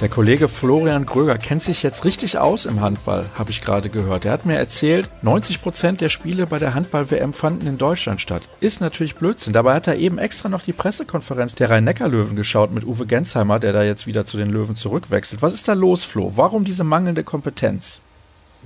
Der 0.00 0.08
Kollege 0.08 0.46
Florian 0.46 1.06
Gröger 1.06 1.38
kennt 1.38 1.60
sich 1.60 1.82
jetzt 1.82 2.04
richtig 2.04 2.38
aus 2.38 2.66
im 2.66 2.80
Handball, 2.80 3.24
habe 3.36 3.50
ich 3.50 3.62
gerade 3.62 3.88
gehört. 3.88 4.24
Er 4.24 4.30
hat 4.30 4.46
mir 4.46 4.54
erzählt, 4.54 5.10
90 5.22 5.60
Prozent 5.60 6.00
der 6.00 6.08
Spiele 6.08 6.46
bei 6.46 6.60
der 6.60 6.74
Handball-WM 6.74 7.32
fanden 7.32 7.66
in 7.66 7.78
Deutschland 7.78 8.20
statt. 8.20 8.48
Ist 8.60 8.80
natürlich 8.80 9.16
Blödsinn. 9.16 9.52
Dabei 9.52 9.74
hat 9.74 9.88
er 9.88 9.96
eben 9.96 10.18
extra 10.18 10.48
noch 10.48 10.62
die 10.62 10.72
Pressekonferenz 10.72 11.56
der 11.56 11.70
Rhein-Neckar-Löwen 11.70 12.36
geschaut 12.36 12.72
mit 12.72 12.84
Uwe 12.84 13.06
Gensheimer, 13.06 13.58
der 13.58 13.72
da 13.72 13.82
jetzt 13.82 14.06
wieder 14.06 14.24
zu 14.24 14.36
den 14.36 14.50
Löwen 14.50 14.76
zurückwechselt. 14.76 15.42
Was 15.42 15.52
ist 15.52 15.66
da 15.66 15.72
los, 15.72 16.04
Flo? 16.04 16.32
Warum 16.36 16.64
diese 16.64 16.84
mangelnde 16.84 17.24
Kompetenz? 17.24 18.00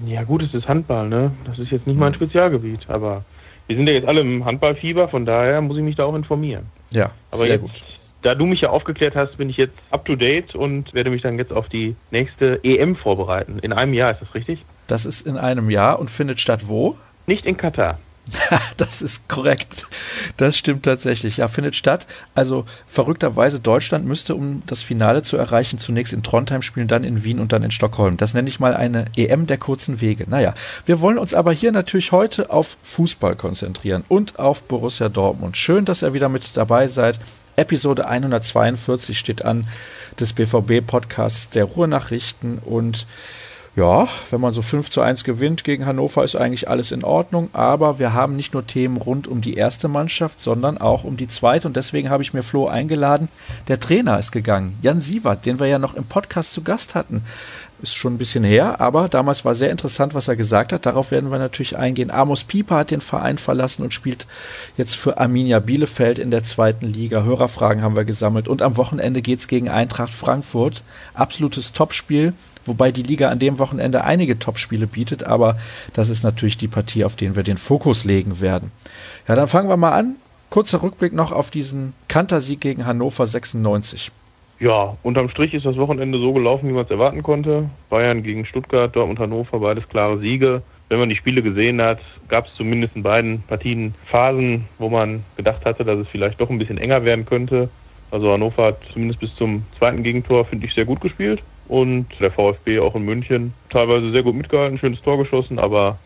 Ja 0.04 0.24
gut, 0.24 0.42
es 0.42 0.52
ist 0.52 0.68
Handball, 0.68 1.08
ne? 1.08 1.32
Das 1.46 1.58
ist 1.58 1.70
jetzt 1.70 1.86
nicht 1.86 1.98
mein 1.98 2.12
Spezialgebiet, 2.12 2.80
aber 2.88 3.24
wir 3.68 3.76
sind 3.76 3.86
ja 3.86 3.94
jetzt 3.94 4.06
alle 4.06 4.20
im 4.20 4.44
Handballfieber, 4.44 5.08
von 5.08 5.24
daher 5.24 5.62
muss 5.62 5.78
ich 5.78 5.82
mich 5.82 5.96
da 5.96 6.04
auch 6.04 6.14
informieren. 6.14 6.66
Ja, 6.90 7.10
aber 7.30 7.44
sehr 7.44 7.52
jetzt, 7.52 7.62
gut 7.62 7.84
da 8.22 8.34
du 8.34 8.46
mich 8.46 8.60
ja 8.60 8.70
aufgeklärt 8.70 9.14
hast, 9.14 9.36
bin 9.36 9.50
ich 9.50 9.56
jetzt 9.56 9.76
up 9.90 10.04
to 10.04 10.16
date 10.16 10.54
und 10.54 10.94
werde 10.94 11.10
mich 11.10 11.22
dann 11.22 11.38
jetzt 11.38 11.52
auf 11.52 11.68
die 11.68 11.96
nächste 12.10 12.60
EM 12.62 12.96
vorbereiten. 12.96 13.58
In 13.60 13.72
einem 13.72 13.94
Jahr, 13.94 14.12
ist 14.12 14.22
das 14.22 14.34
richtig? 14.34 14.64
Das 14.86 15.06
ist 15.06 15.26
in 15.26 15.36
einem 15.36 15.70
Jahr 15.70 15.98
und 15.98 16.10
findet 16.10 16.40
statt 16.40 16.68
wo? 16.68 16.96
Nicht 17.26 17.46
in 17.46 17.56
Katar. 17.56 17.98
das 18.76 19.02
ist 19.02 19.28
korrekt. 19.28 19.86
Das 20.36 20.56
stimmt 20.56 20.84
tatsächlich. 20.84 21.38
Ja, 21.38 21.48
findet 21.48 21.74
statt. 21.74 22.06
Also 22.34 22.64
verrückterweise 22.86 23.58
Deutschland 23.60 24.06
müsste, 24.06 24.34
um 24.34 24.62
das 24.66 24.82
Finale 24.82 25.22
zu 25.22 25.36
erreichen, 25.36 25.78
zunächst 25.78 26.12
in 26.12 26.22
Trondheim 26.22 26.62
spielen, 26.62 26.86
dann 26.86 27.04
in 27.04 27.24
Wien 27.24 27.40
und 27.40 27.52
dann 27.52 27.64
in 27.64 27.72
Stockholm. 27.72 28.16
Das 28.16 28.32
nenne 28.32 28.48
ich 28.48 28.60
mal 28.60 28.74
eine 28.74 29.06
EM 29.16 29.46
der 29.46 29.58
kurzen 29.58 30.00
Wege. 30.00 30.26
Naja, 30.28 30.54
wir 30.86 31.00
wollen 31.00 31.18
uns 31.18 31.34
aber 31.34 31.52
hier 31.52 31.72
natürlich 31.72 32.12
heute 32.12 32.50
auf 32.50 32.76
Fußball 32.82 33.34
konzentrieren 33.34 34.04
und 34.08 34.38
auf 34.38 34.64
Borussia 34.64 35.08
Dortmund. 35.08 35.56
Schön, 35.56 35.84
dass 35.84 36.02
ihr 36.02 36.14
wieder 36.14 36.28
mit 36.28 36.56
dabei 36.56 36.86
seid. 36.86 37.18
Episode 37.56 38.06
142 38.06 39.18
steht 39.18 39.44
an 39.44 39.66
des 40.18 40.32
BVB-Podcasts 40.32 41.50
der 41.50 41.64
Ruhrnachrichten 41.64 42.58
und 42.58 43.06
ja, 43.74 44.06
wenn 44.30 44.42
man 44.42 44.52
so 44.52 44.60
5 44.60 44.90
zu 44.90 45.00
1 45.00 45.24
gewinnt 45.24 45.64
gegen 45.64 45.86
Hannover, 45.86 46.24
ist 46.24 46.36
eigentlich 46.36 46.68
alles 46.68 46.92
in 46.92 47.04
Ordnung. 47.04 47.48
Aber 47.54 47.98
wir 47.98 48.12
haben 48.12 48.36
nicht 48.36 48.52
nur 48.52 48.66
Themen 48.66 48.98
rund 48.98 49.26
um 49.26 49.40
die 49.40 49.54
erste 49.54 49.88
Mannschaft, 49.88 50.40
sondern 50.40 50.76
auch 50.76 51.04
um 51.04 51.16
die 51.16 51.26
zweite. 51.26 51.68
Und 51.68 51.76
deswegen 51.76 52.10
habe 52.10 52.22
ich 52.22 52.34
mir 52.34 52.42
Flo 52.42 52.68
eingeladen. 52.68 53.28
Der 53.68 53.80
Trainer 53.80 54.18
ist 54.18 54.30
gegangen, 54.30 54.76
Jan 54.82 55.00
Sievert, 55.00 55.46
den 55.46 55.58
wir 55.58 55.68
ja 55.68 55.78
noch 55.78 55.94
im 55.94 56.04
Podcast 56.04 56.52
zu 56.52 56.62
Gast 56.62 56.94
hatten 56.94 57.24
ist 57.82 57.94
schon 57.94 58.14
ein 58.14 58.18
bisschen 58.18 58.44
her, 58.44 58.80
aber 58.80 59.08
damals 59.08 59.44
war 59.44 59.54
sehr 59.54 59.70
interessant, 59.70 60.14
was 60.14 60.28
er 60.28 60.36
gesagt 60.36 60.72
hat. 60.72 60.86
Darauf 60.86 61.10
werden 61.10 61.30
wir 61.30 61.38
natürlich 61.38 61.76
eingehen. 61.76 62.10
Amos 62.10 62.44
Pieper 62.44 62.76
hat 62.76 62.90
den 62.90 63.00
Verein 63.00 63.38
verlassen 63.38 63.82
und 63.82 63.92
spielt 63.92 64.26
jetzt 64.76 64.96
für 64.96 65.18
Arminia 65.18 65.58
Bielefeld 65.58 66.18
in 66.18 66.30
der 66.30 66.44
zweiten 66.44 66.86
Liga. 66.86 67.24
Hörerfragen 67.24 67.82
haben 67.82 67.96
wir 67.96 68.04
gesammelt 68.04 68.46
und 68.46 68.62
am 68.62 68.76
Wochenende 68.76 69.20
geht's 69.20 69.48
gegen 69.48 69.68
Eintracht 69.68 70.14
Frankfurt. 70.14 70.84
Absolutes 71.14 71.72
Topspiel, 71.72 72.34
wobei 72.64 72.92
die 72.92 73.02
Liga 73.02 73.30
an 73.30 73.40
dem 73.40 73.58
Wochenende 73.58 74.04
einige 74.04 74.38
Topspiele 74.38 74.86
bietet, 74.86 75.24
aber 75.24 75.56
das 75.92 76.08
ist 76.08 76.22
natürlich 76.22 76.56
die 76.56 76.68
Partie, 76.68 77.04
auf 77.04 77.16
den 77.16 77.34
wir 77.34 77.42
den 77.42 77.56
Fokus 77.56 78.04
legen 78.04 78.40
werden. 78.40 78.70
Ja, 79.26 79.34
dann 79.34 79.48
fangen 79.48 79.68
wir 79.68 79.76
mal 79.76 79.92
an. 79.92 80.16
Kurzer 80.50 80.82
Rückblick 80.82 81.14
noch 81.14 81.32
auf 81.32 81.50
diesen 81.50 81.94
Kantersieg 82.08 82.60
gegen 82.60 82.86
Hannover 82.86 83.26
96. 83.26 84.12
Ja, 84.62 84.96
unterm 85.02 85.28
Strich 85.28 85.54
ist 85.54 85.66
das 85.66 85.76
Wochenende 85.76 86.20
so 86.20 86.32
gelaufen, 86.32 86.68
wie 86.68 86.72
man 86.72 86.84
es 86.84 86.90
erwarten 86.92 87.24
konnte. 87.24 87.68
Bayern 87.90 88.22
gegen 88.22 88.46
Stuttgart, 88.46 88.94
Dortmund, 88.94 89.18
Hannover, 89.18 89.58
beides 89.58 89.88
klare 89.88 90.20
Siege. 90.20 90.62
Wenn 90.88 91.00
man 91.00 91.08
die 91.08 91.16
Spiele 91.16 91.42
gesehen 91.42 91.82
hat, 91.82 91.98
gab 92.28 92.46
es 92.46 92.54
zumindest 92.54 92.94
in 92.94 93.02
beiden 93.02 93.42
Partien 93.48 93.92
Phasen, 94.06 94.66
wo 94.78 94.88
man 94.88 95.24
gedacht 95.36 95.64
hatte, 95.64 95.84
dass 95.84 95.98
es 95.98 96.06
vielleicht 96.06 96.40
doch 96.40 96.48
ein 96.48 96.58
bisschen 96.58 96.78
enger 96.78 97.04
werden 97.04 97.26
könnte. 97.26 97.70
Also 98.12 98.30
Hannover 98.30 98.66
hat 98.66 98.78
zumindest 98.92 99.18
bis 99.18 99.34
zum 99.34 99.64
zweiten 99.80 100.04
Gegentor, 100.04 100.44
finde 100.44 100.66
ich, 100.66 100.74
sehr 100.74 100.84
gut 100.84 101.00
gespielt. 101.00 101.42
Und 101.66 102.06
der 102.20 102.30
VfB 102.30 102.78
auch 102.78 102.94
in 102.94 103.04
München 103.04 103.54
teilweise 103.68 104.12
sehr 104.12 104.22
gut 104.22 104.36
mitgehalten, 104.36 104.78
schönes 104.78 105.02
Tor 105.02 105.18
geschossen, 105.18 105.58
aber 105.58 105.98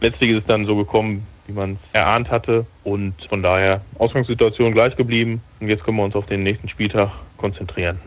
letztlich 0.00 0.30
ist 0.30 0.38
es 0.38 0.46
dann 0.46 0.64
so 0.64 0.74
gekommen, 0.74 1.26
wie 1.46 1.52
man 1.52 1.72
es 1.72 1.78
erahnt 1.92 2.30
hatte. 2.30 2.64
Und 2.82 3.12
von 3.28 3.42
daher 3.42 3.82
Ausgangssituation 3.98 4.72
gleich 4.72 4.96
geblieben. 4.96 5.42
Und 5.60 5.68
jetzt 5.68 5.84
können 5.84 5.98
wir 5.98 6.04
uns 6.04 6.16
auf 6.16 6.24
den 6.24 6.42
nächsten 6.42 6.70
Spieltag 6.70 7.10
konzentrieren. 7.40 7.98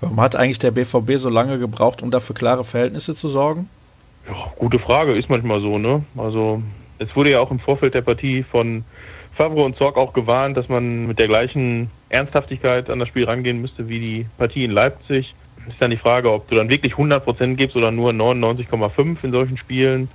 Warum 0.00 0.20
hat 0.20 0.36
eigentlich 0.36 0.58
der 0.58 0.70
BVB 0.70 1.16
so 1.16 1.30
lange 1.30 1.58
gebraucht, 1.58 2.02
um 2.02 2.10
dafür 2.10 2.34
klare 2.34 2.64
Verhältnisse 2.64 3.14
zu 3.14 3.28
sorgen? 3.28 3.68
Ja, 4.26 4.52
gute 4.56 4.78
Frage, 4.78 5.16
ist 5.16 5.30
manchmal 5.30 5.60
so, 5.60 5.78
ne? 5.78 6.04
Also 6.16 6.62
es 6.98 7.14
wurde 7.14 7.30
ja 7.30 7.40
auch 7.40 7.50
im 7.50 7.60
Vorfeld 7.60 7.94
der 7.94 8.02
Partie 8.02 8.42
von 8.42 8.84
Favre 9.36 9.62
und 9.64 9.76
Zorg 9.76 9.96
auch 9.96 10.12
gewarnt, 10.12 10.56
dass 10.56 10.68
man 10.68 11.06
mit 11.06 11.18
der 11.18 11.28
gleichen 11.28 11.90
Ernsthaftigkeit 12.08 12.90
an 12.90 12.98
das 12.98 13.08
Spiel 13.08 13.24
rangehen 13.24 13.60
müsste 13.60 13.88
wie 13.88 14.00
die 14.00 14.26
Partie 14.38 14.64
in 14.64 14.70
Leipzig. 14.70 15.34
Ist 15.68 15.80
dann 15.80 15.90
die 15.90 15.96
Frage, 15.96 16.32
ob 16.32 16.48
du 16.48 16.54
dann 16.54 16.68
wirklich 16.68 16.94
100% 16.94 17.56
gibst 17.56 17.76
oder 17.76 17.90
nur 17.90 18.12
99,5 18.12 19.16
in 19.22 19.32
solchen 19.32 19.56
Spielen. 19.56 20.08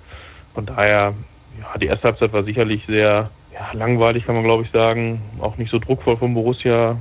Von 0.54 0.66
daher, 0.66 1.14
ja, 1.60 1.78
die 1.78 1.88
erste 1.88 2.06
Halbzeit 2.06 2.34
war 2.34 2.44
sicherlich 2.44 2.84
sehr 2.88 3.30
ja, 3.54 3.72
langweilig, 3.74 4.26
kann 4.26 4.36
man 4.36 4.44
glaube 4.44 4.64
ich 4.64 4.72
sagen. 4.72 5.22
Auch 5.40 5.58
nicht 5.58 5.72
so 5.72 5.80
druckvoll 5.80 6.18
vom 6.18 6.34
Borussia 6.34 6.98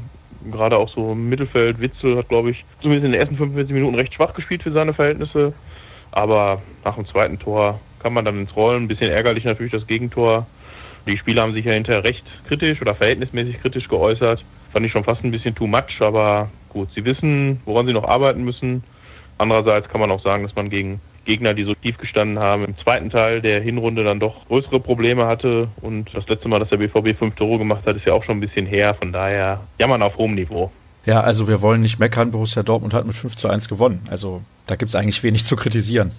gerade 0.51 0.77
auch 0.77 0.89
so 0.89 1.13
im 1.13 1.29
Mittelfeld. 1.29 1.81
Witzel 1.81 2.17
hat, 2.17 2.29
glaube 2.29 2.51
ich, 2.51 2.65
zumindest 2.81 3.07
in 3.07 3.13
den 3.13 3.21
ersten 3.21 3.37
45 3.37 3.75
Minuten 3.75 3.95
recht 3.95 4.15
schwach 4.15 4.35
gespielt 4.35 4.63
für 4.63 4.73
seine 4.73 4.95
Verhältnisse. 4.95 5.53
Aber 6.13 6.63
nach 6.85 6.97
dem 6.97 7.07
zweiten 7.07 7.39
Tor 7.39 7.81
kann 8.01 8.13
man 8.13 8.25
dann 8.25 8.41
ins 8.41 8.57
Rollen. 8.57 8.85
Ein 8.85 8.89
bisschen 8.89 9.11
ärgerlich 9.11 9.45
natürlich 9.45 9.73
das 9.73 9.87
Gegentor. 9.87 10.47
Die 11.07 11.17
Spieler 11.17 11.43
haben 11.43 11.55
sich 11.55 11.65
ja 11.65 11.73
hinterher 11.73 12.05
recht 12.05 12.25
kritisch 12.47 12.81
oder 12.81 12.95
verhältnismäßig 12.95 13.61
kritisch 13.61 13.89
geäußert. 13.89 14.45
Fand 14.73 14.87
ich 14.87 14.93
schon 14.93 15.05
fast 15.05 15.25
ein 15.25 15.31
bisschen 15.31 15.55
too 15.55 15.67
much, 15.67 16.01
aber 16.01 16.51
gut, 16.69 16.89
sie 16.95 17.05
wissen, 17.05 17.61
woran 17.65 17.87
sie 17.87 17.93
noch 17.93 18.05
arbeiten 18.05 18.45
müssen. 18.45 18.85
Andererseits 19.39 19.89
kann 19.89 20.01
man 20.01 20.11
auch 20.11 20.23
sagen, 20.23 20.43
dass 20.43 20.55
man 20.55 20.71
gegen 20.71 21.01
Gegner, 21.31 21.55
die 21.55 21.63
so 21.63 21.75
tief 21.75 21.97
gestanden 21.97 22.41
haben, 22.41 22.65
im 22.65 22.77
zweiten 22.79 23.09
Teil 23.09 23.41
der 23.41 23.61
Hinrunde 23.61 24.03
dann 24.03 24.19
doch 24.19 24.49
größere 24.49 24.81
Probleme 24.81 25.27
hatte. 25.27 25.69
Und 25.81 26.13
das 26.13 26.27
letzte 26.27 26.49
Mal, 26.49 26.59
dass 26.59 26.71
der 26.71 26.79
BVB 26.79 27.17
fünf 27.17 27.37
Tore 27.37 27.59
gemacht 27.59 27.87
hat, 27.87 27.97
ist 27.97 28.05
ja 28.05 28.15
auch 28.15 28.25
schon 28.25 28.39
ein 28.39 28.41
bisschen 28.41 28.67
her. 28.67 28.95
Von 28.95 29.13
daher 29.13 29.61
jammern 29.79 30.03
auf 30.03 30.17
hohem 30.17 30.35
Niveau. 30.35 30.73
Ja, 31.07 31.21
also 31.21 31.47
wir 31.47 31.63
wollen 31.63 31.83
nicht 31.83 32.01
meckern. 32.01 32.33
Borussia 32.33 32.65
Dortmund 32.65 32.95
hat 32.95 33.07
mit 33.07 33.15
5 33.15 33.37
zu 33.37 33.49
1 33.49 33.69
gewonnen. 33.69 34.01
Also 34.11 34.43
da 34.67 34.75
gibt 34.75 34.89
es 34.89 34.97
eigentlich 34.97 35.23
wenig 35.23 35.45
zu 35.45 35.55
kritisieren. 35.55 36.11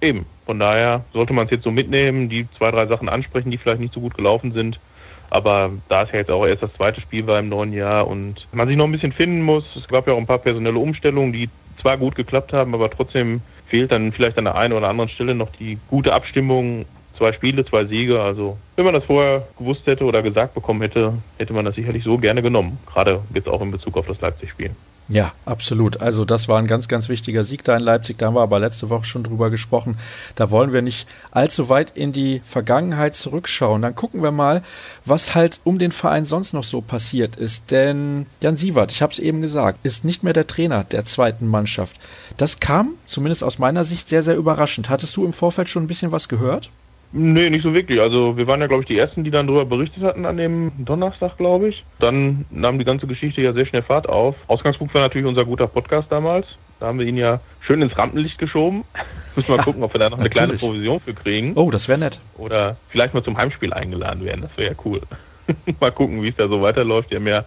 Eben. 0.00 0.24
Von 0.46 0.58
daher 0.58 1.04
sollte 1.12 1.34
man 1.34 1.44
es 1.44 1.50
jetzt 1.50 1.64
so 1.64 1.70
mitnehmen, 1.70 2.30
die 2.30 2.46
zwei, 2.56 2.70
drei 2.70 2.86
Sachen 2.86 3.10
ansprechen, 3.10 3.50
die 3.50 3.58
vielleicht 3.58 3.80
nicht 3.80 3.92
so 3.92 4.00
gut 4.00 4.14
gelaufen 4.14 4.52
sind. 4.52 4.80
Aber 5.28 5.70
da 5.90 6.04
es 6.04 6.12
ja 6.12 6.18
jetzt 6.20 6.30
auch 6.30 6.46
erst 6.46 6.62
das 6.62 6.72
zweite 6.78 7.02
Spiel 7.02 7.26
war 7.26 7.38
im 7.38 7.50
neuen 7.50 7.74
Jahr 7.74 8.06
und 8.06 8.46
man 8.52 8.68
sich 8.68 8.76
noch 8.76 8.86
ein 8.86 8.92
bisschen 8.92 9.12
finden 9.12 9.42
muss, 9.42 9.64
es 9.76 9.86
gab 9.88 10.06
ja 10.06 10.14
auch 10.14 10.18
ein 10.18 10.26
paar 10.26 10.38
personelle 10.38 10.78
Umstellungen, 10.78 11.32
die 11.32 11.50
zwar 11.82 11.98
gut 11.98 12.14
geklappt 12.14 12.52
haben, 12.52 12.74
aber 12.74 12.90
trotzdem 12.90 13.42
fehlt 13.68 13.92
dann 13.92 14.12
vielleicht 14.12 14.38
an 14.38 14.44
der 14.44 14.54
einen 14.54 14.72
oder 14.72 14.88
anderen 14.88 15.10
Stelle 15.10 15.34
noch 15.34 15.50
die 15.52 15.78
gute 15.88 16.12
Abstimmung. 16.12 16.86
Zwei 17.18 17.32
Spiele, 17.32 17.64
zwei 17.64 17.86
Siege. 17.86 18.20
Also 18.20 18.58
wenn 18.76 18.84
man 18.84 18.94
das 18.94 19.04
vorher 19.04 19.48
gewusst 19.58 19.86
hätte 19.86 20.04
oder 20.04 20.22
gesagt 20.22 20.54
bekommen 20.54 20.82
hätte, 20.82 21.14
hätte 21.38 21.54
man 21.54 21.64
das 21.64 21.74
sicherlich 21.74 22.04
so 22.04 22.18
gerne 22.18 22.42
genommen. 22.42 22.78
Gerade 22.86 23.22
jetzt 23.32 23.48
auch 23.48 23.62
in 23.62 23.70
Bezug 23.70 23.96
auf 23.96 24.06
das 24.06 24.20
Leipzig-Spiel. 24.20 24.70
Ja, 25.08 25.32
absolut. 25.44 26.00
Also 26.00 26.24
das 26.24 26.48
war 26.48 26.58
ein 26.58 26.66
ganz, 26.66 26.88
ganz 26.88 27.08
wichtiger 27.08 27.44
Sieg 27.44 27.62
da 27.62 27.76
in 27.76 27.82
Leipzig. 27.82 28.18
Da 28.18 28.26
haben 28.26 28.34
wir 28.34 28.40
aber 28.40 28.58
letzte 28.58 28.90
Woche 28.90 29.04
schon 29.04 29.22
drüber 29.22 29.50
gesprochen. 29.50 29.98
Da 30.34 30.50
wollen 30.50 30.72
wir 30.72 30.82
nicht 30.82 31.06
allzu 31.30 31.68
weit 31.68 31.92
in 31.96 32.10
die 32.10 32.42
Vergangenheit 32.44 33.14
zurückschauen. 33.14 33.82
Dann 33.82 33.94
gucken 33.94 34.22
wir 34.22 34.32
mal, 34.32 34.62
was 35.04 35.36
halt 35.36 35.60
um 35.62 35.78
den 35.78 35.92
Verein 35.92 36.24
sonst 36.24 36.52
noch 36.52 36.64
so 36.64 36.80
passiert 36.80 37.36
ist. 37.36 37.70
Denn 37.70 38.26
Jan 38.42 38.56
Sievert, 38.56 38.90
ich 38.90 39.00
habe 39.00 39.12
es 39.12 39.20
eben 39.20 39.40
gesagt, 39.40 39.78
ist 39.84 40.04
nicht 40.04 40.24
mehr 40.24 40.32
der 40.32 40.48
Trainer 40.48 40.82
der 40.82 41.04
zweiten 41.04 41.46
Mannschaft. 41.46 41.98
Das 42.36 42.58
kam, 42.58 42.94
zumindest 43.06 43.44
aus 43.44 43.60
meiner 43.60 43.84
Sicht, 43.84 44.08
sehr, 44.08 44.24
sehr 44.24 44.36
überraschend. 44.36 44.88
Hattest 44.88 45.16
du 45.16 45.24
im 45.24 45.32
Vorfeld 45.32 45.68
schon 45.68 45.84
ein 45.84 45.88
bisschen 45.88 46.10
was 46.10 46.28
gehört? 46.28 46.70
Nee, 47.12 47.50
nicht 47.50 47.62
so 47.62 47.72
wirklich. 47.72 48.00
Also 48.00 48.36
wir 48.36 48.46
waren 48.46 48.60
ja, 48.60 48.66
glaube 48.66 48.82
ich, 48.82 48.88
die 48.88 48.98
Ersten, 48.98 49.24
die 49.24 49.30
dann 49.30 49.46
darüber 49.46 49.64
berichtet 49.64 50.02
hatten 50.02 50.26
an 50.26 50.36
dem 50.36 50.72
Donnerstag, 50.78 51.36
glaube 51.36 51.68
ich. 51.68 51.84
Dann 51.98 52.44
nahm 52.50 52.78
die 52.78 52.84
ganze 52.84 53.06
Geschichte 53.06 53.40
ja 53.40 53.52
sehr 53.52 53.66
schnell 53.66 53.82
Fahrt 53.82 54.08
auf. 54.08 54.36
Ausgangspunkt 54.48 54.92
war 54.94 55.02
natürlich 55.02 55.26
unser 55.26 55.44
guter 55.44 55.66
Podcast 55.66 56.10
damals. 56.10 56.46
Da 56.78 56.86
haben 56.86 56.98
wir 56.98 57.06
ihn 57.06 57.16
ja 57.16 57.40
schön 57.60 57.80
ins 57.80 57.96
Rampenlicht 57.96 58.38
geschoben. 58.38 58.84
Müssen 59.36 59.48
wir 59.48 59.56
ja, 59.56 59.62
gucken, 59.62 59.82
ob 59.82 59.94
wir 59.94 59.98
da 59.98 60.10
noch 60.10 60.18
eine 60.18 60.28
kleine 60.30 60.54
Provision 60.54 61.00
für 61.00 61.14
kriegen. 61.14 61.52
Oh, 61.54 61.70
das 61.70 61.88
wäre 61.88 61.98
nett. 61.98 62.20
Oder 62.36 62.76
vielleicht 62.90 63.14
mal 63.14 63.24
zum 63.24 63.36
Heimspiel 63.36 63.72
eingeladen 63.72 64.24
werden. 64.24 64.42
Das 64.42 64.56
wäre 64.56 64.72
ja 64.72 64.78
cool. 64.84 65.00
mal 65.80 65.92
gucken, 65.92 66.22
wie 66.22 66.28
es 66.28 66.36
da 66.36 66.48
so 66.48 66.60
weiterläuft. 66.60 67.10
Die 67.10 67.16
haben 67.16 67.26
ja 67.26 67.44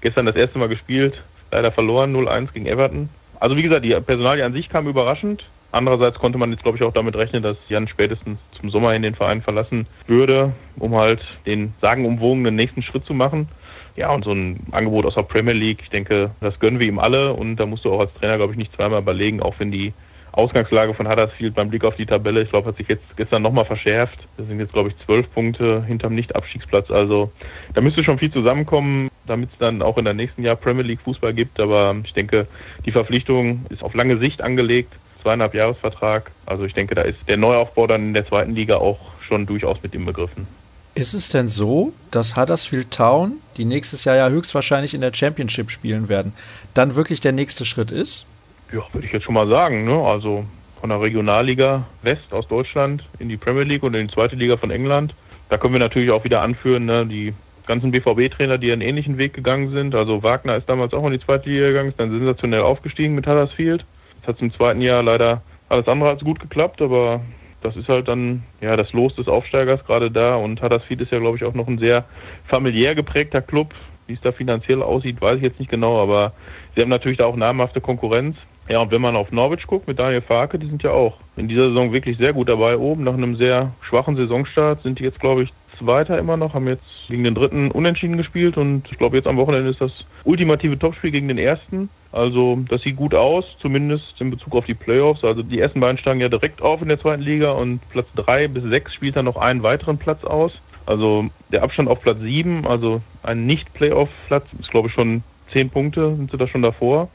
gestern 0.00 0.26
das 0.26 0.36
erste 0.36 0.58
Mal 0.58 0.68
gespielt. 0.68 1.20
Leider 1.50 1.72
verloren, 1.72 2.14
0-1 2.14 2.52
gegen 2.52 2.66
Everton. 2.66 3.08
Also 3.40 3.56
wie 3.56 3.62
gesagt, 3.62 3.84
die 3.84 3.94
Personalie 4.00 4.44
an 4.44 4.52
sich 4.52 4.68
kam 4.68 4.86
überraschend. 4.86 5.44
Andererseits 5.70 6.18
konnte 6.18 6.38
man 6.38 6.50
jetzt, 6.50 6.62
glaube 6.62 6.78
ich, 6.78 6.82
auch 6.82 6.92
damit 6.92 7.14
rechnen, 7.14 7.42
dass 7.42 7.56
Jan 7.68 7.88
spätestens 7.88 8.38
zum 8.58 8.70
Sommer 8.70 8.94
in 8.94 9.02
den 9.02 9.14
Verein 9.14 9.42
verlassen 9.42 9.86
würde, 10.06 10.52
um 10.78 10.94
halt 10.94 11.20
den 11.46 11.74
sagenumwogenen 11.80 12.54
nächsten 12.54 12.82
Schritt 12.82 13.04
zu 13.04 13.14
machen. 13.14 13.48
Ja, 13.94 14.10
und 14.12 14.24
so 14.24 14.32
ein 14.32 14.60
Angebot 14.70 15.04
aus 15.04 15.14
der 15.14 15.22
Premier 15.22 15.54
League, 15.54 15.80
ich 15.82 15.90
denke, 15.90 16.30
das 16.40 16.58
gönnen 16.60 16.78
wir 16.78 16.86
ihm 16.86 16.98
alle 16.98 17.32
und 17.34 17.56
da 17.56 17.66
musst 17.66 17.84
du 17.84 17.92
auch 17.92 18.00
als 18.00 18.14
Trainer, 18.14 18.36
glaube 18.36 18.52
ich, 18.52 18.58
nicht 18.58 18.74
zweimal 18.74 19.02
überlegen, 19.02 19.42
auch 19.42 19.58
wenn 19.58 19.72
die 19.72 19.92
Ausgangslage 20.32 20.94
von 20.94 21.08
Huddersfield 21.08 21.54
beim 21.54 21.68
Blick 21.68 21.84
auf 21.84 21.96
die 21.96 22.06
Tabelle, 22.06 22.42
ich 22.42 22.50
glaube, 22.50 22.68
hat 22.68 22.76
sich 22.76 22.86
jetzt 22.86 23.16
gestern 23.16 23.42
nochmal 23.42 23.64
verschärft. 23.64 24.18
Das 24.36 24.46
sind 24.46 24.60
jetzt, 24.60 24.72
glaube 24.72 24.90
ich, 24.90 24.98
zwölf 25.04 25.28
Punkte 25.34 25.84
hinterm 25.84 26.14
Nicht-Abstiegsplatz. 26.14 26.92
Also 26.92 27.32
da 27.74 27.80
müsste 27.80 28.04
schon 28.04 28.18
viel 28.18 28.32
zusammenkommen, 28.32 29.10
damit 29.26 29.50
es 29.50 29.58
dann 29.58 29.82
auch 29.82 29.98
in 29.98 30.04
der 30.04 30.14
nächsten 30.14 30.44
Jahr 30.44 30.54
Premier 30.54 30.84
League 30.84 31.00
Fußball 31.00 31.34
gibt. 31.34 31.58
Aber 31.58 31.96
ich 32.04 32.12
denke, 32.12 32.46
die 32.86 32.92
Verpflichtung 32.92 33.66
ist 33.70 33.82
auf 33.82 33.94
lange 33.94 34.18
Sicht 34.18 34.40
angelegt. 34.40 34.92
Zweieinhalb 35.22 35.54
Jahresvertrag. 35.54 36.30
Also 36.46 36.64
ich 36.64 36.74
denke, 36.74 36.94
da 36.94 37.02
ist 37.02 37.18
der 37.26 37.36
Neuaufbau 37.36 37.86
dann 37.86 38.08
in 38.08 38.14
der 38.14 38.26
zweiten 38.26 38.54
Liga 38.54 38.76
auch 38.76 38.98
schon 39.26 39.46
durchaus 39.46 39.82
mit 39.82 39.94
ihm 39.94 40.06
begriffen. 40.06 40.46
Ist 40.94 41.14
es 41.14 41.28
denn 41.28 41.46
so, 41.46 41.92
dass 42.10 42.36
Huddersfield 42.36 42.90
Town, 42.90 43.34
die 43.56 43.64
nächstes 43.64 44.04
Jahr 44.04 44.16
ja 44.16 44.28
höchstwahrscheinlich 44.28 44.94
in 44.94 45.00
der 45.00 45.14
Championship 45.14 45.70
spielen 45.70 46.08
werden, 46.08 46.32
dann 46.74 46.96
wirklich 46.96 47.20
der 47.20 47.32
nächste 47.32 47.64
Schritt 47.64 47.90
ist? 47.90 48.26
Ja, 48.72 48.80
würde 48.92 49.06
ich 49.06 49.12
jetzt 49.12 49.24
schon 49.24 49.34
mal 49.34 49.48
sagen. 49.48 49.84
Ne? 49.84 49.92
Also 49.92 50.44
von 50.80 50.90
der 50.90 51.00
Regionalliga 51.00 51.86
West 52.02 52.32
aus 52.32 52.48
Deutschland 52.48 53.04
in 53.18 53.28
die 53.28 53.36
Premier 53.36 53.62
League 53.62 53.82
und 53.82 53.94
in 53.94 54.08
die 54.08 54.14
zweite 54.14 54.36
Liga 54.36 54.56
von 54.56 54.70
England. 54.70 55.14
Da 55.48 55.56
können 55.56 55.72
wir 55.72 55.80
natürlich 55.80 56.10
auch 56.10 56.24
wieder 56.24 56.42
anführen, 56.42 56.86
ne? 56.86 57.06
die 57.06 57.32
ganzen 57.66 57.90
BVB-Trainer, 57.90 58.58
die 58.58 58.72
einen 58.72 58.82
ähnlichen 58.82 59.18
Weg 59.18 59.34
gegangen 59.34 59.70
sind. 59.70 59.94
Also 59.94 60.22
Wagner 60.22 60.56
ist 60.56 60.68
damals 60.68 60.92
auch 60.94 61.06
in 61.06 61.12
die 61.12 61.20
zweite 61.20 61.48
Liga 61.48 61.68
gegangen, 61.68 61.90
ist 61.90 62.00
dann 62.00 62.10
sensationell 62.10 62.62
aufgestiegen 62.62 63.14
mit 63.14 63.26
Huddersfield. 63.26 63.84
Hat 64.28 64.38
zum 64.38 64.52
zweiten 64.52 64.82
Jahr 64.82 65.02
leider 65.02 65.40
alles 65.70 65.88
andere 65.88 66.10
als 66.10 66.22
gut 66.22 66.38
geklappt, 66.38 66.82
aber 66.82 67.22
das 67.62 67.76
ist 67.76 67.88
halt 67.88 68.08
dann 68.08 68.42
ja 68.60 68.76
das 68.76 68.92
Los 68.92 69.14
des 69.16 69.26
Aufsteigers 69.26 69.84
gerade 69.86 70.10
da 70.10 70.36
und 70.36 70.60
Huddersfield 70.60 71.00
ist 71.00 71.10
ja 71.10 71.18
glaube 71.18 71.38
ich 71.38 71.44
auch 71.44 71.54
noch 71.54 71.66
ein 71.66 71.78
sehr 71.78 72.04
familiär 72.46 72.94
geprägter 72.94 73.40
Club. 73.40 73.74
Wie 74.06 74.12
es 74.12 74.20
da 74.20 74.32
finanziell 74.32 74.82
aussieht, 74.82 75.20
weiß 75.20 75.38
ich 75.38 75.42
jetzt 75.42 75.58
nicht 75.58 75.70
genau, 75.70 76.02
aber 76.02 76.32
sie 76.74 76.82
haben 76.82 76.90
natürlich 76.90 77.18
da 77.18 77.24
auch 77.24 77.36
namhafte 77.36 77.80
Konkurrenz. 77.80 78.36
Ja, 78.68 78.80
und 78.80 78.90
wenn 78.90 79.00
man 79.00 79.16
auf 79.16 79.32
Norwich 79.32 79.66
guckt 79.66 79.88
mit 79.88 79.98
Daniel 79.98 80.20
Farke, 80.20 80.58
die 80.58 80.66
sind 80.66 80.82
ja 80.82 80.90
auch 80.90 81.16
in 81.36 81.48
dieser 81.48 81.68
Saison 81.68 81.92
wirklich 81.92 82.18
sehr 82.18 82.34
gut 82.34 82.50
dabei 82.50 82.76
oben. 82.76 83.04
Nach 83.04 83.14
einem 83.14 83.36
sehr 83.36 83.72
schwachen 83.88 84.16
Saisonstart 84.16 84.82
sind 84.82 84.98
die 84.98 85.04
jetzt, 85.04 85.20
glaube 85.20 85.42
ich, 85.42 85.52
Zweiter 85.78 86.18
immer 86.18 86.36
noch, 86.36 86.54
haben 86.54 86.66
jetzt 86.66 86.84
gegen 87.08 87.24
den 87.24 87.34
dritten 87.34 87.70
unentschieden 87.70 88.16
gespielt 88.16 88.56
und 88.56 88.90
ich 88.90 88.98
glaube, 88.98 89.16
jetzt 89.16 89.28
am 89.28 89.36
Wochenende 89.36 89.70
ist 89.70 89.80
das 89.80 89.92
ultimative 90.24 90.78
Topspiel 90.78 91.12
gegen 91.12 91.28
den 91.28 91.38
ersten. 91.38 91.88
Also 92.10 92.58
das 92.68 92.82
sieht 92.82 92.96
gut 92.96 93.14
aus, 93.14 93.44
zumindest 93.60 94.20
in 94.20 94.30
Bezug 94.30 94.54
auf 94.54 94.64
die 94.64 94.74
Playoffs. 94.74 95.24
Also 95.24 95.42
die 95.42 95.60
ersten 95.60 95.80
beiden 95.80 95.98
steigen 95.98 96.20
ja 96.20 96.28
direkt 96.28 96.62
auf 96.62 96.80
in 96.80 96.88
der 96.88 97.00
zweiten 97.00 97.22
Liga 97.22 97.52
und 97.52 97.80
Platz 97.90 98.06
drei 98.14 98.48
bis 98.48 98.64
sechs 98.64 98.94
spielt 98.94 99.16
dann 99.16 99.26
noch 99.26 99.36
einen 99.36 99.62
weiteren 99.62 99.98
Platz 99.98 100.24
aus. 100.24 100.52
Also 100.86 101.28
der 101.52 101.62
Abstand 101.62 101.88
auf 101.88 102.00
Platz 102.00 102.18
sieben, 102.20 102.66
also 102.66 103.02
ein 103.22 103.44
Nicht-Playoff-Platz, 103.44 104.46
ist 104.58 104.70
glaube 104.70 104.88
ich 104.88 104.94
schon 104.94 105.22
zehn 105.52 105.68
Punkte, 105.68 106.16
sind 106.16 106.30
sie 106.30 106.38
da 106.38 106.48
schon 106.48 106.62
davor. 106.62 107.10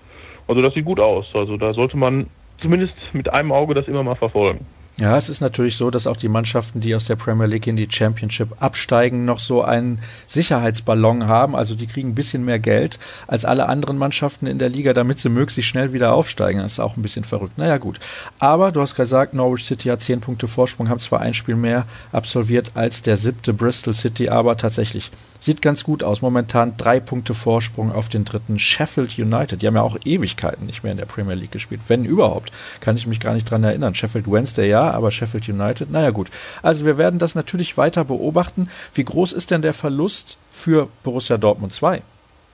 Also 0.48 0.62
das 0.62 0.76
sieht 0.76 0.86
gut 0.86 1.00
aus. 1.00 1.26
Also 1.34 1.58
da 1.58 1.74
sollte 1.74 1.98
man 1.98 2.28
zumindest 2.60 2.94
mit 3.14 3.34
einem 3.34 3.52
Auge 3.52 3.74
das 3.74 3.88
immer 3.88 4.04
mal 4.04 4.16
verfolgen. 4.16 4.66
Ja, 4.98 5.18
es 5.18 5.28
ist 5.28 5.42
natürlich 5.42 5.76
so, 5.76 5.90
dass 5.90 6.06
auch 6.06 6.18
die 6.18 6.30
Mannschaften, 6.30 6.80
die 6.80 6.94
aus 6.94 7.06
der 7.06 7.16
Premier 7.16 7.48
League 7.48 7.66
in 7.66 7.76
die 7.76 7.88
Championship 7.90 8.50
absteigen, 8.60 9.26
noch 9.26 9.40
so 9.40 9.64
einen 9.64 10.00
Sicherheitsballon 10.28 11.28
haben. 11.28 11.56
Also 11.56 11.74
die 11.74 11.88
kriegen 11.88 12.10
ein 12.10 12.16
bisschen 12.16 12.46
mehr 12.46 12.60
Geld 12.60 13.00
als 13.26 13.44
alle 13.44 13.68
anderen 13.70 13.98
Mannschaften 13.98 14.46
in 14.46 14.60
der 14.60 14.70
Liga, 14.70 14.94
damit 14.94 15.18
sie 15.18 15.30
möglichst 15.30 15.68
schnell 15.68 15.94
wieder 15.94 16.14
aufsteigen. 16.14 16.62
Das 16.62 16.74
ist 16.74 16.80
auch 16.80 16.96
ein 16.96 17.02
bisschen 17.02 17.24
verrückt. 17.24 17.58
Naja, 17.58 17.78
gut. 17.78 18.00
Aber 18.38 18.72
du 18.72 18.82
hast 18.82 18.94
gesagt, 18.94 19.34
Norwich 19.34 19.66
City 19.66 19.90
hat 19.90 20.02
zehn 20.02 20.22
Punkte 20.22 20.48
Vorsprung, 20.48 20.90
haben 20.90 21.00
zwar 21.00 21.22
ein 21.22 21.34
Spiel 21.34 21.56
mehr 21.56 21.88
absolviert 22.12 22.74
als 22.76 23.02
der 23.02 23.18
siebte 23.18 23.52
Bristol 23.52 23.96
City, 23.96 24.30
aber 24.30 24.58
tatsächlich 24.58 25.10
Sieht 25.44 25.62
ganz 25.62 25.84
gut 25.84 26.06
aus. 26.06 26.22
Momentan 26.22 26.78
drei 26.78 27.02
Punkte 27.02 27.34
Vorsprung 27.34 27.92
auf 27.92 28.08
den 28.08 28.24
dritten 28.24 28.60
Sheffield 28.60 29.20
United. 29.20 29.62
Die 29.62 29.68
haben 29.68 29.76
ja 29.76 29.82
auch 29.82 29.98
Ewigkeiten 30.06 30.66
nicht 30.68 30.84
mehr 30.84 30.94
in 30.94 30.98
der 30.98 31.06
Premier 31.06 31.34
League 31.34 31.52
gespielt. 31.52 31.82
Wenn 31.90 32.06
überhaupt. 32.06 32.54
Kann 32.80 32.96
ich 32.96 33.08
mich 33.08 33.20
gar 33.20 33.34
nicht 33.34 33.52
dran 33.52 33.62
erinnern. 33.62 33.94
Sheffield 33.94 34.32
Wednesday 34.32 34.70
ja, 34.70 34.92
aber 34.92 35.12
Sheffield 35.12 35.50
United, 35.50 35.92
naja 35.92 36.12
gut. 36.12 36.30
Also 36.62 36.86
wir 36.86 36.98
werden 36.98 37.20
das 37.20 37.36
natürlich 37.36 37.76
weiter 37.76 38.06
beobachten. 38.06 38.70
Wie 38.94 39.04
groß 39.04 39.34
ist 39.34 39.52
denn 39.52 39.62
der 39.62 39.74
Verlust 39.74 40.38
für 40.50 40.88
Borussia 41.04 41.38
Dortmund 41.38 41.74
2? 41.74 42.02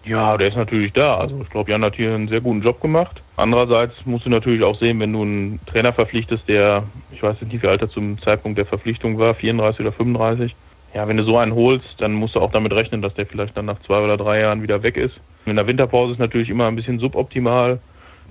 Ja, 0.06 0.36
der 0.38 0.47
ist 0.47 0.57
natürlich 0.57 0.91
da. 0.94 1.18
Also 1.18 1.39
ich 1.44 1.50
glaube, 1.51 1.69
Jan 1.69 1.83
hat 1.83 1.95
hier 1.95 2.15
einen 2.15 2.27
sehr 2.27 2.41
guten 2.41 2.63
Job 2.63 2.81
gemacht. 2.81 3.21
Andererseits 3.36 3.94
musst 4.06 4.25
du 4.25 4.31
natürlich 4.31 4.63
auch 4.63 4.80
sehen, 4.80 5.00
wenn 5.00 5.13
du 5.13 5.21
einen 5.21 5.59
Trainer 5.68 5.94
verpflichtest, 5.94 6.47
der, 6.47 6.86
ich 7.12 7.21
weiß 7.21 7.39
nicht, 7.39 7.53
wie 7.53 7.59
viel 7.59 7.69
Alter 7.69 7.88
zum 7.88 8.19
Zeitpunkt 8.24 8.57
der 8.57 8.65
Verpflichtung 8.65 9.19
war, 9.19 9.36
34 9.36 9.81
oder 9.81 9.91
35, 9.91 10.56
ja, 10.94 11.07
wenn 11.07 11.18
du 11.18 11.24
so 11.24 11.38
einen 11.38 11.53
holst, 11.53 11.86
dann 12.00 12.13
musst 12.13 12.36
du 12.36 12.39
auch 12.39 12.51
damit 12.51 12.74
rechnen, 12.74 13.01
dass 13.01 13.13
der 13.13 13.27
vielleicht 13.27 13.56
dann 13.56 13.65
nach 13.65 13.80
zwei 13.81 14.00
oder 14.00 14.18
drei 14.18 14.39
Jahren 14.39 14.63
wieder 14.63 14.81
weg 14.81 14.97
ist. 14.97 15.19
In 15.45 15.56
der 15.56 15.68
Winterpause 15.68 16.13
ist 16.13 16.19
natürlich 16.19 16.50
immer 16.50 16.68
ein 16.68 16.75
bisschen 16.75 17.00
suboptimal. 17.00 17.80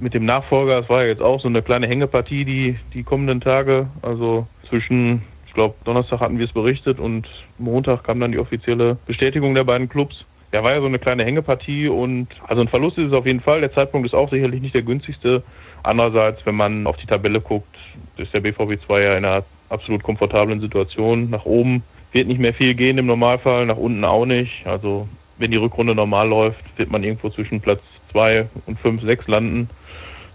Mit 0.00 0.14
dem 0.14 0.24
Nachfolger, 0.24 0.80
das 0.80 0.88
war 0.88 1.02
ja 1.02 1.08
jetzt 1.08 1.22
auch 1.22 1.40
so 1.40 1.48
eine 1.48 1.62
kleine 1.62 1.86
Hängepartie 1.86 2.44
die, 2.44 2.78
die 2.94 3.02
kommenden 3.02 3.40
Tage. 3.40 3.88
Also 4.02 4.46
zwischen, 4.68 5.22
ich 5.46 5.54
glaube, 5.54 5.74
Donnerstag 5.84 6.20
hatten 6.20 6.38
wir 6.38 6.46
es 6.46 6.52
berichtet 6.52 6.98
und 7.00 7.28
Montag 7.58 8.04
kam 8.04 8.20
dann 8.20 8.32
die 8.32 8.38
offizielle 8.38 8.96
Bestätigung 9.06 9.54
der 9.54 9.64
beiden 9.64 9.88
Clubs. 9.88 10.24
Ja, 10.52 10.62
war 10.62 10.72
ja 10.72 10.80
so 10.80 10.86
eine 10.86 10.98
kleine 10.98 11.24
Hängepartie 11.24 11.88
und 11.88 12.28
also 12.46 12.62
ein 12.62 12.68
Verlust 12.68 12.96
ist 12.98 13.08
es 13.08 13.12
auf 13.12 13.26
jeden 13.26 13.40
Fall. 13.40 13.60
Der 13.60 13.72
Zeitpunkt 13.72 14.06
ist 14.06 14.14
auch 14.14 14.30
sicherlich 14.30 14.62
nicht 14.62 14.74
der 14.74 14.82
günstigste. 14.82 15.42
Andererseits, 15.82 16.44
wenn 16.46 16.54
man 16.54 16.86
auf 16.86 16.96
die 16.96 17.06
Tabelle 17.06 17.40
guckt, 17.40 17.76
ist 18.16 18.32
der 18.32 18.40
BVB 18.40 18.80
2 18.86 19.02
ja 19.02 19.16
in 19.16 19.24
einer 19.24 19.44
absolut 19.68 20.02
komfortablen 20.02 20.60
Situation 20.60 21.28
nach 21.30 21.44
oben 21.44 21.82
wird 22.12 22.28
nicht 22.28 22.40
mehr 22.40 22.54
viel 22.54 22.74
gehen 22.74 22.98
im 22.98 23.06
Normalfall, 23.06 23.66
nach 23.66 23.76
unten 23.76 24.04
auch 24.04 24.26
nicht. 24.26 24.66
Also 24.66 25.08
wenn 25.38 25.50
die 25.50 25.56
Rückrunde 25.56 25.94
normal 25.94 26.28
läuft, 26.28 26.60
wird 26.76 26.90
man 26.90 27.04
irgendwo 27.04 27.30
zwischen 27.30 27.60
Platz 27.60 27.80
zwei 28.10 28.48
und 28.66 28.78
fünf, 28.80 29.02
sechs 29.02 29.26
landen. 29.26 29.68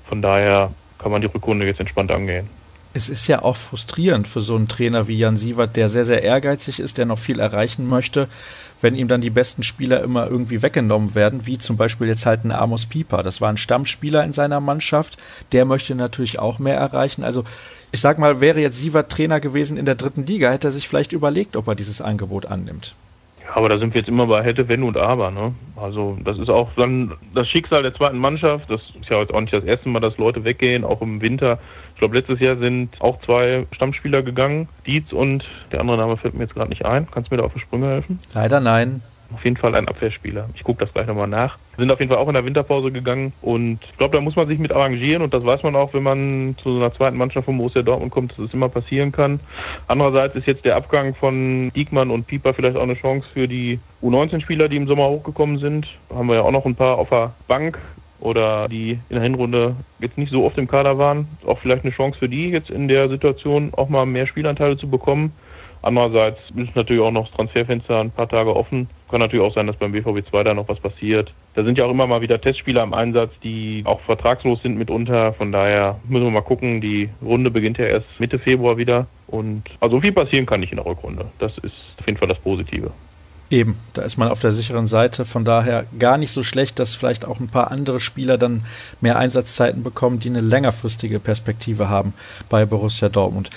Von 0.07 0.21
daher 0.21 0.71
kann 0.99 1.11
man 1.11 1.21
die 1.21 1.27
Rückrunde 1.27 1.65
jetzt 1.65 1.79
entspannt 1.79 2.11
angehen. 2.11 2.47
Es 2.95 3.09
ist 3.09 3.27
ja 3.27 3.41
auch 3.41 3.57
frustrierend 3.57 4.27
für 4.27 4.41
so 4.41 4.55
einen 4.55 4.67
Trainer 4.67 5.07
wie 5.07 5.17
Jan 5.17 5.35
Sievert, 5.35 5.75
der 5.75 5.89
sehr, 5.89 6.05
sehr 6.05 6.21
ehrgeizig 6.21 6.79
ist, 6.79 6.99
der 6.99 7.05
noch 7.05 7.17
viel 7.17 7.39
erreichen 7.39 7.89
möchte, 7.89 8.27
wenn 8.83 8.95
ihm 8.95 9.07
dann 9.07 9.21
die 9.21 9.29
besten 9.29 9.63
Spieler 9.63 10.03
immer 10.03 10.27
irgendwie 10.29 10.61
weggenommen 10.61 11.15
werden, 11.15 11.47
wie 11.47 11.57
zum 11.57 11.77
Beispiel 11.77 12.07
jetzt 12.07 12.25
halt 12.25 12.43
ein 12.43 12.51
Amos 12.51 12.85
Pieper. 12.85 13.23
Das 13.23 13.39
war 13.41 13.49
ein 13.49 13.57
Stammspieler 13.57 14.23
in 14.23 14.33
seiner 14.33 14.59
Mannschaft, 14.59 15.17
der 15.53 15.65
möchte 15.65 15.95
natürlich 15.95 16.37
auch 16.37 16.59
mehr 16.59 16.75
erreichen. 16.75 17.23
Also 17.23 17.43
ich 17.93 18.01
sag 18.01 18.17
mal, 18.17 18.41
wäre 18.41 18.59
jetzt 18.59 18.79
Sievert 18.79 19.11
Trainer 19.11 19.39
gewesen 19.39 19.77
in 19.77 19.85
der 19.85 19.95
dritten 19.95 20.25
Liga, 20.25 20.51
hätte 20.51 20.67
er 20.67 20.71
sich 20.71 20.87
vielleicht 20.87 21.13
überlegt, 21.13 21.55
ob 21.55 21.67
er 21.67 21.75
dieses 21.75 22.01
Angebot 22.01 22.45
annimmt. 22.45 22.95
Ja, 23.43 23.55
aber 23.55 23.69
da 23.69 23.77
sind 23.77 23.93
wir 23.93 24.01
jetzt 24.01 24.09
immer 24.09 24.27
bei 24.27 24.43
hätte, 24.43 24.67
wenn 24.67 24.83
und 24.83 24.97
aber. 24.97 25.31
Ne? 25.31 25.53
Also 25.75 26.17
das 26.23 26.37
ist 26.37 26.49
auch 26.49 26.69
dann 26.75 27.13
das 27.33 27.47
Schicksal 27.47 27.83
der 27.83 27.93
zweiten 27.93 28.17
Mannschaft. 28.17 28.69
Das 28.69 28.81
ist 28.99 29.09
ja 29.09 29.19
jetzt 29.19 29.33
auch 29.33 29.41
nicht 29.41 29.53
das 29.53 29.63
erste 29.63 29.89
Mal, 29.89 29.99
dass 29.99 30.17
Leute 30.17 30.43
weggehen, 30.43 30.83
auch 30.83 31.01
im 31.01 31.21
Winter. 31.21 31.59
Ich 31.93 31.99
glaube, 31.99 32.17
letztes 32.17 32.39
Jahr 32.39 32.57
sind 32.57 32.89
auch 32.99 33.21
zwei 33.21 33.65
Stammspieler 33.71 34.23
gegangen, 34.23 34.67
Dietz 34.85 35.11
und 35.13 35.43
der 35.71 35.79
andere 35.79 35.97
Name 35.97 36.17
fällt 36.17 36.33
mir 36.33 36.43
jetzt 36.43 36.53
gerade 36.53 36.69
nicht 36.69 36.85
ein. 36.85 37.07
Kannst 37.09 37.31
du 37.31 37.35
mir 37.35 37.41
da 37.41 37.45
auf 37.45 37.53
die 37.53 37.59
Sprünge 37.59 37.87
helfen? 37.87 38.19
Leider 38.33 38.59
nein 38.59 39.01
auf 39.33 39.43
jeden 39.43 39.57
Fall 39.57 39.75
ein 39.75 39.87
Abwehrspieler. 39.87 40.49
Ich 40.55 40.63
gucke 40.63 40.83
das 40.83 40.93
gleich 40.93 41.07
nochmal 41.07 41.27
nach. 41.27 41.57
Sind 41.77 41.91
auf 41.91 41.99
jeden 41.99 42.09
Fall 42.09 42.19
auch 42.19 42.27
in 42.27 42.35
der 42.35 42.45
Winterpause 42.45 42.91
gegangen 42.91 43.33
und 43.41 43.79
ich 43.89 43.97
glaube, 43.97 44.15
da 44.15 44.21
muss 44.21 44.35
man 44.35 44.47
sich 44.47 44.59
mit 44.59 44.71
arrangieren 44.71 45.23
und 45.23 45.33
das 45.33 45.43
weiß 45.43 45.63
man 45.63 45.75
auch, 45.75 45.93
wenn 45.93 46.03
man 46.03 46.55
zu 46.61 46.71
so 46.71 46.77
einer 46.77 46.93
zweiten 46.93 47.17
Mannschaft 47.17 47.45
von 47.45 47.57
Borussia 47.57 47.81
Dortmund 47.81 48.11
kommt, 48.11 48.31
dass 48.31 48.39
es 48.39 48.53
immer 48.53 48.69
passieren 48.69 49.11
kann. 49.11 49.39
Andererseits 49.87 50.35
ist 50.35 50.47
jetzt 50.47 50.65
der 50.65 50.75
Abgang 50.75 51.15
von 51.15 51.71
Diekmann 51.75 52.11
und 52.11 52.27
Pieper 52.27 52.53
vielleicht 52.53 52.77
auch 52.77 52.83
eine 52.83 52.95
Chance 52.95 53.27
für 53.33 53.47
die 53.47 53.79
U19-Spieler, 54.01 54.69
die 54.69 54.77
im 54.77 54.87
Sommer 54.87 55.07
hochgekommen 55.07 55.57
sind. 55.59 55.87
Da 56.09 56.15
haben 56.15 56.27
wir 56.27 56.35
ja 56.35 56.41
auch 56.41 56.51
noch 56.51 56.65
ein 56.65 56.75
paar 56.75 56.97
auf 56.97 57.09
der 57.09 57.33
Bank 57.47 57.79
oder 58.23 58.69
die 58.69 58.91
in 59.09 59.15
der 59.15 59.21
Hinrunde 59.21 59.75
jetzt 59.99 60.17
nicht 60.17 60.31
so 60.31 60.45
oft 60.45 60.57
im 60.57 60.67
Kader 60.67 60.97
waren. 60.97 61.27
Auch 61.45 61.59
vielleicht 61.59 61.83
eine 61.83 61.93
Chance 61.93 62.17
für 62.17 62.29
die, 62.29 62.49
jetzt 62.49 62.69
in 62.69 62.87
der 62.87 63.09
Situation 63.09 63.73
auch 63.75 63.89
mal 63.89 64.05
mehr 64.05 64.27
Spielanteile 64.27 64.77
zu 64.77 64.89
bekommen. 64.89 65.33
Andererseits 65.81 66.39
ist 66.55 66.73
natürlich 66.77 67.01
auch 67.01 67.11
noch 67.11 67.27
das 67.27 67.35
Transferfenster 67.35 67.99
ein 67.99 68.11
paar 68.11 68.29
Tage 68.29 68.55
offen. 68.55 68.87
Kann 69.11 69.19
natürlich 69.19 69.45
auch 69.45 69.53
sein, 69.53 69.67
dass 69.67 69.75
beim 69.75 69.91
BVB 69.91 70.25
2 70.29 70.43
da 70.45 70.53
noch 70.53 70.69
was 70.69 70.79
passiert. 70.79 71.33
Da 71.55 71.65
sind 71.65 71.77
ja 71.77 71.83
auch 71.83 71.91
immer 71.91 72.07
mal 72.07 72.21
wieder 72.21 72.39
Testspieler 72.39 72.83
im 72.83 72.93
Einsatz, 72.93 73.31
die 73.43 73.83
auch 73.85 73.99
vertragslos 74.01 74.61
sind 74.61 74.77
mitunter. 74.77 75.33
Von 75.33 75.51
daher 75.51 75.99
müssen 76.07 76.23
wir 76.23 76.31
mal 76.31 76.41
gucken. 76.41 76.79
Die 76.79 77.09
Runde 77.21 77.51
beginnt 77.51 77.77
ja 77.77 77.85
erst 77.85 78.07
Mitte 78.17 78.39
Februar 78.39 78.77
wieder. 78.77 79.07
Und 79.27 79.63
also 79.81 79.99
viel 79.99 80.13
passieren 80.13 80.45
kann 80.45 80.61
nicht 80.61 80.71
in 80.71 80.77
der 80.77 80.85
Rückrunde. 80.85 81.25
Das 81.39 81.57
ist 81.57 81.75
auf 81.99 82.05
jeden 82.05 82.17
Fall 82.17 82.29
das 82.29 82.39
Positive. 82.39 82.91
Eben, 83.53 83.75
da 83.93 84.01
ist 84.01 84.17
man 84.17 84.29
auf 84.29 84.39
der 84.39 84.51
sicheren 84.51 84.87
Seite. 84.87 85.25
Von 85.25 85.45
daher 85.45 85.85
gar 85.99 86.17
nicht 86.17 86.31
so 86.31 86.41
schlecht, 86.41 86.79
dass 86.79 86.95
vielleicht 86.95 87.23
auch 87.23 87.39
ein 87.39 87.45
paar 87.45 87.69
andere 87.69 87.99
Spieler 87.99 88.39
dann 88.39 88.63
mehr 88.99 89.15
Einsatzzeiten 89.15 89.83
bekommen, 89.83 90.17
die 90.17 90.29
eine 90.29 90.41
längerfristige 90.41 91.19
Perspektive 91.19 91.87
haben 91.87 92.15
bei 92.49 92.65
Borussia 92.65 93.09
Dortmund. 93.09 93.51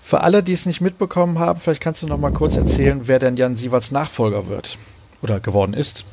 Für 0.00 0.20
alle, 0.20 0.44
die 0.44 0.52
es 0.52 0.64
nicht 0.64 0.80
mitbekommen 0.80 1.40
haben, 1.40 1.58
vielleicht 1.58 1.82
kannst 1.82 2.04
du 2.04 2.06
noch 2.06 2.18
mal 2.18 2.32
kurz 2.32 2.56
erzählen, 2.56 3.08
wer 3.08 3.18
denn 3.18 3.36
Jan 3.36 3.56
Sieverts 3.56 3.90
Nachfolger 3.90 4.46
wird 4.46 4.78
oder 5.22 5.40
geworden 5.40 5.74
ist. 5.74 6.04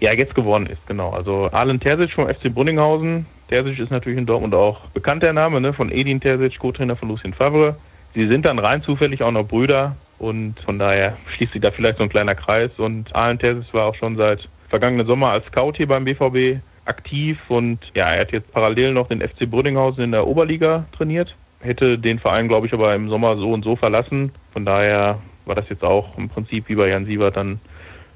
Ja, 0.00 0.12
jetzt 0.12 0.34
geworden 0.34 0.66
ist, 0.66 0.86
genau. 0.86 1.08
Also 1.08 1.48
Arlen 1.52 1.80
Terzic 1.80 2.12
vom 2.12 2.28
FC 2.28 2.52
Brunninghausen. 2.52 3.24
Terzic 3.48 3.78
ist 3.78 3.90
natürlich 3.90 4.18
in 4.18 4.26
Dortmund 4.26 4.54
auch 4.54 4.88
bekannt, 4.90 5.22
der 5.22 5.32
Name, 5.32 5.58
ne? 5.62 5.72
von 5.72 5.90
Edin 5.90 6.20
Terzic, 6.20 6.58
Co-Trainer 6.58 6.96
von 6.96 7.08
Lucien 7.08 7.32
Favre. 7.32 7.76
Sie 8.14 8.28
sind 8.28 8.44
dann 8.44 8.58
rein 8.58 8.82
zufällig 8.82 9.22
auch 9.22 9.30
noch 9.30 9.48
Brüder 9.48 9.96
und 10.22 10.54
von 10.60 10.78
daher 10.78 11.16
schließt 11.34 11.52
sich 11.52 11.60
da 11.60 11.70
vielleicht 11.70 11.98
so 11.98 12.04
ein 12.04 12.08
kleiner 12.08 12.36
Kreis. 12.36 12.70
Und 12.78 13.14
Arlen 13.14 13.40
Terzic 13.40 13.74
war 13.74 13.86
auch 13.86 13.94
schon 13.96 14.16
seit 14.16 14.48
vergangenen 14.70 15.06
Sommer 15.06 15.30
als 15.30 15.44
Scout 15.46 15.72
hier 15.76 15.88
beim 15.88 16.04
BVB 16.04 16.62
aktiv 16.84 17.38
und 17.48 17.78
ja, 17.94 18.12
er 18.12 18.20
hat 18.22 18.32
jetzt 18.32 18.52
parallel 18.52 18.92
noch 18.92 19.08
den 19.08 19.20
FC 19.20 19.50
Brüdinghausen 19.50 20.02
in 20.02 20.12
der 20.12 20.26
Oberliga 20.26 20.86
trainiert. 20.96 21.34
Hätte 21.60 21.98
den 21.98 22.18
Verein, 22.18 22.48
glaube 22.48 22.66
ich, 22.66 22.72
aber 22.72 22.94
im 22.94 23.08
Sommer 23.08 23.36
so 23.36 23.52
und 23.52 23.64
so 23.64 23.76
verlassen. 23.76 24.32
Von 24.52 24.64
daher 24.64 25.18
war 25.44 25.54
das 25.54 25.68
jetzt 25.68 25.84
auch 25.84 26.16
im 26.16 26.28
Prinzip 26.28 26.68
wie 26.68 26.76
bei 26.76 26.88
Jan 26.88 27.06
Sievert 27.06 27.36
dann 27.36 27.60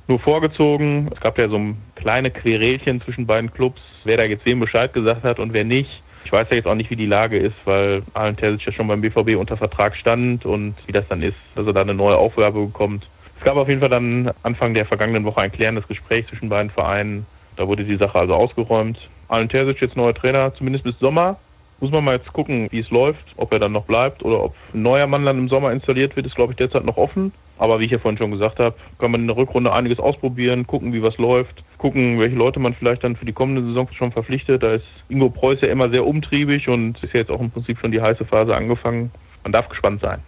nur 0.09 0.21
vorgezogen. 0.21 1.11
Es 1.13 1.21
gab 1.21 1.39
ja 1.39 1.49
so 1.49 1.57
ein 1.57 1.77
kleine 1.97 2.31
Querelchen 2.31 3.01
zwischen 3.03 3.27
beiden 3.27 3.53
Clubs, 3.53 3.81
wer 4.05 4.17
da 4.17 4.25
jetzt 4.25 4.47
wem 4.47 4.61
Bescheid 4.61 4.93
gesagt 4.93 5.25
hat 5.25 5.39
und 5.39 5.53
wer 5.53 5.65
nicht. 5.65 6.03
Ich 6.27 6.33
weiß 6.33 6.49
ja 6.51 6.57
jetzt 6.57 6.67
auch 6.67 6.75
nicht, 6.75 6.91
wie 6.91 6.97
die 6.97 7.07
Lage 7.07 7.39
ist, 7.39 7.55
weil 7.67 8.03
Alan 8.13 8.37
Terzic 8.37 8.67
ja 8.67 8.73
schon 8.73 8.89
beim 8.89 9.01
BVB 9.01 9.37
unter 9.39 9.57
Vertrag 9.57 9.95
stand 9.95 10.45
und 10.45 10.75
wie 10.85 10.91
das 10.91 11.07
dann 11.07 11.23
ist, 11.23 11.37
dass 11.55 11.69
er 11.69 11.73
da 11.73 11.83
eine 11.83 11.95
neue 11.95 12.17
Aufgabe 12.17 12.67
bekommt. 12.67 13.07
Es 13.39 13.45
gab 13.45 13.55
auf 13.55 13.69
jeden 13.69 13.79
Fall 13.79 13.91
dann 13.91 14.33
Anfang 14.43 14.75
der 14.75 14.87
vergangenen 14.87 15.25
Woche 15.25 15.41
ein 15.41 15.53
klärendes 15.53 15.87
Gespräch 15.87 16.27
zwischen 16.27 16.49
beiden 16.49 16.73
Vereinen. 16.73 17.27
Da 17.55 17.69
wurde 17.69 17.85
die 17.85 17.95
Sache 17.95 18.19
also 18.19 18.35
ausgeräumt. 18.35 18.99
Alan 19.29 19.49
Terzic 19.49 19.81
jetzt 19.81 19.97
neuer 19.97 20.15
Trainer, 20.15 20.53
zumindest 20.55 20.85
bis 20.85 20.99
Sommer. 20.99 21.37
Muss 21.79 21.93
man 21.93 22.03
mal 22.03 22.17
jetzt 22.17 22.33
gucken, 22.33 22.67
wie 22.73 22.81
es 22.81 22.91
läuft, 22.91 23.25
ob 23.37 23.53
er 23.53 23.61
dann 23.61 23.71
noch 23.71 23.85
bleibt 23.85 24.25
oder 24.25 24.43
ob 24.43 24.55
ein 24.75 24.83
neuer 24.83 25.07
Mann 25.07 25.25
dann 25.25 25.39
im 25.39 25.49
Sommer 25.49 25.71
installiert 25.71 26.17
wird, 26.17 26.27
ist 26.27 26.35
glaube 26.35 26.55
ich 26.55 26.57
derzeit 26.57 26.85
noch 26.85 26.97
offen. 26.97 27.33
Aber 27.59 27.81
wie 27.81 27.85
ich 27.85 27.91
ja 27.91 27.99
vorhin 27.99 28.19
schon 28.19 28.31
gesagt 28.31 28.59
habe, 28.59 28.77
kann 28.99 29.11
man 29.11 29.23
in 29.23 29.27
der 29.27 29.37
Rückrunde 29.37 29.73
einiges 29.73 29.99
ausprobieren, 29.99 30.67
gucken, 30.67 30.93
wie 30.93 31.03
was 31.03 31.17
läuft, 31.19 31.63
gucken, 31.79 32.19
welche 32.19 32.37
Leute 32.37 32.61
man 32.61 32.75
vielleicht 32.75 33.05
dann 33.05 33.17
für 33.17 33.25
die 33.25 33.33
kommende 33.33 33.63
Saison 33.63 33.89
schon 33.93 34.13
verpflichtet. 34.13 34.63
Da 34.63 34.75
ist 34.75 34.85
Ingo 35.09 35.31
Preuß 35.31 35.61
ja 35.63 35.69
immer 35.69 35.89
sehr 35.91 36.07
umtriebig 36.07 36.69
und 36.69 37.03
ist 37.03 37.13
ja 37.13 37.21
jetzt 37.21 37.31
auch 37.31 37.41
im 37.41 37.51
Prinzip 37.51 37.79
schon 37.79 37.93
die 37.93 38.01
heiße 38.01 38.25
Phase 38.25 38.55
angefangen. 38.55 39.11
Man 39.43 39.53
darf 39.53 39.69
gespannt 39.69 40.01
sein. 40.01 40.21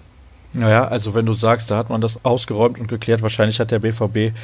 Naja, 0.55 0.89
also 0.89 1.15
wenn 1.15 1.27
du 1.27 1.35
sagst, 1.35 1.71
da 1.71 1.77
hat 1.77 1.91
man 1.91 2.01
das 2.01 2.25
ausgeräumt 2.25 2.79
und 2.79 2.89
geklärt, 2.89 3.21
wahrscheinlich 3.21 3.61
hat 3.61 3.71
der 3.71 3.81
BVB 3.81 4.35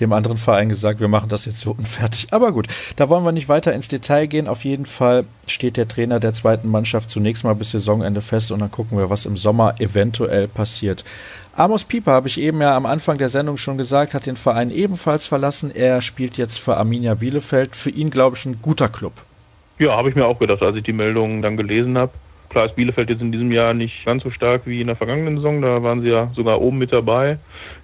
dem 0.00 0.12
anderen 0.12 0.36
Verein 0.36 0.68
gesagt, 0.68 1.00
wir 1.00 1.08
machen 1.08 1.30
das 1.30 1.46
jetzt 1.46 1.60
so 1.60 1.70
und 1.78 1.88
fertig. 1.88 2.28
Aber 2.30 2.52
gut, 2.52 2.66
da 2.96 3.08
wollen 3.08 3.24
wir 3.24 3.32
nicht 3.32 3.48
weiter 3.48 3.72
ins 3.72 3.88
Detail 3.88 4.26
gehen. 4.26 4.48
Auf 4.48 4.64
jeden 4.64 4.84
Fall 4.84 5.24
steht 5.46 5.78
der 5.78 5.88
Trainer 5.88 6.20
der 6.20 6.34
zweiten 6.34 6.68
Mannschaft 6.68 7.08
zunächst 7.08 7.42
mal 7.44 7.54
bis 7.54 7.70
Saisonende 7.70 8.20
fest 8.20 8.52
und 8.52 8.60
dann 8.60 8.70
gucken 8.70 8.98
wir, 8.98 9.08
was 9.08 9.24
im 9.24 9.36
Sommer 9.36 9.80
eventuell 9.80 10.46
passiert. 10.46 11.04
Amos 11.58 11.84
Pieper, 11.84 12.12
habe 12.12 12.28
ich 12.28 12.38
eben 12.38 12.60
ja 12.60 12.76
am 12.76 12.84
Anfang 12.84 13.16
der 13.16 13.30
Sendung 13.30 13.56
schon 13.56 13.78
gesagt, 13.78 14.12
hat 14.12 14.26
den 14.26 14.36
Verein 14.36 14.70
ebenfalls 14.70 15.26
verlassen. 15.26 15.72
Er 15.74 16.02
spielt 16.02 16.36
jetzt 16.36 16.58
für 16.58 16.76
Arminia 16.76 17.14
Bielefeld. 17.14 17.74
Für 17.74 17.88
ihn, 17.88 18.10
glaube 18.10 18.36
ich, 18.36 18.44
ein 18.44 18.60
guter 18.60 18.90
Club. 18.90 19.14
Ja, 19.78 19.96
habe 19.96 20.10
ich 20.10 20.14
mir 20.14 20.26
auch 20.26 20.38
gedacht, 20.38 20.60
als 20.60 20.76
ich 20.76 20.82
die 20.82 20.92
Meldung 20.92 21.40
dann 21.40 21.56
gelesen 21.56 21.96
habe. 21.96 22.12
Klar 22.50 22.66
ist 22.66 22.76
Bielefeld 22.76 23.08
jetzt 23.08 23.22
in 23.22 23.32
diesem 23.32 23.50
Jahr 23.52 23.72
nicht 23.72 24.04
ganz 24.04 24.22
so 24.22 24.30
stark 24.30 24.66
wie 24.66 24.82
in 24.82 24.88
der 24.88 24.96
vergangenen 24.96 25.36
Saison. 25.36 25.62
Da 25.62 25.82
waren 25.82 26.02
sie 26.02 26.10
ja 26.10 26.30
sogar 26.36 26.60
oben 26.60 26.76
mit 26.76 26.92
dabei. 26.92 27.38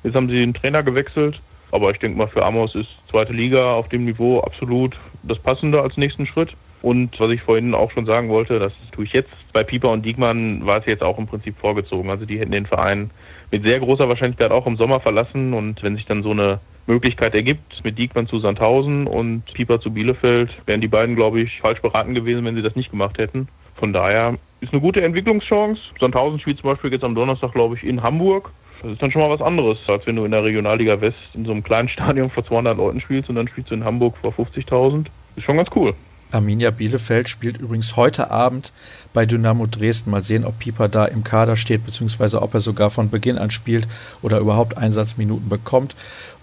Jetzt 0.05 0.15
haben 0.15 0.29
sie 0.29 0.35
den 0.35 0.53
Trainer 0.53 0.83
gewechselt. 0.83 1.41
Aber 1.71 1.91
ich 1.93 1.99
denke 1.99 2.19
mal, 2.19 2.29
für 2.29 2.45
Amos 2.45 2.75
ist 2.75 2.91
zweite 3.11 3.33
Liga 3.33 3.73
auf 3.73 3.89
dem 3.89 4.05
Niveau 4.05 4.41
absolut 4.41 4.95
das 5.23 5.39
Passende 5.39 5.81
als 5.81 5.97
nächsten 5.97 6.27
Schritt. 6.27 6.51
Und 6.83 7.19
was 7.21 7.31
ich 7.31 7.43
vorhin 7.43 7.75
auch 7.75 7.93
schon 7.93 8.07
sagen 8.07 8.29
wollte, 8.29 8.59
das 8.59 8.73
tue 8.91 9.05
ich 9.05 9.13
jetzt. 9.13 9.31
Bei 9.53 9.63
Pieper 9.63 9.91
und 9.91 10.05
Diekmann 10.05 10.67
war 10.67 10.79
es 10.79 10.87
jetzt 10.87 11.03
auch 11.03 11.19
im 11.19 11.29
Prinzip 11.29 11.57
vorgezogen. 11.59 12.11
Also 12.11 12.27
die 12.27 12.39
hätten 12.39 12.51
den 12.51 12.67
Verein 12.67 13.11
mit 13.53 13.63
sehr 13.63 13.79
großer 13.79 14.09
Wahrscheinlichkeit 14.09 14.51
auch 14.51 14.67
im 14.67 14.77
Sommer 14.77 15.01
verlassen. 15.01 15.55
Und 15.55 15.83
wenn 15.83 15.95
sich 15.95 16.07
dann 16.07 16.25
so 16.25 16.33
eine 16.33 16.61
Möglichkeit 16.87 17.35
ergibt, 17.35 17.85
mit 17.85 17.99
Diekmann 17.99 18.27
zu 18.27 18.41
Sandhausen 18.41 19.07
und 19.07 19.45
Pieper 19.55 19.81
zu 19.81 19.93
Bielefeld, 19.93 20.51
wären 20.67 20.81
die 20.81 20.89
beiden, 20.89 21.15
glaube 21.15 21.41
ich, 21.41 21.61
falsch 21.61 21.81
beraten 21.81 22.15
gewesen, 22.15 22.45
wenn 22.45 22.57
sie 22.57 22.63
das 22.63 22.75
nicht 22.75 22.91
gemacht 22.91 23.19
hätten. 23.19 23.49
Von 23.77 23.93
daher 23.93 24.37
ist 24.61 24.73
eine 24.73 24.83
gute 24.83 25.03
Entwicklungschance. 25.03 25.81
Sandhausen 26.01 26.41
spielt 26.41 26.59
zum 26.59 26.71
Beispiel 26.71 26.93
jetzt 26.93 27.05
am 27.05 27.15
Donnerstag, 27.15 27.53
glaube 27.53 27.77
ich, 27.77 27.85
in 27.85 28.03
Hamburg. 28.03 28.51
Das 28.83 28.91
ist 28.91 29.03
dann 29.03 29.13
schon 29.13 29.23
mal 29.23 29.31
was 29.31 29.41
anderes, 29.41 29.79
als 29.87 30.05
wenn 30.07 30.17
du 30.17 30.25
in 30.25 30.33
der 30.33 30.43
Regionalliga 30.43 31.01
West 31.01 31.19
in 31.35 31.45
so 31.45 31.53
einem 31.53 31.63
kleinen 31.63 31.89
Stadion 31.91 32.31
vor 32.31 32.45
200 32.45 32.77
Leuten 32.77 33.01
spielst 33.01 33.29
und 33.29 33.37
dann 33.37 33.49
spielst 33.49 33.71
du 33.71 33.75
in 33.75 33.85
Hamburg 33.85 34.17
vor 34.19 34.33
50.000. 34.33 35.07
Ist 35.37 35.45
schon 35.45 35.57
ganz 35.57 35.69
cool. 35.77 35.95
Arminia 36.33 36.71
Bielefeld 36.71 37.29
spielt 37.29 37.59
übrigens 37.59 37.97
heute 37.97 38.31
Abend 38.31 38.73
bei 39.13 39.27
Dynamo 39.27 39.67
Dresden. 39.67 40.11
Mal 40.11 40.23
sehen, 40.23 40.45
ob 40.45 40.59
Pieper 40.59 40.89
da 40.89 41.05
im 41.05 41.25
Kader 41.25 41.57
steht, 41.57 41.85
beziehungsweise 41.85 42.43
ob 42.43 42.55
er 42.55 42.61
sogar 42.61 42.91
von 42.91 43.11
Beginn 43.11 43.39
an 43.39 43.51
spielt 43.51 43.87
oder 44.23 44.39
überhaupt 44.39 44.77
Einsatzminuten 44.77 45.49
bekommt. 45.49 45.95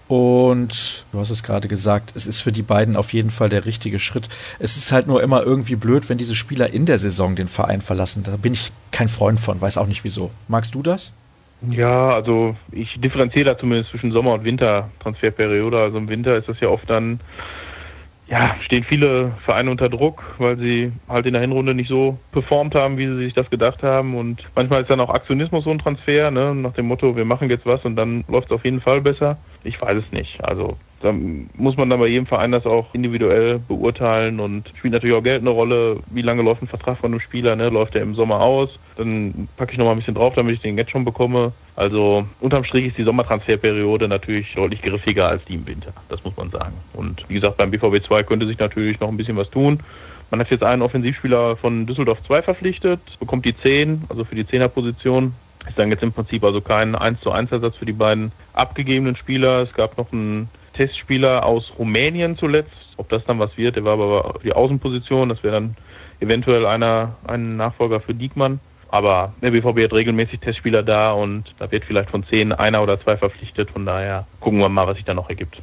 Und 0.08 1.04
du 1.12 1.20
hast 1.20 1.30
es 1.30 1.44
gerade 1.44 1.68
gesagt, 1.68 2.14
es 2.16 2.26
ist 2.26 2.40
für 2.40 2.50
die 2.50 2.62
beiden 2.62 2.96
auf 2.96 3.12
jeden 3.12 3.30
Fall 3.30 3.48
der 3.48 3.64
richtige 3.64 4.00
Schritt. 4.00 4.28
Es 4.58 4.76
ist 4.76 4.90
halt 4.90 5.06
nur 5.06 5.22
immer 5.22 5.44
irgendwie 5.44 5.76
blöd, 5.76 6.08
wenn 6.08 6.18
diese 6.18 6.34
Spieler 6.34 6.72
in 6.72 6.84
der 6.84 6.98
Saison 6.98 7.36
den 7.36 7.46
Verein 7.46 7.80
verlassen. 7.80 8.24
Da 8.24 8.36
bin 8.36 8.54
ich 8.54 8.72
kein 8.90 9.08
Freund 9.08 9.38
von, 9.38 9.60
weiß 9.60 9.78
auch 9.78 9.86
nicht 9.86 10.02
wieso. 10.02 10.32
Magst 10.48 10.74
du 10.74 10.82
das? 10.82 11.12
Ja, 11.68 12.14
also 12.14 12.56
ich 12.72 12.88
differenziere 13.00 13.44
da 13.44 13.58
zumindest 13.58 13.90
zwischen 13.90 14.12
Sommer- 14.12 14.34
und 14.34 14.44
Wintertransferperiode. 14.44 15.78
Also 15.78 15.98
im 15.98 16.08
Winter 16.08 16.36
ist 16.36 16.48
das 16.48 16.58
ja 16.58 16.68
oft 16.68 16.88
dann 16.88 17.20
ja, 18.30 18.54
stehen 18.64 18.84
viele 18.84 19.32
Vereine 19.44 19.72
unter 19.72 19.88
Druck, 19.88 20.22
weil 20.38 20.56
sie 20.56 20.92
halt 21.08 21.26
in 21.26 21.32
der 21.32 21.42
Hinrunde 21.42 21.74
nicht 21.74 21.88
so 21.88 22.16
performt 22.30 22.76
haben, 22.76 22.96
wie 22.96 23.08
sie 23.08 23.16
sich 23.16 23.34
das 23.34 23.50
gedacht 23.50 23.82
haben. 23.82 24.14
Und 24.14 24.40
manchmal 24.54 24.82
ist 24.82 24.90
dann 24.90 25.00
auch 25.00 25.10
Aktionismus 25.10 25.64
so 25.64 25.70
ein 25.70 25.80
Transfer, 25.80 26.30
ne? 26.30 26.54
nach 26.54 26.74
dem 26.74 26.86
Motto, 26.86 27.16
wir 27.16 27.24
machen 27.24 27.50
jetzt 27.50 27.66
was 27.66 27.84
und 27.84 27.96
dann 27.96 28.24
läuft 28.28 28.46
es 28.46 28.52
auf 28.52 28.64
jeden 28.64 28.80
Fall 28.80 29.00
besser. 29.00 29.38
Ich 29.64 29.82
weiß 29.82 29.98
es 29.98 30.12
nicht. 30.12 30.42
Also 30.44 30.76
da 31.00 31.12
muss 31.12 31.76
man 31.78 31.88
dann 31.88 31.98
bei 31.98 32.08
jedem 32.08 32.26
Verein 32.26 32.52
das 32.52 32.66
auch 32.66 32.92
individuell 32.94 33.58
beurteilen 33.58 34.38
und 34.38 34.70
spielt 34.76 34.92
natürlich 34.92 35.16
auch 35.16 35.22
Geld 35.22 35.40
eine 35.40 35.50
Rolle. 35.50 36.00
Wie 36.10 36.20
lange 36.20 36.42
läuft 36.42 36.62
ein 36.62 36.68
Vertrag 36.68 36.98
von 36.98 37.10
einem 37.10 37.20
Spieler? 37.20 37.56
Ne? 37.56 37.70
Läuft 37.70 37.94
der 37.94 38.02
im 38.02 38.14
Sommer 38.14 38.40
aus? 38.40 38.68
Dann 38.96 39.48
packe 39.56 39.72
ich 39.72 39.78
noch 39.78 39.86
mal 39.86 39.92
ein 39.92 39.98
bisschen 39.98 40.14
drauf, 40.14 40.34
damit 40.34 40.56
ich 40.56 40.60
den 40.60 40.76
jetzt 40.76 40.90
schon 40.90 41.06
bekomme. 41.06 41.52
Also 41.74 42.26
unterm 42.40 42.64
Strich 42.64 42.86
ist 42.86 42.98
die 42.98 43.04
Sommertransferperiode 43.04 44.08
natürlich 44.08 44.52
deutlich 44.54 44.82
griffiger 44.82 45.26
als 45.26 45.42
die 45.46 45.54
im 45.54 45.66
Winter. 45.66 45.94
Das 46.10 46.22
muss 46.22 46.36
man 46.36 46.50
sagen. 46.50 46.74
Und 46.92 47.24
wie 47.28 47.34
gesagt, 47.34 47.56
beim 47.56 47.70
BVB 47.70 48.04
2 48.06 48.22
könnte 48.24 48.46
sich 48.46 48.58
natürlich 48.58 49.00
noch 49.00 49.08
ein 49.08 49.16
bisschen 49.16 49.38
was 49.38 49.48
tun. 49.48 49.80
Man 50.30 50.38
hat 50.38 50.50
jetzt 50.50 50.62
einen 50.62 50.82
Offensivspieler 50.82 51.56
von 51.56 51.86
Düsseldorf 51.86 52.22
2 52.26 52.42
verpflichtet, 52.42 53.00
bekommt 53.18 53.46
die 53.46 53.56
10, 53.56 54.04
also 54.10 54.24
für 54.24 54.34
die 54.34 54.44
10er 54.44 54.68
Position. 54.68 55.34
Ist 55.66 55.78
dann 55.78 55.90
jetzt 55.90 56.02
im 56.02 56.12
Prinzip 56.12 56.44
also 56.44 56.60
kein 56.60 56.94
1 56.94 57.20
zu 57.20 57.30
1 57.30 57.50
Ersatz 57.52 57.76
für 57.76 57.86
die 57.86 57.92
beiden 57.92 58.32
abgegebenen 58.52 59.16
Spieler. 59.16 59.62
Es 59.62 59.72
gab 59.72 59.96
noch 59.98 60.12
einen 60.12 60.48
Testspieler 60.80 61.44
aus 61.44 61.70
Rumänien 61.78 62.38
zuletzt. 62.38 62.72
Ob 62.96 63.10
das 63.10 63.22
dann 63.26 63.38
was 63.38 63.58
wird, 63.58 63.76
der 63.76 63.84
war 63.84 63.92
aber 63.92 64.40
die 64.42 64.54
Außenposition. 64.54 65.28
Das 65.28 65.42
wäre 65.42 65.52
dann 65.52 65.76
eventuell 66.20 66.64
einer, 66.64 67.16
ein 67.26 67.58
Nachfolger 67.58 68.00
für 68.00 68.14
Diekmann. 68.14 68.60
Aber 68.88 69.34
der 69.42 69.50
BVB 69.50 69.84
hat 69.84 69.92
regelmäßig 69.92 70.40
Testspieler 70.40 70.82
da 70.82 71.12
und 71.12 71.54
da 71.58 71.70
wird 71.70 71.84
vielleicht 71.84 72.08
von 72.08 72.24
zehn 72.24 72.52
einer 72.52 72.82
oder 72.82 72.98
zwei 72.98 73.18
verpflichtet. 73.18 73.70
Von 73.70 73.84
daher 73.84 74.26
gucken 74.40 74.58
wir 74.58 74.70
mal, 74.70 74.86
was 74.86 74.96
sich 74.96 75.04
da 75.04 75.12
noch 75.12 75.28
ergibt. 75.28 75.60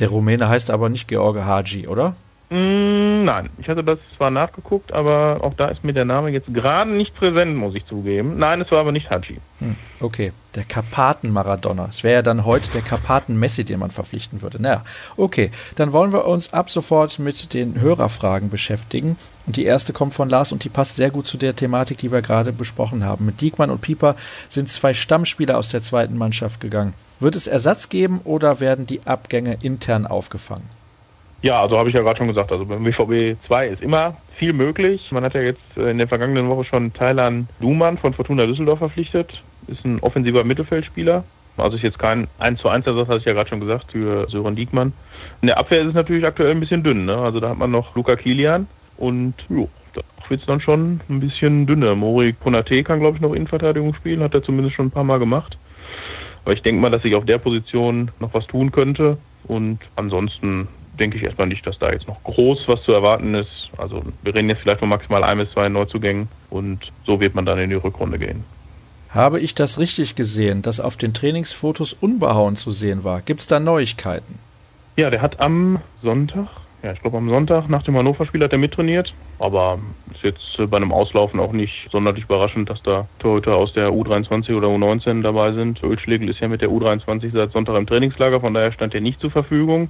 Der 0.00 0.10
Rumäne 0.10 0.50
heißt 0.50 0.70
aber 0.70 0.90
nicht 0.90 1.08
George 1.08 1.46
Haji, 1.46 1.88
oder? 1.88 2.14
Mm, 2.50 3.24
nein, 3.24 3.50
ich 3.58 3.68
hatte 3.68 3.84
das 3.84 3.98
zwar 4.16 4.30
nachgeguckt, 4.30 4.90
aber 4.92 5.40
auch 5.42 5.52
da 5.52 5.68
ist 5.68 5.84
mir 5.84 5.92
der 5.92 6.06
Name 6.06 6.30
jetzt 6.30 6.52
gerade 6.52 6.90
nicht 6.90 7.14
präsent, 7.14 7.54
muss 7.54 7.74
ich 7.74 7.84
zugeben. 7.86 8.38
Nein, 8.38 8.62
es 8.62 8.70
war 8.70 8.80
aber 8.80 8.92
nicht 8.92 9.10
Haji. 9.10 9.38
Hm, 9.58 9.76
okay, 10.00 10.32
der 10.54 10.64
Karpaten-Maradona. 10.64 11.88
Es 11.90 12.04
wäre 12.04 12.14
ja 12.14 12.22
dann 12.22 12.46
heute 12.46 12.70
der 12.70 12.80
Karpaten-Messi, 12.80 13.64
den 13.64 13.80
man 13.80 13.90
verpflichten 13.90 14.40
würde. 14.40 14.62
Naja, 14.62 14.82
okay, 15.18 15.50
dann 15.76 15.92
wollen 15.92 16.12
wir 16.12 16.24
uns 16.24 16.54
ab 16.54 16.70
sofort 16.70 17.18
mit 17.18 17.52
den 17.52 17.78
Hörerfragen 17.82 18.48
beschäftigen. 18.48 19.18
Und 19.46 19.58
die 19.58 19.64
erste 19.66 19.92
kommt 19.92 20.14
von 20.14 20.30
Lars 20.30 20.50
und 20.50 20.64
die 20.64 20.70
passt 20.70 20.96
sehr 20.96 21.10
gut 21.10 21.26
zu 21.26 21.36
der 21.36 21.54
Thematik, 21.54 21.98
die 21.98 22.10
wir 22.10 22.22
gerade 22.22 22.52
besprochen 22.52 23.04
haben. 23.04 23.26
Mit 23.26 23.42
Diekmann 23.42 23.70
und 23.70 23.82
Pieper 23.82 24.16
sind 24.48 24.70
zwei 24.70 24.94
Stammspieler 24.94 25.58
aus 25.58 25.68
der 25.68 25.82
zweiten 25.82 26.16
Mannschaft 26.16 26.60
gegangen. 26.62 26.94
Wird 27.20 27.36
es 27.36 27.46
Ersatz 27.46 27.90
geben 27.90 28.22
oder 28.24 28.60
werden 28.60 28.86
die 28.86 29.06
Abgänge 29.06 29.58
intern 29.60 30.06
aufgefangen? 30.06 30.77
Ja, 31.40 31.60
also 31.62 31.78
habe 31.78 31.88
ich 31.88 31.94
ja 31.94 32.02
gerade 32.02 32.18
schon 32.18 32.26
gesagt, 32.26 32.50
also 32.50 32.66
beim 32.66 32.82
BVB 32.82 33.36
2 33.46 33.68
ist 33.68 33.82
immer 33.82 34.16
viel 34.38 34.52
möglich. 34.52 35.12
Man 35.12 35.22
hat 35.22 35.34
ja 35.34 35.40
jetzt 35.40 35.62
äh, 35.76 35.90
in 35.90 35.98
der 35.98 36.08
vergangenen 36.08 36.48
Woche 36.48 36.64
schon 36.64 36.92
Thailand 36.92 37.48
Luhmann 37.60 37.96
von 37.98 38.12
Fortuna 38.12 38.46
Düsseldorf 38.46 38.80
verpflichtet. 38.80 39.42
Ist 39.68 39.84
ein 39.84 40.00
offensiver 40.00 40.42
Mittelfeldspieler. 40.42 41.22
Also 41.56 41.76
ist 41.76 41.82
jetzt 41.82 41.98
kein 41.98 42.28
1 42.38 42.60
zu 42.60 42.68
1 42.68 42.86
Ersatz, 42.86 43.08
hatte 43.08 43.18
ich 43.18 43.24
ja 43.24 43.32
gerade 43.32 43.48
schon 43.48 43.60
gesagt, 43.60 43.92
für 43.92 44.28
Sören 44.28 44.56
Diekmann. 44.56 44.92
In 45.42 45.48
der 45.48 45.58
Abwehr 45.58 45.80
ist 45.82 45.88
es 45.88 45.94
natürlich 45.94 46.24
aktuell 46.24 46.52
ein 46.52 46.60
bisschen 46.60 46.82
dünn. 46.82 47.04
Ne? 47.04 47.16
Also 47.16 47.40
da 47.40 47.50
hat 47.50 47.58
man 47.58 47.70
noch 47.70 47.94
Luca 47.94 48.16
Kilian 48.16 48.66
und 48.96 49.34
jo, 49.48 49.68
da 49.94 50.02
wird 50.28 50.40
es 50.40 50.46
dann 50.46 50.60
schon 50.60 51.00
ein 51.08 51.20
bisschen 51.20 51.66
dünner. 51.66 51.94
Mori 51.94 52.32
Konate 52.32 52.82
kann, 52.82 53.00
glaube 53.00 53.16
ich, 53.16 53.22
noch 53.22 53.34
Innenverteidigung 53.34 53.94
spielen, 53.94 54.22
hat 54.22 54.34
er 54.34 54.42
zumindest 54.42 54.76
schon 54.76 54.86
ein 54.86 54.90
paar 54.92 55.04
Mal 55.04 55.18
gemacht. 55.18 55.56
Aber 56.44 56.52
ich 56.52 56.62
denke 56.62 56.80
mal, 56.80 56.90
dass 56.90 57.02
sich 57.02 57.14
auf 57.14 57.26
der 57.26 57.38
Position 57.38 58.10
noch 58.20 58.34
was 58.34 58.46
tun 58.46 58.72
könnte. 58.72 59.18
Und 59.46 59.80
ansonsten 59.96 60.68
denke 60.98 61.16
ich 61.16 61.22
erstmal 61.22 61.46
nicht, 61.46 61.66
dass 61.66 61.78
da 61.78 61.90
jetzt 61.90 62.06
noch 62.08 62.22
groß 62.24 62.66
was 62.66 62.82
zu 62.82 62.92
erwarten 62.92 63.34
ist. 63.34 63.70
Also 63.78 64.02
wir 64.22 64.34
reden 64.34 64.48
jetzt 64.48 64.62
vielleicht 64.62 64.80
von 64.80 64.88
maximal 64.88 65.24
ein 65.24 65.38
bis 65.38 65.50
zwei 65.52 65.68
Neuzugängen 65.68 66.28
und 66.50 66.92
so 67.04 67.20
wird 67.20 67.34
man 67.34 67.46
dann 67.46 67.58
in 67.58 67.70
die 67.70 67.76
Rückrunde 67.76 68.18
gehen. 68.18 68.44
Habe 69.10 69.40
ich 69.40 69.54
das 69.54 69.78
richtig 69.78 70.16
gesehen, 70.16 70.60
dass 70.60 70.80
auf 70.80 70.98
den 70.98 71.14
Trainingsfotos 71.14 71.94
unbehauen 71.94 72.56
zu 72.56 72.70
sehen 72.70 73.04
war? 73.04 73.22
Gibt 73.22 73.40
es 73.40 73.46
da 73.46 73.58
Neuigkeiten? 73.58 74.38
Ja, 74.96 75.08
der 75.08 75.22
hat 75.22 75.40
am 75.40 75.80
Sonntag, 76.02 76.48
ja, 76.82 76.92
ich 76.92 77.00
glaube 77.00 77.16
am 77.16 77.30
Sonntag 77.30 77.68
nach 77.68 77.82
dem 77.82 77.96
Hannover-Spiel 77.96 78.42
hat 78.42 78.52
er 78.52 78.58
mittrainiert, 78.58 79.14
aber 79.38 79.78
ist 80.12 80.24
jetzt 80.24 80.70
bei 80.70 80.76
einem 80.76 80.92
Auslaufen 80.92 81.40
auch 81.40 81.52
nicht 81.52 81.88
sonderlich 81.90 82.24
überraschend, 82.24 82.68
dass 82.68 82.82
da 82.82 83.06
Torhüter 83.18 83.54
aus 83.56 83.72
der 83.72 83.88
U23 83.90 84.54
oder 84.54 84.68
U19 84.68 85.22
dabei 85.22 85.52
sind. 85.52 85.82
Ölschlegel 85.82 86.28
ist 86.28 86.40
ja 86.40 86.48
mit 86.48 86.60
der 86.60 86.68
U23 86.68 87.32
seit 87.32 87.52
Sonntag 87.52 87.76
im 87.76 87.86
Trainingslager, 87.86 88.40
von 88.40 88.52
daher 88.52 88.72
stand 88.72 88.94
er 88.94 89.00
nicht 89.00 89.20
zur 89.20 89.30
Verfügung. 89.30 89.88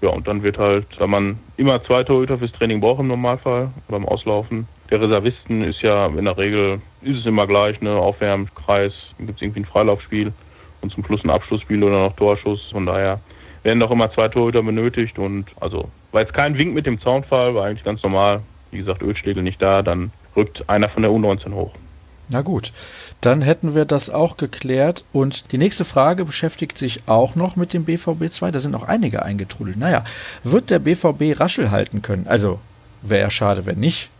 Ja, 0.00 0.10
und 0.10 0.28
dann 0.28 0.42
wird 0.42 0.58
halt, 0.58 0.86
da 0.98 1.06
man 1.06 1.38
immer 1.56 1.82
zwei 1.82 2.04
Torhüter 2.04 2.38
fürs 2.38 2.52
Training 2.52 2.80
braucht 2.80 3.00
im 3.00 3.08
Normalfall 3.08 3.70
beim 3.88 4.06
Auslaufen. 4.06 4.68
Der 4.90 5.00
Reservisten 5.00 5.62
ist 5.64 5.82
ja 5.82 6.06
in 6.06 6.24
der 6.24 6.38
Regel, 6.38 6.80
ist 7.02 7.18
es 7.18 7.26
immer 7.26 7.46
gleich, 7.46 7.80
ne, 7.80 7.90
Aufwärmkreis, 7.90 8.92
dann 9.18 9.26
gibt 9.26 9.38
es 9.38 9.42
irgendwie 9.42 9.60
ein 9.60 9.66
Freilaufspiel 9.66 10.32
und 10.80 10.92
zum 10.92 11.04
Schluss 11.04 11.24
ein 11.24 11.30
Abschlussspiel 11.30 11.82
oder 11.82 12.00
noch 12.00 12.16
Torschuss. 12.16 12.70
Von 12.70 12.86
daher 12.86 13.20
werden 13.64 13.80
doch 13.80 13.90
immer 13.90 14.10
zwei 14.12 14.28
Torhüter 14.28 14.62
benötigt 14.62 15.18
und 15.18 15.46
also 15.60 15.90
war 16.12 16.22
jetzt 16.22 16.32
kein 16.32 16.56
Wink 16.56 16.74
mit 16.74 16.86
dem 16.86 17.00
Zaunfall, 17.00 17.54
war 17.54 17.66
eigentlich 17.66 17.84
ganz 17.84 18.02
normal. 18.02 18.40
Wie 18.70 18.78
gesagt, 18.78 19.02
Ölschlegel 19.02 19.42
nicht 19.42 19.60
da, 19.60 19.82
dann 19.82 20.12
rückt 20.36 20.68
einer 20.68 20.88
von 20.88 21.02
der 21.02 21.10
U19 21.10 21.52
hoch. 21.52 21.72
Na 22.30 22.42
gut, 22.42 22.72
dann 23.20 23.40
hätten 23.40 23.74
wir 23.74 23.84
das 23.84 24.10
auch 24.10 24.36
geklärt. 24.36 25.04
Und 25.12 25.52
die 25.52 25.58
nächste 25.58 25.84
Frage 25.84 26.24
beschäftigt 26.24 26.76
sich 26.76 27.02
auch 27.06 27.34
noch 27.34 27.56
mit 27.56 27.72
dem 27.72 27.84
BVB 27.84 28.28
2. 28.28 28.50
Da 28.50 28.58
sind 28.58 28.72
noch 28.72 28.86
einige 28.86 29.22
eingetrudelt. 29.22 29.78
Naja, 29.78 30.04
wird 30.44 30.70
der 30.70 30.78
BVB 30.78 31.40
Raschel 31.40 31.70
halten 31.70 32.02
können? 32.02 32.26
Also, 32.26 32.60
wäre 33.02 33.22
ja 33.22 33.30
schade, 33.30 33.64
wenn 33.66 33.80
nicht. 33.80 34.10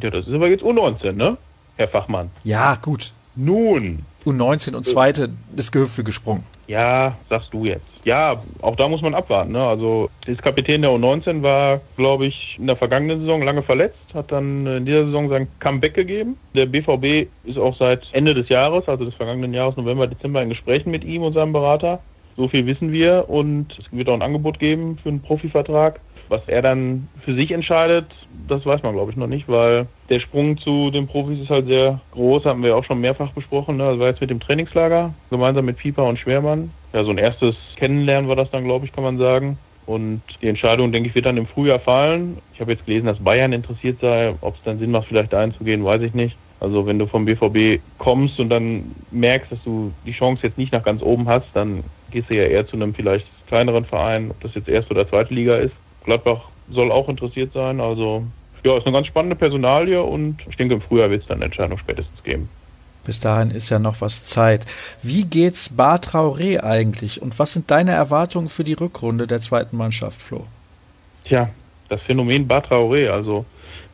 Ja, 0.00 0.10
das 0.10 0.26
ist 0.26 0.32
aber 0.32 0.48
jetzt 0.48 0.62
U19, 0.62 1.12
ne? 1.12 1.36
Herr 1.76 1.88
Fachmann. 1.88 2.30
Ja, 2.44 2.76
gut. 2.76 3.12
Nun. 3.34 4.04
U19 4.24 4.74
und 4.74 4.84
zweite 4.84 5.30
das 5.50 5.72
Gehüpfe 5.72 6.04
gesprungen. 6.04 6.44
Ja, 6.66 7.16
sagst 7.28 7.52
du 7.52 7.64
jetzt. 7.64 7.89
Ja, 8.04 8.42
auch 8.62 8.76
da 8.76 8.88
muss 8.88 9.02
man 9.02 9.14
abwarten. 9.14 9.52
Ne? 9.52 9.62
Also 9.62 10.08
das 10.26 10.38
Kapitän 10.38 10.82
der 10.82 10.90
U19 10.90 11.42
war, 11.42 11.80
glaube 11.96 12.26
ich, 12.26 12.56
in 12.58 12.66
der 12.66 12.76
vergangenen 12.76 13.20
Saison 13.20 13.42
lange 13.42 13.62
verletzt, 13.62 13.98
hat 14.14 14.32
dann 14.32 14.66
in 14.66 14.86
dieser 14.86 15.06
Saison 15.06 15.28
sein 15.28 15.48
Comeback 15.58 15.94
gegeben. 15.94 16.38
Der 16.54 16.66
BVB 16.66 17.28
ist 17.44 17.58
auch 17.58 17.76
seit 17.76 18.02
Ende 18.12 18.34
des 18.34 18.48
Jahres, 18.48 18.88
also 18.88 19.04
des 19.04 19.14
vergangenen 19.14 19.52
Jahres, 19.52 19.76
November, 19.76 20.06
Dezember, 20.06 20.42
in 20.42 20.48
Gesprächen 20.48 20.90
mit 20.90 21.04
ihm 21.04 21.22
und 21.22 21.34
seinem 21.34 21.52
Berater. 21.52 22.00
So 22.36 22.48
viel 22.48 22.64
wissen 22.64 22.90
wir 22.92 23.28
und 23.28 23.76
es 23.78 23.92
wird 23.92 24.08
auch 24.08 24.14
ein 24.14 24.22
Angebot 24.22 24.58
geben 24.58 24.98
für 25.02 25.10
einen 25.10 25.20
Profivertrag. 25.20 26.00
Was 26.30 26.42
er 26.46 26.62
dann 26.62 27.08
für 27.24 27.34
sich 27.34 27.50
entscheidet, 27.50 28.06
das 28.46 28.64
weiß 28.64 28.84
man, 28.84 28.94
glaube 28.94 29.10
ich, 29.10 29.16
noch 29.16 29.26
nicht, 29.26 29.48
weil 29.48 29.88
der 30.08 30.20
Sprung 30.20 30.56
zu 30.58 30.92
den 30.92 31.08
Profis 31.08 31.40
ist 31.40 31.50
halt 31.50 31.66
sehr 31.66 32.00
groß, 32.12 32.44
haben 32.44 32.62
wir 32.62 32.76
auch 32.76 32.84
schon 32.84 33.00
mehrfach 33.00 33.32
besprochen. 33.32 33.76
Ne? 33.76 33.90
Das 33.90 33.98
war 33.98 34.06
jetzt 34.06 34.20
mit 34.20 34.30
dem 34.30 34.38
Trainingslager, 34.38 35.12
gemeinsam 35.28 35.64
mit 35.64 35.78
Pieper 35.78 36.04
und 36.04 36.20
Schwermann. 36.20 36.70
Ja, 36.92 37.04
so 37.04 37.10
ein 37.10 37.18
erstes 37.18 37.54
Kennenlernen 37.76 38.28
war 38.28 38.36
das 38.36 38.50
dann, 38.50 38.64
glaube 38.64 38.86
ich, 38.86 38.92
kann 38.92 39.04
man 39.04 39.18
sagen. 39.18 39.58
Und 39.86 40.22
die 40.40 40.48
Entscheidung, 40.48 40.92
denke 40.92 41.08
ich, 41.08 41.14
wird 41.14 41.26
dann 41.26 41.36
im 41.36 41.46
Frühjahr 41.46 41.80
fallen. 41.80 42.38
Ich 42.54 42.60
habe 42.60 42.72
jetzt 42.72 42.84
gelesen, 42.84 43.06
dass 43.06 43.18
Bayern 43.18 43.52
interessiert 43.52 44.00
sei. 44.00 44.34
Ob 44.40 44.54
es 44.54 44.62
dann 44.64 44.78
Sinn 44.78 44.90
macht, 44.90 45.08
vielleicht 45.08 45.32
dahin 45.32 45.54
zu 45.54 45.64
gehen, 45.64 45.84
weiß 45.84 46.02
ich 46.02 46.14
nicht. 46.14 46.36
Also 46.60 46.86
wenn 46.86 46.98
du 46.98 47.06
vom 47.06 47.24
BVB 47.24 47.80
kommst 47.98 48.38
und 48.38 48.50
dann 48.50 48.94
merkst, 49.10 49.50
dass 49.50 49.62
du 49.64 49.92
die 50.06 50.12
Chance 50.12 50.42
jetzt 50.46 50.58
nicht 50.58 50.72
nach 50.72 50.84
ganz 50.84 51.02
oben 51.02 51.26
hast, 51.26 51.46
dann 51.54 51.82
gehst 52.10 52.28
du 52.28 52.36
ja 52.36 52.44
eher 52.44 52.66
zu 52.66 52.76
einem 52.76 52.94
vielleicht 52.94 53.26
kleineren 53.48 53.84
Verein, 53.84 54.30
ob 54.30 54.40
das 54.40 54.54
jetzt 54.54 54.68
erste 54.68 54.92
oder 54.92 55.08
zweite 55.08 55.32
Liga 55.32 55.56
ist. 55.56 55.74
Gladbach 56.04 56.42
soll 56.70 56.92
auch 56.92 57.08
interessiert 57.08 57.52
sein. 57.52 57.80
Also 57.80 58.24
ja, 58.62 58.76
ist 58.76 58.86
eine 58.86 58.94
ganz 58.94 59.06
spannende 59.06 59.36
Personalie 59.36 60.02
und 60.02 60.36
ich 60.48 60.56
denke, 60.56 60.74
im 60.74 60.82
Frühjahr 60.82 61.10
wird 61.10 61.22
es 61.22 61.28
dann 61.28 61.38
eine 61.38 61.46
Entscheidung 61.46 61.78
spätestens 61.78 62.22
geben. 62.22 62.48
Bis 63.04 63.20
dahin 63.20 63.50
ist 63.50 63.70
ja 63.70 63.78
noch 63.78 64.00
was 64.00 64.24
Zeit. 64.24 64.66
Wie 65.02 65.24
geht's 65.24 65.70
Bar 65.70 65.96
Traoré 65.96 66.62
eigentlich 66.62 67.22
und 67.22 67.38
was 67.38 67.52
sind 67.52 67.70
deine 67.70 67.92
Erwartungen 67.92 68.48
für 68.48 68.64
die 68.64 68.74
Rückrunde 68.74 69.26
der 69.26 69.40
zweiten 69.40 69.76
Mannschaft, 69.76 70.20
Flo? 70.20 70.46
Tja, 71.24 71.50
das 71.88 72.00
Phänomen 72.02 72.46
Bar 72.46 72.64
Traoré, 72.64 73.08
also 73.10 73.44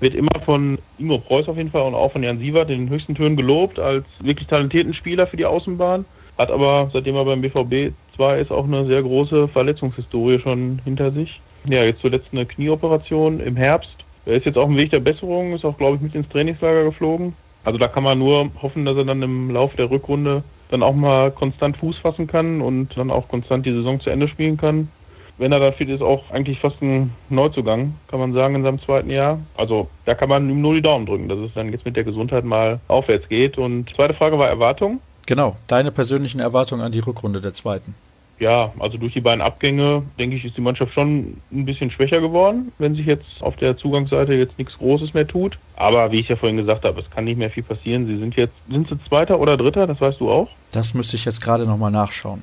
wird 0.01 0.15
immer 0.15 0.41
von 0.45 0.79
Imo 0.99 1.19
Preuß 1.19 1.49
auf 1.49 1.57
jeden 1.57 1.71
Fall 1.71 1.83
und 1.83 1.95
auch 1.95 2.13
von 2.13 2.23
Jan 2.23 2.39
Sievert 2.39 2.71
in 2.71 2.81
den 2.81 2.89
höchsten 2.91 3.15
Tönen 3.15 3.37
gelobt 3.37 3.79
als 3.79 4.05
wirklich 4.21 4.49
talentierten 4.49 4.95
Spieler 4.95 5.27
für 5.27 5.37
die 5.37 5.47
Außenbahn. 5.47 6.05
Hat 6.37 6.51
aber, 6.51 6.91
seitdem 6.93 7.17
er 7.17 7.25
beim 7.25 7.41
BVB 7.41 7.95
2 8.17 8.41
ist, 8.41 8.51
auch 8.51 8.65
eine 8.65 8.87
sehr 8.87 9.03
große 9.03 9.49
Verletzungshistorie 9.49 10.39
schon 10.41 10.81
hinter 10.85 11.13
sich. 11.13 11.41
Ja, 11.65 11.83
jetzt 11.83 12.01
zuletzt 12.01 12.29
eine 12.33 12.45
Knieoperation 12.45 13.41
im 13.41 13.57
Herbst. 13.57 13.97
Er 14.27 14.35
ist 14.35 14.45
jetzt 14.45 14.59
auf 14.59 14.66
dem 14.66 14.77
Weg 14.77 14.90
der 14.90 15.01
Besserung, 15.01 15.55
ist 15.55 15.64
auch, 15.64 15.79
glaube 15.79 15.97
ich, 15.97 16.03
mit 16.03 16.14
ins 16.14 16.29
Trainingslager 16.29 16.85
geflogen. 16.85 17.35
Also 17.66 17.81
da 17.81 17.88
kann 17.88 18.05
man 18.05 18.16
nur 18.16 18.48
hoffen, 18.62 18.85
dass 18.85 18.96
er 18.96 19.05
dann 19.05 19.20
im 19.22 19.50
Laufe 19.50 19.76
der 19.76 19.90
Rückrunde 19.90 20.44
dann 20.70 20.85
auch 20.85 20.94
mal 20.94 21.33
konstant 21.33 21.76
Fuß 21.79 21.98
fassen 21.98 22.29
kann 22.29 22.61
und 22.61 22.96
dann 22.96 23.11
auch 23.11 23.26
konstant 23.26 23.66
die 23.66 23.72
Saison 23.72 23.98
zu 23.98 24.09
Ende 24.09 24.29
spielen 24.29 24.57
kann. 24.57 24.88
Wenn 25.37 25.50
er 25.50 25.59
da 25.59 25.72
fit 25.72 25.88
ist, 25.88 26.00
auch 26.00 26.31
eigentlich 26.31 26.61
fast 26.61 26.81
ein 26.81 27.12
Neuzugang, 27.29 27.94
kann 28.07 28.20
man 28.20 28.33
sagen, 28.35 28.55
in 28.55 28.62
seinem 28.62 28.79
zweiten 28.79 29.11
Jahr. 29.11 29.40
Also 29.57 29.88
da 30.05 30.14
kann 30.14 30.29
man 30.29 30.48
ihm 30.48 30.61
nur 30.61 30.74
die 30.74 30.81
Daumen 30.81 31.07
drücken, 31.07 31.29
dass 31.29 31.40
es 31.40 31.52
dann 31.55 31.72
jetzt 31.72 31.85
mit 31.85 31.96
der 31.96 32.05
Gesundheit 32.05 32.44
mal 32.44 32.79
aufwärts 32.87 33.29
geht. 33.29 33.59
Und 33.59 33.92
zweite 33.96 34.14
Frage 34.14 34.38
war 34.38 34.46
Erwartung. 34.46 35.00
Genau, 35.26 35.57
deine 35.66 35.90
persönlichen 35.90 36.38
Erwartungen 36.38 36.83
an 36.83 36.92
die 36.92 37.00
Rückrunde 37.00 37.40
der 37.40 37.52
zweiten 37.52 37.96
ja, 38.38 38.72
also 38.79 38.99
durch 38.99 39.14
die 39.14 39.20
beiden 39.20 39.40
Abgänge, 39.40 40.03
denke 40.18 40.37
ich, 40.37 40.44
ist 40.44 40.57
die 40.57 40.61
Mannschaft 40.61 40.92
schon 40.92 41.40
ein 41.51 41.64
bisschen 41.64 41.90
schwächer 41.90 42.20
geworden, 42.20 42.72
wenn 42.79 42.94
sich 42.94 43.07
jetzt 43.07 43.27
auf 43.40 43.57
der 43.57 43.77
Zugangsseite 43.77 44.35
jetzt 44.35 44.59
nichts 44.59 44.77
Großes 44.77 45.14
mehr 45.14 45.27
tut. 45.27 45.59
Aber 45.77 46.12
wie 46.12 46.20
ich 46.20 46.29
ja 46.29 46.37
vorhin 46.37 46.57
gesagt 46.57 46.85
habe, 46.85 47.01
es 47.01 47.11
kann 47.11 47.25
nicht 47.25 47.38
mehr 47.38 47.51
viel 47.51 47.62
passieren. 47.62 48.07
Sie 48.07 48.18
sind 48.18 48.37
jetzt, 48.37 48.55
sind 48.68 48.88
sie 48.88 48.99
Zweiter 49.09 49.40
oder 49.40 49.57
Dritter? 49.57 49.87
Das 49.87 50.01
weißt 50.01 50.20
du 50.20 50.31
auch? 50.31 50.49
Das 50.72 50.94
müsste 50.94 51.16
ich 51.16 51.25
jetzt 51.25 51.40
gerade 51.40 51.64
nochmal 51.64 51.90
nachschauen. 51.90 52.42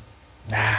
Ah, 0.52 0.78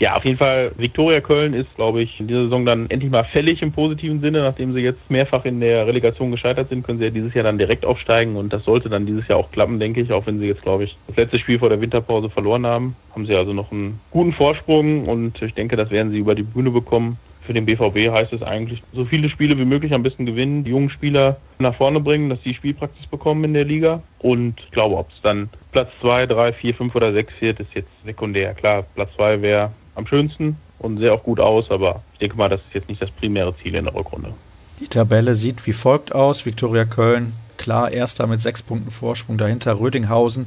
ja, 0.00 0.16
auf 0.16 0.24
jeden 0.24 0.38
Fall, 0.38 0.72
Viktoria 0.78 1.20
Köln 1.20 1.52
ist, 1.52 1.68
glaube 1.76 2.00
ich, 2.00 2.18
in 2.18 2.26
dieser 2.26 2.44
Saison 2.44 2.64
dann 2.64 2.88
endlich 2.88 3.10
mal 3.10 3.24
fällig 3.24 3.60
im 3.60 3.70
positiven 3.70 4.22
Sinne. 4.22 4.40
Nachdem 4.40 4.72
sie 4.72 4.80
jetzt 4.80 5.10
mehrfach 5.10 5.44
in 5.44 5.60
der 5.60 5.86
Relegation 5.86 6.30
gescheitert 6.30 6.70
sind, 6.70 6.84
können 6.84 6.98
sie 6.98 7.04
ja 7.04 7.10
dieses 7.10 7.34
Jahr 7.34 7.44
dann 7.44 7.58
direkt 7.58 7.84
aufsteigen 7.84 8.36
und 8.36 8.50
das 8.50 8.64
sollte 8.64 8.88
dann 8.88 9.04
dieses 9.04 9.28
Jahr 9.28 9.38
auch 9.38 9.50
klappen, 9.52 9.78
denke 9.78 10.00
ich, 10.00 10.10
auch 10.10 10.24
wenn 10.26 10.38
sie 10.38 10.46
jetzt, 10.46 10.62
glaube 10.62 10.84
ich, 10.84 10.96
das 11.06 11.16
letzte 11.16 11.38
Spiel 11.38 11.58
vor 11.58 11.68
der 11.68 11.82
Winterpause 11.82 12.30
verloren 12.30 12.64
haben. 12.64 12.96
Haben 13.14 13.26
sie 13.26 13.34
also 13.34 13.52
noch 13.52 13.72
einen 13.72 14.00
guten 14.10 14.32
Vorsprung 14.32 15.06
und 15.06 15.40
ich 15.42 15.52
denke, 15.52 15.76
das 15.76 15.90
werden 15.90 16.10
sie 16.12 16.18
über 16.18 16.34
die 16.34 16.44
Bühne 16.44 16.70
bekommen. 16.70 17.18
Für 17.42 17.52
den 17.52 17.66
BVB 17.66 18.10
heißt 18.10 18.32
es 18.32 18.42
eigentlich, 18.42 18.82
so 18.94 19.04
viele 19.04 19.28
Spiele 19.28 19.58
wie 19.58 19.66
möglich 19.66 19.92
am 19.92 20.02
besten 20.02 20.24
gewinnen, 20.24 20.64
die 20.64 20.70
jungen 20.70 20.88
Spieler 20.88 21.36
nach 21.58 21.74
vorne 21.74 22.00
bringen, 22.00 22.30
dass 22.30 22.40
die 22.40 22.54
Spielpraxis 22.54 23.06
bekommen 23.06 23.44
in 23.44 23.52
der 23.52 23.64
Liga. 23.64 24.02
Und 24.18 24.60
ich 24.64 24.70
glaube, 24.70 24.96
ob 24.96 25.10
es 25.10 25.20
dann 25.22 25.50
Platz 25.72 25.90
2, 26.00 26.26
3, 26.26 26.52
4, 26.54 26.74
5 26.74 26.94
oder 26.94 27.12
6 27.12 27.32
wird, 27.40 27.60
ist 27.60 27.74
jetzt 27.74 27.90
sekundär. 28.04 28.54
Klar, 28.54 28.86
Platz 28.94 29.10
2 29.16 29.42
wäre 29.42 29.72
am 29.94 30.06
schönsten 30.06 30.56
und 30.78 30.98
sehr 30.98 31.12
auch 31.12 31.22
gut 31.22 31.40
aus, 31.40 31.70
aber 31.70 32.02
ich 32.14 32.20
denke 32.20 32.36
mal, 32.36 32.48
das 32.48 32.60
ist 32.60 32.74
jetzt 32.74 32.88
nicht 32.88 33.02
das 33.02 33.10
primäre 33.10 33.54
Ziel 33.62 33.74
in 33.74 33.84
der 33.84 33.94
Rückrunde. 33.94 34.32
Die 34.80 34.88
Tabelle 34.88 35.34
sieht 35.34 35.66
wie 35.66 35.72
folgt 35.72 36.14
aus. 36.14 36.46
Viktoria 36.46 36.84
Köln, 36.86 37.34
klar, 37.58 37.92
erster 37.92 38.26
mit 38.26 38.40
sechs 38.40 38.62
Punkten 38.62 38.90
Vorsprung, 38.90 39.36
dahinter 39.36 39.78
Rödinghausen, 39.78 40.46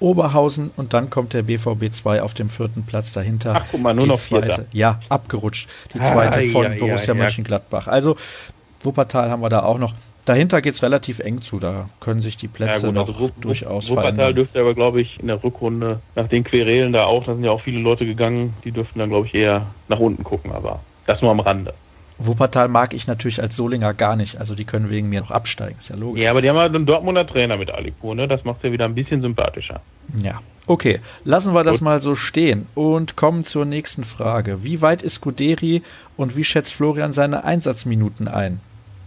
Oberhausen 0.00 0.70
und 0.76 0.94
dann 0.94 1.10
kommt 1.10 1.34
der 1.34 1.42
BVB 1.42 1.90
2 1.90 2.22
auf 2.22 2.34
dem 2.34 2.48
vierten 2.48 2.84
Platz 2.84 3.12
dahinter. 3.12 3.54
Ach, 3.56 3.66
guck 3.70 3.82
mal, 3.82 3.92
nur 3.92 4.04
die 4.04 4.08
noch 4.08 4.16
zweite, 4.16 4.46
Vierter. 4.46 4.64
Ja, 4.72 5.00
abgerutscht. 5.08 5.68
Die 5.94 6.00
zweite 6.00 6.40
Ah, 6.40 6.52
von 6.52 6.64
ja, 6.64 6.72
ja, 6.72 6.78
Borussia 6.78 7.14
ja. 7.14 7.20
Mönchengladbach. 7.22 7.86
Also 7.86 8.16
Wuppertal 8.80 9.30
haben 9.30 9.42
wir 9.42 9.50
da 9.50 9.62
auch 9.62 9.78
noch. 9.78 9.94
Dahinter 10.30 10.62
geht 10.62 10.74
es 10.74 10.82
relativ 10.84 11.18
eng 11.18 11.40
zu. 11.40 11.58
Da 11.58 11.88
können 11.98 12.22
sich 12.22 12.36
die 12.36 12.46
Plätze 12.46 12.86
gut, 12.86 12.94
noch 12.94 13.08
also 13.08 13.24
Wupp- 13.24 13.40
durchaus 13.40 13.90
Wuppertal 13.90 14.12
verändern. 14.12 14.34
dürfte 14.36 14.60
aber, 14.60 14.74
glaube 14.74 15.00
ich, 15.00 15.18
in 15.18 15.26
der 15.26 15.42
Rückrunde 15.42 15.98
nach 16.14 16.28
den 16.28 16.44
Querelen 16.44 16.92
da 16.92 17.04
auch, 17.06 17.24
da 17.26 17.34
sind 17.34 17.42
ja 17.42 17.50
auch 17.50 17.62
viele 17.62 17.80
Leute 17.80 18.06
gegangen, 18.06 18.54
die 18.62 18.70
dürften 18.70 19.00
dann, 19.00 19.10
glaube 19.10 19.26
ich, 19.26 19.34
eher 19.34 19.66
nach 19.88 19.98
unten 19.98 20.22
gucken, 20.22 20.52
aber 20.52 20.78
das 21.06 21.20
nur 21.20 21.32
am 21.32 21.40
Rande. 21.40 21.74
Wuppertal 22.18 22.68
mag 22.68 22.94
ich 22.94 23.08
natürlich 23.08 23.42
als 23.42 23.56
Solinger 23.56 23.92
gar 23.92 24.14
nicht. 24.14 24.38
Also 24.38 24.54
die 24.54 24.64
können 24.64 24.88
wegen 24.88 25.08
mir 25.08 25.20
noch 25.20 25.32
absteigen, 25.32 25.76
ist 25.78 25.88
ja 25.88 25.96
logisch. 25.96 26.22
Ja, 26.22 26.30
aber 26.30 26.42
die 26.42 26.48
haben 26.48 26.58
halt 26.58 26.72
einen 26.76 26.86
Dortmunder 26.86 27.26
Trainer 27.26 27.56
mit 27.56 27.72
Alipur, 27.72 28.14
ne? 28.14 28.28
Das 28.28 28.44
macht 28.44 28.62
ja 28.62 28.70
wieder 28.70 28.84
ein 28.84 28.94
bisschen 28.94 29.22
sympathischer. 29.22 29.80
Ja. 30.22 30.40
Okay, 30.68 31.00
lassen 31.24 31.54
wir 31.54 31.64
das 31.64 31.78
Gut. 31.78 31.86
mal 31.86 31.98
so 31.98 32.14
stehen 32.14 32.68
und 32.76 33.16
kommen 33.16 33.42
zur 33.42 33.64
nächsten 33.64 34.04
Frage. 34.04 34.62
Wie 34.62 34.80
weit 34.80 35.02
ist 35.02 35.22
Guderi 35.22 35.82
und 36.16 36.36
wie 36.36 36.44
schätzt 36.44 36.72
Florian 36.74 37.12
seine 37.12 37.42
Einsatzminuten 37.42 38.28
ein? 38.28 38.60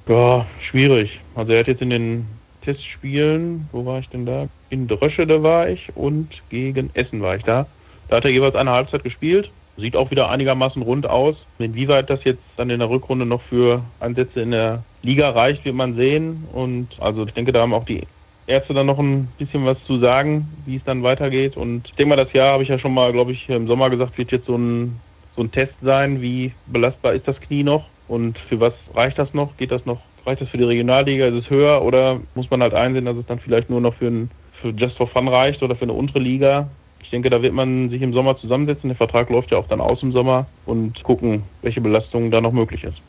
Ja, 0.08 0.46
schwierig. 0.70 1.18
Also 1.34 1.54
er 1.54 1.60
hat 1.60 1.68
jetzt 1.68 1.82
in 1.82 1.90
den 1.90 2.26
Testspielen, 2.62 3.70
wo 3.72 3.86
war 3.86 4.00
ich 4.00 4.10
denn 4.10 4.26
da? 4.26 4.50
In 4.70 4.88
Drösche, 4.88 5.26
da 5.26 5.42
war 5.44 5.70
ich 5.70 5.96
und 5.96 6.30
gegen 6.50 6.90
Essen 6.94 7.22
war 7.22 7.38
ich 7.38 7.44
da. 7.44 7.68
Da 8.10 8.18
hat 8.18 8.26
er 8.26 8.32
jeweils 8.32 8.56
eine 8.56 8.72
Halbzeit 8.72 9.04
gespielt. 9.04 9.50
Sieht 9.78 9.96
auch 9.96 10.12
wieder 10.12 10.30
einigermaßen 10.30 10.82
rund 10.82 11.08
aus. 11.08 11.36
Inwieweit 11.58 12.10
das 12.10 12.24
jetzt 12.26 12.44
dann 12.58 12.70
in 12.70 12.80
der 12.80 12.90
Rückrunde 12.90 13.26
noch 13.26 13.42
für 13.44 13.82
Einsätze 14.02 14.42
in 14.42 14.52
der 14.52 14.84
Liga 15.02 15.30
reicht, 15.30 15.64
wird 15.64 15.76
man 15.76 15.96
sehen. 15.96 16.48
Und 16.52 16.90
also 17.00 17.26
ich 17.26 17.34
denke, 17.34 17.54
da 17.54 17.62
haben 17.62 17.74
auch 17.74 17.86
die 17.86 18.04
Ärzte 18.46 18.74
dann 18.74 18.88
noch 18.88 19.00
ein 19.00 19.30
bisschen 19.38 19.66
was 19.66 19.82
zu 19.86 20.00
sagen, 20.00 20.50
wie 20.66 20.76
es 20.76 20.84
dann 20.84 21.02
weitergeht. 21.02 21.56
Und 21.56 21.88
ich 21.88 21.96
denke 21.96 22.10
mal, 22.10 22.24
das 22.24 22.34
Jahr 22.34 22.54
habe 22.54 22.64
ich 22.64 22.70
ja 22.70 22.78
schon 22.78 22.94
mal, 22.94 23.14
glaube 23.14 23.32
ich, 23.32 23.48
im 23.50 23.68
Sommer 23.68 23.90
gesagt, 23.90 24.18
wird 24.18 24.34
jetzt 24.34 24.48
so 24.48 24.58
ein, 24.58 25.00
so 25.38 25.44
ein 25.44 25.52
Test 25.52 25.74
sein, 25.82 26.22
wie 26.22 26.52
belastbar 26.68 27.14
ist 27.14 27.28
das 27.28 27.40
Knie 27.40 27.64
noch 27.64 27.86
und 28.14 28.38
für 28.48 28.60
was 28.60 28.74
reicht 28.94 29.18
das 29.18 29.34
noch? 29.34 29.58
Geht 29.58 29.72
das 29.72 29.88
noch? 29.88 30.00
Reicht 30.24 30.40
das 30.40 30.50
für 30.50 30.58
die 30.58 30.64
Regionalliga? 30.64 31.26
Ist 31.26 31.46
es 31.46 31.50
höher 31.50 31.82
oder 31.82 32.20
muss 32.36 32.48
man 32.52 32.62
halt 32.62 32.76
einsehen, 32.76 33.06
dass 33.06 33.18
es 33.18 33.26
dann 33.26 33.40
vielleicht 33.40 33.72
nur 33.72 33.82
noch 33.82 33.96
für, 33.96 34.06
ein, 34.06 34.30
für 34.62 34.70
Just 34.70 34.98
for 34.98 35.08
Fun 35.08 35.28
reicht 35.28 35.64
oder 35.64 35.76
für 35.76 35.82
eine 35.82 35.94
untere 35.94 36.20
Liga? 36.20 36.70
Ich 37.02 37.10
denke, 37.10 37.32
da 37.32 37.42
wird 37.42 37.54
man 37.54 37.90
sich 37.90 38.04
im 38.04 38.14
Sommer 38.14 38.38
zusammensetzen. 38.38 38.90
Der 38.90 38.98
Vertrag 38.98 39.32
läuft 39.32 39.50
ja 39.50 39.58
auch 39.58 39.68
dann 39.68 39.82
aus 39.82 40.04
im 40.04 40.12
Sommer 40.12 40.46
und 40.68 41.02
gucken, 41.02 41.42
welche 41.64 41.82
Belastung 41.82 42.30
da 42.30 42.40
noch 42.40 42.52
möglich 42.52 42.84
ist. 42.84 43.02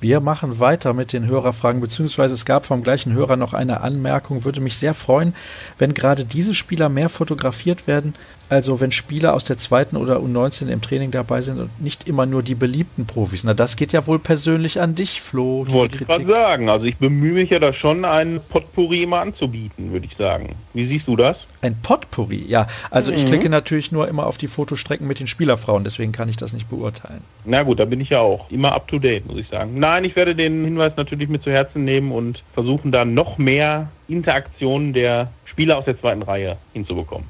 Wir 0.00 0.20
machen 0.20 0.60
weiter 0.60 0.94
mit 0.94 1.12
den 1.12 1.26
Hörerfragen, 1.26 1.80
beziehungsweise 1.80 2.34
es 2.34 2.44
gab 2.44 2.66
vom 2.66 2.82
gleichen 2.82 3.12
Hörer 3.12 3.36
noch 3.36 3.52
eine 3.52 3.80
Anmerkung. 3.80 4.44
Würde 4.44 4.60
mich 4.60 4.76
sehr 4.76 4.94
freuen, 4.94 5.34
wenn 5.76 5.92
gerade 5.92 6.24
diese 6.24 6.54
Spieler 6.54 6.88
mehr 6.88 7.08
fotografiert 7.08 7.86
werden. 7.86 8.14
Also 8.48 8.80
wenn 8.80 8.92
Spieler 8.92 9.34
aus 9.34 9.44
der 9.44 9.58
zweiten 9.58 9.96
oder 9.96 10.18
U19 10.18 10.68
im 10.68 10.80
Training 10.80 11.10
dabei 11.10 11.42
sind 11.42 11.60
und 11.60 11.82
nicht 11.82 12.08
immer 12.08 12.26
nur 12.26 12.42
die 12.42 12.54
beliebten 12.54 13.06
Profis. 13.06 13.44
Na, 13.44 13.54
das 13.54 13.76
geht 13.76 13.92
ja 13.92 14.06
wohl 14.06 14.18
persönlich 14.18 14.80
an 14.80 14.94
dich, 14.94 15.20
Flo. 15.20 15.66
Wollte 15.68 15.98
ich 15.98 16.06
gerade 16.06 16.26
sagen. 16.26 16.68
Also 16.68 16.86
ich 16.86 16.96
bemühe 16.96 17.34
mich 17.34 17.50
ja 17.50 17.58
da 17.58 17.74
schon, 17.74 18.04
ein 18.04 18.40
Potpourri 18.48 19.02
immer 19.02 19.20
anzubieten, 19.20 19.92
würde 19.92 20.06
ich 20.06 20.16
sagen. 20.16 20.54
Wie 20.72 20.86
siehst 20.86 21.08
du 21.08 21.16
das? 21.16 21.36
Ein 21.60 21.76
Potpourri, 21.82 22.44
ja. 22.46 22.66
Also 22.90 23.10
mhm. 23.10 23.18
ich 23.18 23.26
klicke 23.26 23.48
natürlich 23.48 23.90
nur 23.90 24.08
immer 24.08 24.26
auf 24.26 24.38
die 24.38 24.48
Fotostrecken 24.48 25.06
mit 25.06 25.20
den 25.20 25.26
Spielerfrauen, 25.26 25.84
deswegen 25.84 26.12
kann 26.12 26.28
ich 26.28 26.36
das 26.36 26.52
nicht 26.52 26.68
beurteilen. 26.68 27.22
Na 27.44 27.62
gut, 27.62 27.80
da 27.80 27.84
bin 27.84 28.00
ich 28.00 28.10
ja 28.10 28.20
auch 28.20 28.50
immer 28.50 28.72
up 28.72 28.86
to 28.88 28.98
date, 28.98 29.26
muss 29.26 29.38
ich 29.38 29.48
sagen. 29.48 29.78
Nein, 29.78 30.04
ich 30.04 30.14
werde 30.14 30.34
den 30.34 30.64
Hinweis 30.64 30.92
natürlich 30.96 31.28
mit 31.28 31.42
zu 31.42 31.50
Herzen 31.50 31.84
nehmen 31.84 32.12
und 32.12 32.42
versuchen 32.54 32.92
da 32.92 33.04
noch 33.04 33.38
mehr 33.38 33.90
Interaktionen 34.06 34.92
der 34.92 35.32
Spieler 35.46 35.78
aus 35.78 35.84
der 35.84 35.98
zweiten 35.98 36.22
Reihe 36.22 36.56
hinzubekommen. 36.72 37.26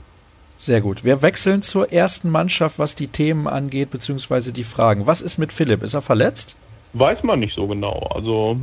Sehr 0.58 0.80
gut. 0.80 1.04
Wir 1.04 1.22
wechseln 1.22 1.62
zur 1.62 1.92
ersten 1.92 2.30
Mannschaft, 2.30 2.80
was 2.80 2.96
die 2.96 3.06
Themen 3.06 3.46
angeht, 3.46 3.90
beziehungsweise 3.90 4.52
die 4.52 4.64
Fragen. 4.64 5.06
Was 5.06 5.22
ist 5.22 5.38
mit 5.38 5.52
Philipp? 5.52 5.82
Ist 5.84 5.94
er 5.94 6.02
verletzt? 6.02 6.56
Weiß 6.94 7.22
man 7.22 7.38
nicht 7.38 7.54
so 7.54 7.68
genau. 7.68 8.08
Also, 8.12 8.58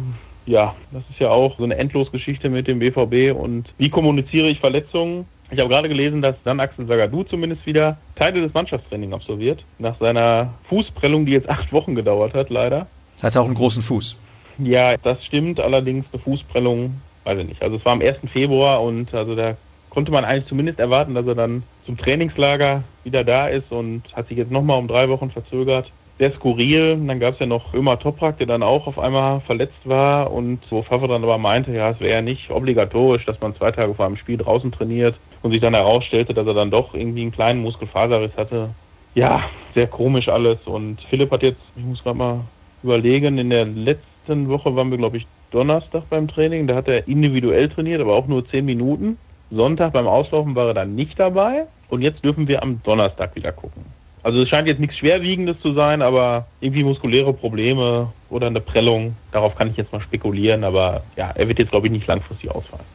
ja, 0.45 0.75
das 0.91 1.03
ist 1.09 1.19
ja 1.19 1.29
auch 1.29 1.57
so 1.57 1.63
eine 1.63 1.77
Endlosgeschichte 1.77 2.49
mit 2.49 2.67
dem 2.67 2.79
BVB 2.79 3.33
und 3.33 3.73
wie 3.77 3.89
kommuniziere 3.89 4.49
ich 4.49 4.59
Verletzungen? 4.59 5.25
Ich 5.51 5.59
habe 5.59 5.69
gerade 5.69 5.89
gelesen, 5.89 6.21
dass 6.21 6.35
dann 6.43 6.59
Axel 6.59 6.87
Sagadou 6.87 7.23
zumindest 7.23 7.65
wieder 7.65 7.97
Teile 8.15 8.41
des 8.41 8.53
Mannschaftstrainings 8.53 9.13
absolviert. 9.13 9.63
Nach 9.77 9.97
seiner 9.99 10.53
Fußprellung, 10.69 11.25
die 11.25 11.33
jetzt 11.33 11.49
acht 11.49 11.71
Wochen 11.71 11.93
gedauert 11.93 12.33
hat, 12.33 12.49
leider. 12.49 12.87
Hat 13.21 13.35
er 13.35 13.41
auch 13.41 13.45
einen 13.45 13.53
großen 13.53 13.81
Fuß. 13.81 14.17
Ja, 14.57 14.97
das 14.97 15.23
stimmt. 15.25 15.59
Allerdings 15.59 16.05
eine 16.11 16.21
Fußprellung, 16.21 16.95
weiß 17.25 17.39
ich 17.39 17.47
nicht. 17.47 17.61
Also 17.61 17.77
es 17.77 17.85
war 17.85 17.93
am 17.93 18.01
1. 18.01 18.17
Februar 18.31 18.81
und 18.81 19.13
also 19.13 19.35
da 19.35 19.55
konnte 19.91 20.11
man 20.11 20.25
eigentlich 20.25 20.47
zumindest 20.47 20.79
erwarten, 20.79 21.13
dass 21.13 21.27
er 21.27 21.35
dann 21.35 21.63
zum 21.85 21.97
Trainingslager 21.97 22.83
wieder 23.03 23.23
da 23.23 23.47
ist 23.47 23.71
und 23.71 24.03
hat 24.13 24.27
sich 24.27 24.37
jetzt 24.37 24.51
nochmal 24.51 24.79
um 24.79 24.87
drei 24.87 25.09
Wochen 25.09 25.29
verzögert. 25.29 25.91
Sehr 26.17 26.31
skurril. 26.33 26.97
Dann 27.05 27.19
gab 27.19 27.35
es 27.35 27.39
ja 27.39 27.45
noch 27.45 27.73
Ömer 27.73 27.99
Toprak, 27.99 28.37
der 28.37 28.47
dann 28.47 28.63
auch 28.63 28.87
auf 28.87 28.97
einmal 28.97 29.41
verletzt 29.41 29.79
war 29.83 30.31
und 30.31 30.59
wo 30.69 30.81
Favre 30.81 31.07
dann 31.07 31.23
aber 31.23 31.37
meinte, 31.37 31.71
ja, 31.71 31.91
es 31.91 31.99
wäre 31.99 32.15
ja 32.15 32.21
nicht 32.21 32.49
obligatorisch, 32.49 33.25
dass 33.25 33.39
man 33.41 33.55
zwei 33.55 33.71
Tage 33.71 33.93
vor 33.93 34.05
einem 34.05 34.17
Spiel 34.17 34.37
draußen 34.37 34.71
trainiert 34.71 35.15
und 35.45 35.51
sich 35.51 35.61
dann 35.61 35.75
herausstellte, 35.75 36.33
dass 36.33 36.47
er 36.47 36.55
dann 36.55 36.71
doch 36.71 36.95
irgendwie 36.95 37.21
einen 37.21 37.31
kleinen 37.31 37.61
Muskelfaserriss 37.61 38.35
hatte. 38.35 38.69
Ja, 39.13 39.43
sehr 39.75 39.85
komisch 39.85 40.27
alles. 40.27 40.57
Und 40.65 40.99
Philipp 41.11 41.29
hat 41.29 41.43
jetzt, 41.43 41.61
ich 41.75 41.83
muss 41.83 42.03
gerade 42.03 42.17
mal 42.17 42.39
überlegen, 42.81 43.37
in 43.37 43.51
der 43.51 43.65
letzten 43.65 44.49
Woche 44.49 44.75
waren 44.75 44.89
wir, 44.89 44.97
glaube 44.97 45.17
ich, 45.17 45.27
Donnerstag 45.51 46.09
beim 46.09 46.27
Training. 46.27 46.65
Da 46.65 46.73
hat 46.73 46.87
er 46.87 47.07
individuell 47.07 47.69
trainiert, 47.69 48.01
aber 48.01 48.15
auch 48.15 48.25
nur 48.25 48.47
zehn 48.49 48.65
Minuten. 48.65 49.19
Sonntag 49.51 49.93
beim 49.93 50.07
Auslaufen 50.07 50.55
war 50.55 50.69
er 50.69 50.73
dann 50.73 50.95
nicht 50.95 51.19
dabei 51.19 51.67
und 51.89 52.01
jetzt 52.01 52.25
dürfen 52.25 52.47
wir 52.47 52.63
am 52.63 52.81
Donnerstag 52.81 53.35
wieder 53.35 53.51
gucken. 53.51 53.85
Also 54.23 54.41
es 54.41 54.49
scheint 54.49 54.67
jetzt 54.67 54.79
nichts 54.79 54.97
Schwerwiegendes 54.97 55.59
zu 55.59 55.73
sein, 55.73 56.01
aber 56.01 56.47
irgendwie 56.59 56.83
muskuläre 56.83 57.33
Probleme 57.33 58.11
oder 58.31 58.47
eine 58.47 58.61
Prellung, 58.61 59.15
darauf 59.31 59.55
kann 59.55 59.69
ich 59.69 59.77
jetzt 59.77 59.93
mal 59.93 60.01
spekulieren, 60.01 60.63
aber 60.63 61.03
ja, 61.15 61.29
er 61.35 61.47
wird 61.47 61.59
jetzt 61.59 61.69
glaube 61.69 61.85
ich 61.85 61.93
nicht 61.93 62.07
langfristig 62.07 62.49
ausfallen. 62.49 62.94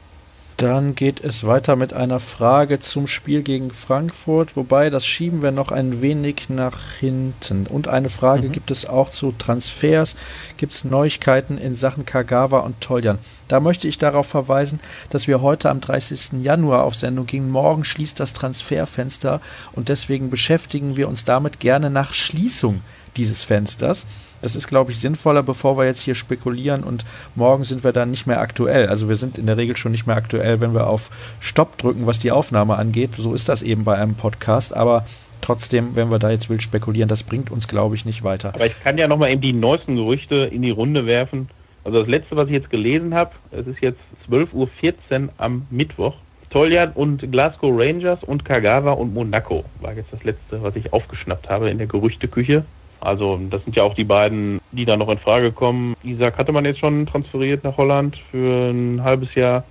Dann 0.60 0.94
geht 0.94 1.24
es 1.24 1.46
weiter 1.46 1.74
mit 1.74 1.94
einer 1.94 2.20
Frage 2.20 2.80
zum 2.80 3.06
Spiel 3.06 3.42
gegen 3.42 3.70
Frankfurt, 3.70 4.56
wobei 4.56 4.90
das 4.90 5.06
schieben 5.06 5.40
wir 5.40 5.52
noch 5.52 5.72
ein 5.72 6.02
wenig 6.02 6.50
nach 6.50 6.96
hinten. 6.96 7.66
Und 7.66 7.88
eine 7.88 8.10
Frage 8.10 8.48
mhm. 8.48 8.52
gibt 8.52 8.70
es 8.70 8.84
auch 8.84 9.08
zu 9.08 9.32
Transfers. 9.32 10.16
Gibt 10.58 10.74
es 10.74 10.84
Neuigkeiten 10.84 11.56
in 11.56 11.74
Sachen 11.74 12.04
Kagawa 12.04 12.58
und 12.58 12.78
Toljan? 12.82 13.20
Da 13.48 13.58
möchte 13.60 13.88
ich 13.88 13.96
darauf 13.96 14.26
verweisen, 14.26 14.80
dass 15.08 15.26
wir 15.26 15.40
heute 15.40 15.70
am 15.70 15.80
30. 15.80 16.42
Januar 16.42 16.84
auf 16.84 16.94
Sendung 16.94 17.24
gingen. 17.24 17.48
Morgen 17.48 17.82
schließt 17.82 18.20
das 18.20 18.34
Transferfenster 18.34 19.40
und 19.72 19.88
deswegen 19.88 20.28
beschäftigen 20.28 20.94
wir 20.94 21.08
uns 21.08 21.24
damit 21.24 21.60
gerne 21.60 21.88
nach 21.88 22.12
Schließung 22.12 22.82
dieses 23.16 23.44
Fensters. 23.44 24.04
Das 24.42 24.56
ist, 24.56 24.68
glaube 24.68 24.90
ich, 24.90 24.98
sinnvoller, 24.98 25.42
bevor 25.42 25.76
wir 25.76 25.84
jetzt 25.84 26.00
hier 26.00 26.14
spekulieren 26.14 26.82
und 26.82 27.04
morgen 27.34 27.64
sind 27.64 27.84
wir 27.84 27.92
dann 27.92 28.10
nicht 28.10 28.26
mehr 28.26 28.40
aktuell. 28.40 28.88
Also 28.88 29.08
wir 29.08 29.16
sind 29.16 29.38
in 29.38 29.46
der 29.46 29.56
Regel 29.56 29.76
schon 29.76 29.92
nicht 29.92 30.06
mehr 30.06 30.16
aktuell, 30.16 30.60
wenn 30.60 30.74
wir 30.74 30.86
auf 30.86 31.10
Stopp 31.40 31.76
drücken, 31.78 32.06
was 32.06 32.18
die 32.18 32.32
Aufnahme 32.32 32.76
angeht. 32.76 33.16
So 33.16 33.34
ist 33.34 33.48
das 33.48 33.62
eben 33.62 33.84
bei 33.84 33.96
einem 33.96 34.14
Podcast. 34.14 34.74
Aber 34.74 35.04
trotzdem, 35.40 35.96
wenn 35.96 36.10
wir 36.10 36.18
da 36.18 36.30
jetzt 36.30 36.48
wild 36.48 36.62
spekulieren, 36.62 37.08
das 37.08 37.22
bringt 37.22 37.50
uns, 37.50 37.68
glaube 37.68 37.94
ich, 37.94 38.04
nicht 38.04 38.24
weiter. 38.24 38.54
Aber 38.54 38.66
ich 38.66 38.80
kann 38.82 38.98
ja 38.98 39.08
nochmal 39.08 39.30
eben 39.30 39.40
die 39.40 39.52
neuesten 39.52 39.96
Gerüchte 39.96 40.36
in 40.36 40.62
die 40.62 40.70
Runde 40.70 41.06
werfen. 41.06 41.48
Also 41.84 42.00
das 42.00 42.08
letzte, 42.08 42.36
was 42.36 42.46
ich 42.48 42.54
jetzt 42.54 42.70
gelesen 42.70 43.14
habe, 43.14 43.32
es 43.50 43.66
ist 43.66 43.80
jetzt 43.80 44.00
12.14 44.30 45.24
Uhr 45.24 45.28
am 45.38 45.66
Mittwoch. 45.70 46.14
Toljan 46.50 46.92
und 46.92 47.30
Glasgow 47.30 47.72
Rangers 47.72 48.24
und 48.24 48.44
Kagawa 48.44 48.92
und 48.92 49.14
Monaco 49.14 49.64
war 49.80 49.94
jetzt 49.94 50.12
das 50.12 50.24
letzte, 50.24 50.62
was 50.62 50.74
ich 50.74 50.92
aufgeschnappt 50.92 51.48
habe 51.48 51.70
in 51.70 51.78
der 51.78 51.86
Gerüchteküche. 51.86 52.64
Also 53.00 53.40
das 53.50 53.64
sind 53.64 53.76
ja 53.76 53.82
auch 53.82 53.94
die 53.94 54.04
beiden, 54.04 54.60
die 54.72 54.84
da 54.84 54.96
noch 54.96 55.08
in 55.08 55.18
Frage 55.18 55.52
kommen. 55.52 55.96
Isaac 56.02 56.36
hatte 56.36 56.52
man 56.52 56.64
jetzt 56.64 56.80
schon 56.80 57.06
transferiert 57.06 57.64
nach 57.64 57.76
Holland 57.76 58.16
für 58.30 58.70
ein 58.70 59.02
halbes 59.02 59.34
Jahr. 59.34 59.64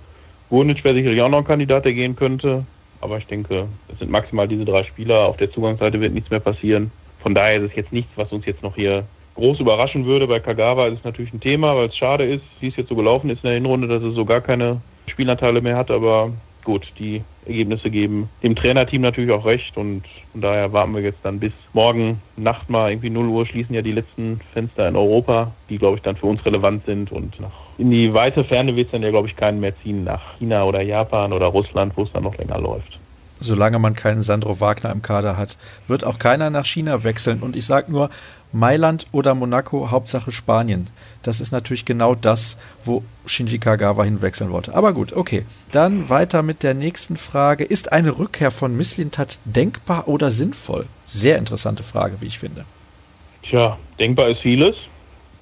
Gurnic 0.48 0.82
wäre 0.82 0.96
sicherlich 0.96 1.22
auch 1.22 1.28
noch 1.28 1.38
ein 1.38 1.44
Kandidat, 1.44 1.84
der 1.84 1.94
gehen 1.94 2.16
könnte. 2.16 2.64
Aber 3.00 3.18
ich 3.18 3.26
denke, 3.26 3.66
es 3.90 3.98
sind 3.98 4.10
maximal 4.10 4.48
diese 4.48 4.64
drei 4.64 4.84
Spieler. 4.84 5.26
Auf 5.26 5.36
der 5.36 5.50
Zugangsseite 5.50 6.00
wird 6.00 6.12
nichts 6.12 6.30
mehr 6.30 6.40
passieren. 6.40 6.90
Von 7.20 7.34
daher 7.34 7.58
ist 7.58 7.70
es 7.70 7.76
jetzt 7.76 7.92
nichts, 7.92 8.10
was 8.16 8.32
uns 8.32 8.44
jetzt 8.46 8.62
noch 8.62 8.74
hier 8.74 9.04
groß 9.36 9.60
überraschen 9.60 10.06
würde. 10.06 10.26
Bei 10.26 10.40
Kagawa 10.40 10.88
ist 10.88 10.98
es 10.98 11.04
natürlich 11.04 11.32
ein 11.32 11.40
Thema, 11.40 11.76
weil 11.76 11.88
es 11.88 11.96
schade 11.96 12.24
ist, 12.24 12.44
wie 12.60 12.68
es 12.68 12.76
jetzt 12.76 12.88
so 12.88 12.96
gelaufen 12.96 13.30
ist 13.30 13.44
in 13.44 13.48
der 13.48 13.54
Hinrunde, 13.54 13.88
dass 13.88 14.02
er 14.02 14.10
so 14.10 14.24
gar 14.24 14.40
keine 14.40 14.82
Spielanteile 15.06 15.60
mehr 15.60 15.76
hat. 15.76 15.90
Aber 15.90 16.32
gut, 16.64 16.86
die 16.98 17.22
Ergebnisse 17.46 17.90
geben 17.90 18.28
dem 18.42 18.54
Trainerteam 18.54 19.02
natürlich 19.02 19.30
auch 19.30 19.44
recht 19.44 19.76
und 19.76 20.04
von 20.32 20.40
daher 20.40 20.72
warten 20.72 20.94
wir 20.94 21.02
jetzt 21.02 21.20
dann 21.22 21.40
bis 21.40 21.52
morgen 21.72 22.20
Nacht 22.36 22.70
mal 22.70 22.90
irgendwie 22.90 23.10
0 23.10 23.26
Uhr 23.28 23.46
schließen 23.46 23.74
ja 23.74 23.82
die 23.82 23.92
letzten 23.92 24.40
Fenster 24.52 24.88
in 24.88 24.96
Europa, 24.96 25.52
die 25.68 25.78
glaube 25.78 25.96
ich 25.96 26.02
dann 26.02 26.16
für 26.16 26.26
uns 26.26 26.44
relevant 26.44 26.84
sind 26.86 27.10
und 27.10 27.34
in 27.78 27.90
die 27.90 28.12
weite 28.14 28.44
Ferne 28.44 28.76
wird 28.76 28.86
es 28.86 28.92
dann 28.92 29.02
ja 29.02 29.10
glaube 29.10 29.28
ich 29.28 29.36
keinen 29.36 29.60
mehr 29.60 29.76
ziehen 29.82 30.04
nach 30.04 30.38
China 30.38 30.64
oder 30.64 30.82
Japan 30.82 31.32
oder 31.32 31.46
Russland, 31.46 31.96
wo 31.96 32.02
es 32.02 32.12
dann 32.12 32.24
noch 32.24 32.36
länger 32.36 32.60
läuft 32.60 32.99
solange 33.40 33.78
man 33.78 33.94
keinen 33.94 34.22
Sandro 34.22 34.60
Wagner 34.60 34.92
im 34.92 35.02
Kader 35.02 35.36
hat, 35.36 35.56
wird 35.88 36.04
auch 36.04 36.18
keiner 36.18 36.50
nach 36.50 36.66
China 36.66 37.02
wechseln. 37.02 37.40
Und 37.40 37.56
ich 37.56 37.66
sage 37.66 37.90
nur, 37.90 38.10
Mailand 38.52 39.06
oder 39.12 39.34
Monaco, 39.34 39.90
Hauptsache 39.90 40.32
Spanien. 40.32 40.88
Das 41.22 41.40
ist 41.40 41.52
natürlich 41.52 41.84
genau 41.84 42.14
das, 42.14 42.56
wo 42.84 43.02
Shinji 43.24 43.58
Kagawa 43.58 44.04
hinwechseln 44.04 44.50
wollte. 44.50 44.74
Aber 44.74 44.92
gut, 44.92 45.12
okay. 45.12 45.44
Dann 45.70 46.08
weiter 46.08 46.42
mit 46.42 46.62
der 46.62 46.74
nächsten 46.74 47.16
Frage. 47.16 47.64
Ist 47.64 47.92
eine 47.92 48.18
Rückkehr 48.18 48.50
von 48.50 48.76
Misslintat 48.76 49.38
denkbar 49.44 50.08
oder 50.08 50.30
sinnvoll? 50.30 50.86
Sehr 51.04 51.38
interessante 51.38 51.82
Frage, 51.82 52.20
wie 52.20 52.26
ich 52.26 52.38
finde. 52.38 52.64
Tja, 53.48 53.78
denkbar 53.98 54.28
ist 54.30 54.40
vieles. 54.40 54.74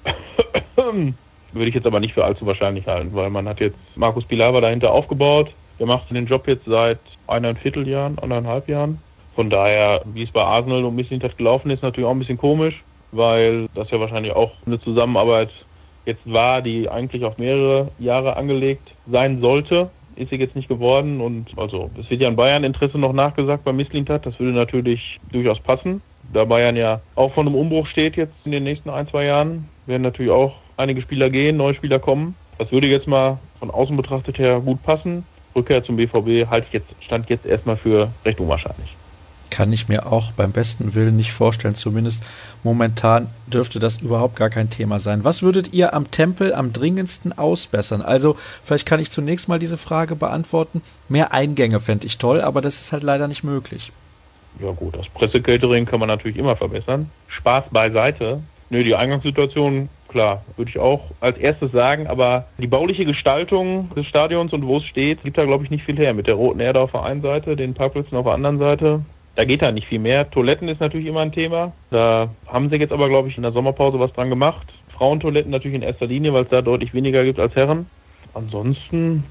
Würde 1.51 1.69
ich 1.69 1.75
jetzt 1.75 1.87
aber 1.87 1.99
nicht 1.99 2.13
für 2.13 2.23
allzu 2.23 2.45
wahrscheinlich 2.45 2.85
halten, 2.85 3.13
weil 3.13 3.31
man 3.31 3.47
hat 3.47 3.59
jetzt 3.59 3.77
Markus 3.95 4.23
Pilawa 4.25 4.61
dahinter 4.61 4.91
aufgebaut. 4.91 5.51
Der 5.79 5.87
macht 5.87 6.09
den 6.11 6.25
Job 6.25 6.47
jetzt 6.47 6.65
seit 6.65 6.99
eineinviertel 7.27 7.87
Jahren, 7.87 8.19
anderthalb 8.19 8.67
Jahren. 8.67 8.99
Von 9.35 9.49
daher, 9.49 10.01
wie 10.13 10.23
es 10.23 10.31
bei 10.31 10.43
Arsenal 10.43 10.83
und 10.83 10.95
Misslintat 10.95 11.37
gelaufen 11.37 11.71
ist, 11.71 11.81
natürlich 11.81 12.07
auch 12.07 12.11
ein 12.13 12.19
bisschen 12.19 12.37
komisch 12.37 12.83
weil 13.11 13.67
das 13.75 13.89
ja 13.91 13.99
wahrscheinlich 13.99 14.33
auch 14.33 14.51
eine 14.65 14.79
Zusammenarbeit 14.79 15.49
jetzt 16.05 16.21
war, 16.25 16.61
die 16.61 16.89
eigentlich 16.89 17.23
auf 17.23 17.37
mehrere 17.37 17.91
Jahre 17.99 18.35
angelegt 18.35 18.93
sein 19.09 19.41
sollte. 19.41 19.89
Ist 20.15 20.31
sie 20.31 20.35
jetzt 20.35 20.55
nicht 20.55 20.67
geworden 20.67 21.21
und 21.21 21.47
also 21.57 21.89
es 21.99 22.09
wird 22.09 22.21
ja 22.21 22.27
in 22.27 22.35
Bayern 22.35 22.63
Interesse 22.63 22.97
noch 22.97 23.13
nachgesagt 23.13 23.63
bei 23.63 23.71
Misslintat. 23.71 24.25
Das 24.25 24.37
würde 24.39 24.51
natürlich 24.51 25.19
durchaus 25.31 25.59
passen. 25.59 26.01
Da 26.33 26.45
Bayern 26.45 26.75
ja 26.75 27.01
auch 27.15 27.33
von 27.33 27.47
einem 27.47 27.55
Umbruch 27.55 27.87
steht 27.87 28.17
jetzt 28.17 28.33
in 28.43 28.51
den 28.51 28.63
nächsten 28.63 28.89
ein, 28.89 29.07
zwei 29.07 29.25
Jahren, 29.25 29.69
werden 29.85 30.01
natürlich 30.01 30.31
auch 30.31 30.55
einige 30.77 31.01
Spieler 31.01 31.29
gehen, 31.29 31.57
neue 31.57 31.73
Spieler 31.73 31.99
kommen. 31.99 32.35
Das 32.57 32.71
würde 32.71 32.87
jetzt 32.87 33.07
mal 33.07 33.39
von 33.59 33.71
außen 33.71 33.95
betrachtet 33.95 34.37
her 34.37 34.59
gut 34.59 34.83
passen. 34.83 35.25
Rückkehr 35.55 35.83
zum 35.83 35.97
BVB 35.97 36.49
halte 36.49 36.67
ich 36.67 36.73
jetzt, 36.73 36.87
stand 37.01 37.29
jetzt 37.29 37.45
erstmal 37.45 37.77
für 37.77 38.11
recht 38.25 38.39
unwahrscheinlich 38.39 38.95
kann 39.49 39.73
ich 39.73 39.87
mir 39.89 40.11
auch 40.11 40.31
beim 40.31 40.51
besten 40.51 40.95
Willen 40.95 41.15
nicht 41.15 41.31
vorstellen. 41.31 41.75
Zumindest 41.75 42.25
momentan 42.63 43.29
dürfte 43.47 43.79
das 43.79 43.97
überhaupt 43.97 44.35
gar 44.35 44.49
kein 44.49 44.69
Thema 44.69 44.99
sein. 44.99 45.23
Was 45.23 45.41
würdet 45.43 45.73
ihr 45.73 45.93
am 45.93 46.11
Tempel 46.11 46.53
am 46.53 46.71
dringendsten 46.71 47.37
ausbessern? 47.37 48.01
Also, 48.01 48.35
vielleicht 48.63 48.87
kann 48.87 48.99
ich 48.99 49.11
zunächst 49.11 49.49
mal 49.49 49.59
diese 49.59 49.77
Frage 49.77 50.15
beantworten. 50.15 50.81
Mehr 51.07 51.33
Eingänge 51.33 51.79
fände 51.79 52.07
ich 52.07 52.17
toll, 52.17 52.41
aber 52.41 52.61
das 52.61 52.81
ist 52.81 52.93
halt 52.93 53.03
leider 53.03 53.27
nicht 53.27 53.43
möglich. 53.43 53.91
Ja 54.59 54.71
gut, 54.71 54.97
das 54.97 55.07
Pressecatering 55.09 55.85
kann 55.85 55.99
man 55.99 56.07
natürlich 56.07 56.37
immer 56.37 56.55
verbessern. 56.55 57.09
Spaß 57.27 57.65
beiseite. 57.71 58.41
Nö, 58.69 58.83
die 58.83 58.95
Eingangssituation, 58.95 59.89
klar, 60.09 60.43
würde 60.57 60.69
ich 60.69 60.79
auch 60.79 61.11
als 61.21 61.37
erstes 61.37 61.71
sagen, 61.71 62.07
aber 62.07 62.47
die 62.57 62.67
bauliche 62.67 63.05
Gestaltung 63.05 63.89
des 63.95 64.05
Stadions 64.07 64.51
und 64.51 64.65
wo 64.67 64.77
es 64.77 64.85
steht, 64.85 65.23
gibt 65.23 65.37
da 65.37 65.45
glaube 65.45 65.63
ich 65.63 65.69
nicht 65.69 65.85
viel 65.85 65.97
her. 65.97 66.13
Mit 66.13 66.27
der 66.27 66.35
roten 66.35 66.59
Erde 66.59 66.81
auf 66.81 66.91
der 66.91 67.03
einen 67.03 67.21
Seite, 67.21 67.55
den 67.55 67.73
Parkplätzen 67.73 68.17
auf 68.17 68.25
der 68.25 68.33
anderen 68.33 68.59
Seite. 68.59 69.01
Da 69.35 69.45
geht 69.45 69.61
da 69.61 69.71
nicht 69.71 69.87
viel 69.87 69.99
mehr. 69.99 70.29
Toiletten 70.29 70.67
ist 70.67 70.81
natürlich 70.81 71.07
immer 71.07 71.21
ein 71.21 71.31
Thema. 71.31 71.71
Da 71.91 72.29
haben 72.47 72.69
sie 72.69 72.75
jetzt 72.75 72.91
aber, 72.91 73.07
glaube 73.07 73.29
ich, 73.29 73.37
in 73.37 73.43
der 73.43 73.53
Sommerpause 73.53 73.99
was 73.99 74.11
dran 74.11 74.29
gemacht. 74.29 74.67
Frauentoiletten 74.97 75.51
natürlich 75.51 75.75
in 75.75 75.81
erster 75.81 76.07
Linie, 76.07 76.33
weil 76.33 76.43
es 76.43 76.49
da 76.49 76.61
deutlich 76.61 76.93
weniger 76.93 77.23
gibt 77.23 77.39
als 77.39 77.55
Herren. 77.55 77.85
Ansonsten, 78.33 79.23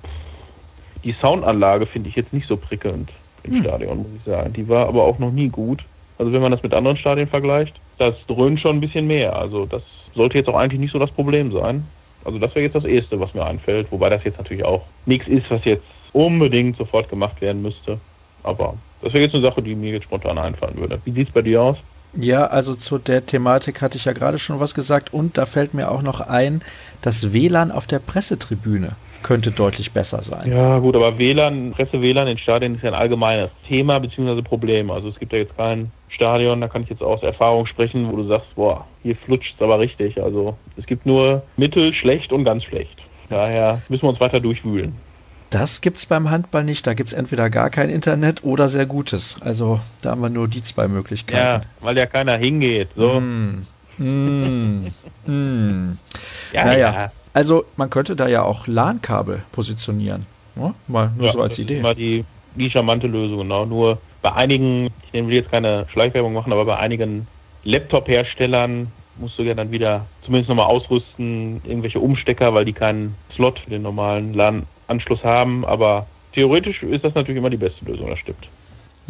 die 1.04 1.12
Soundanlage 1.12 1.84
finde 1.84 2.08
ich 2.08 2.16
jetzt 2.16 2.32
nicht 2.32 2.48
so 2.48 2.56
prickelnd 2.56 3.10
im 3.42 3.56
hm. 3.56 3.62
Stadion, 3.62 3.98
muss 3.98 4.06
ich 4.16 4.24
sagen. 4.24 4.52
Die 4.54 4.66
war 4.68 4.88
aber 4.88 5.04
auch 5.04 5.18
noch 5.18 5.30
nie 5.30 5.48
gut. 5.48 5.84
Also 6.18 6.32
wenn 6.32 6.42
man 6.42 6.50
das 6.50 6.62
mit 6.62 6.74
anderen 6.74 6.96
Stadien 6.96 7.28
vergleicht, 7.28 7.74
das 7.98 8.14
dröhnt 8.26 8.60
schon 8.60 8.76
ein 8.76 8.80
bisschen 8.80 9.06
mehr. 9.06 9.36
Also 9.36 9.66
das 9.66 9.82
sollte 10.14 10.38
jetzt 10.38 10.48
auch 10.48 10.56
eigentlich 10.56 10.80
nicht 10.80 10.92
so 10.92 10.98
das 10.98 11.10
Problem 11.10 11.52
sein. 11.52 11.86
Also 12.24 12.38
das 12.38 12.54
wäre 12.54 12.64
jetzt 12.64 12.74
das 12.74 12.84
Erste, 12.84 13.20
was 13.20 13.32
mir 13.34 13.46
einfällt. 13.46 13.90
Wobei 13.90 14.10
das 14.10 14.24
jetzt 14.24 14.38
natürlich 14.38 14.64
auch 14.64 14.82
nichts 15.06 15.28
ist, 15.28 15.50
was 15.50 15.64
jetzt 15.64 15.84
unbedingt 16.12 16.76
sofort 16.76 17.08
gemacht 17.08 17.40
werden 17.40 17.62
müsste. 17.62 17.98
Aber 18.42 18.74
das 19.02 19.12
wäre 19.12 19.24
jetzt 19.24 19.34
eine 19.34 19.42
Sache, 19.42 19.62
die 19.62 19.74
mir 19.74 19.92
jetzt 19.92 20.04
spontan 20.04 20.38
einfallen 20.38 20.76
würde. 20.76 21.00
Wie 21.04 21.12
sieht 21.12 21.28
es 21.28 21.34
bei 21.34 21.42
dir 21.42 21.62
aus? 21.62 21.76
Ja, 22.14 22.46
also 22.46 22.74
zu 22.74 22.98
der 22.98 23.26
Thematik 23.26 23.82
hatte 23.82 23.98
ich 23.98 24.06
ja 24.06 24.12
gerade 24.12 24.38
schon 24.38 24.60
was 24.60 24.74
gesagt 24.74 25.12
und 25.12 25.36
da 25.36 25.46
fällt 25.46 25.74
mir 25.74 25.90
auch 25.90 26.02
noch 26.02 26.20
ein, 26.20 26.62
das 27.02 27.32
WLAN 27.32 27.70
auf 27.70 27.86
der 27.86 27.98
Pressetribüne 27.98 28.96
könnte 29.22 29.50
deutlich 29.50 29.92
besser 29.92 30.22
sein. 30.22 30.50
Ja, 30.50 30.78
gut, 30.78 30.94
aber 30.94 31.18
WLAN, 31.18 31.72
Presse-WLAN 31.72 32.28
in 32.28 32.38
Stadien 32.38 32.76
ist 32.76 32.82
ja 32.82 32.90
ein 32.90 32.94
allgemeines 32.94 33.50
Thema 33.66 33.98
bzw. 33.98 34.42
Problem. 34.42 34.90
Also 34.90 35.08
es 35.08 35.18
gibt 35.18 35.32
ja 35.32 35.38
jetzt 35.38 35.56
kein 35.56 35.90
Stadion, 36.08 36.60
da 36.60 36.68
kann 36.68 36.82
ich 36.82 36.90
jetzt 36.90 37.02
aus 37.02 37.22
Erfahrung 37.22 37.66
sprechen, 37.66 38.10
wo 38.10 38.16
du 38.16 38.26
sagst, 38.26 38.54
boah, 38.54 38.86
hier 39.02 39.16
flutscht 39.16 39.54
es 39.54 39.62
aber 39.62 39.78
richtig. 39.78 40.20
Also 40.20 40.56
es 40.76 40.86
gibt 40.86 41.06
nur 41.06 41.42
mittel, 41.56 41.94
schlecht 41.94 42.32
und 42.32 42.44
ganz 42.44 42.64
schlecht. 42.64 42.96
Daher 43.28 43.82
müssen 43.88 44.02
wir 44.04 44.10
uns 44.10 44.20
weiter 44.20 44.40
durchwühlen. 44.40 44.94
Das 45.50 45.80
gibt's 45.80 46.04
beim 46.06 46.30
Handball 46.30 46.64
nicht. 46.64 46.86
Da 46.86 46.94
gibt's 46.94 47.12
entweder 47.12 47.48
gar 47.48 47.70
kein 47.70 47.88
Internet 47.88 48.44
oder 48.44 48.68
sehr 48.68 48.86
gutes. 48.86 49.40
Also 49.40 49.80
da 50.02 50.10
haben 50.10 50.20
wir 50.20 50.28
nur 50.28 50.48
die 50.48 50.62
zwei 50.62 50.88
Möglichkeiten. 50.88 51.62
Ja, 51.62 51.70
weil 51.80 51.96
ja 51.96 52.06
keiner 52.06 52.36
hingeht. 52.36 52.88
So. 52.94 53.20
Mm. 53.20 53.64
Mm. 53.96 54.92
mm. 55.26 55.98
Ja, 56.52 56.64
naja. 56.64 56.92
Ja. 56.92 57.12
Also 57.32 57.64
man 57.76 57.88
könnte 57.88 58.14
da 58.14 58.28
ja 58.28 58.42
auch 58.42 58.66
LAN-Kabel 58.66 59.42
positionieren. 59.52 60.26
Ja, 60.56 60.74
mal 60.86 61.12
nur 61.16 61.26
ja, 61.26 61.32
so 61.32 61.40
als 61.40 61.54
das 61.54 61.60
Idee. 61.60 61.76
Ist 61.76 61.82
mal 61.82 61.94
die, 61.94 62.24
die 62.54 62.70
charmante 62.70 63.06
Lösung, 63.06 63.38
genau. 63.38 63.64
Nur 63.64 63.98
bei 64.22 64.32
einigen, 64.32 64.90
ich 65.12 65.12
will 65.12 65.34
jetzt 65.34 65.50
keine 65.50 65.86
Schleichwerbung 65.92 66.32
machen, 66.32 66.52
aber 66.52 66.64
bei 66.64 66.76
einigen 66.76 67.26
Laptop-Herstellern 67.64 68.88
musst 69.16 69.38
du 69.38 69.42
ja 69.42 69.54
dann 69.54 69.70
wieder 69.70 70.06
zumindest 70.24 70.48
nochmal 70.48 70.66
ausrüsten, 70.66 71.60
irgendwelche 71.64 72.00
Umstecker, 72.00 72.54
weil 72.54 72.64
die 72.64 72.72
keinen 72.72 73.16
Slot 73.34 73.58
für 73.60 73.70
den 73.70 73.82
normalen 73.82 74.34
LAN 74.34 74.66
Anschluss 74.86 75.22
haben. 75.24 75.64
Aber 75.64 76.06
theoretisch 76.32 76.82
ist 76.82 77.04
das 77.04 77.14
natürlich 77.14 77.38
immer 77.38 77.50
die 77.50 77.56
beste 77.56 77.84
Lösung, 77.84 78.08
das 78.08 78.18
stimmt. 78.18 78.48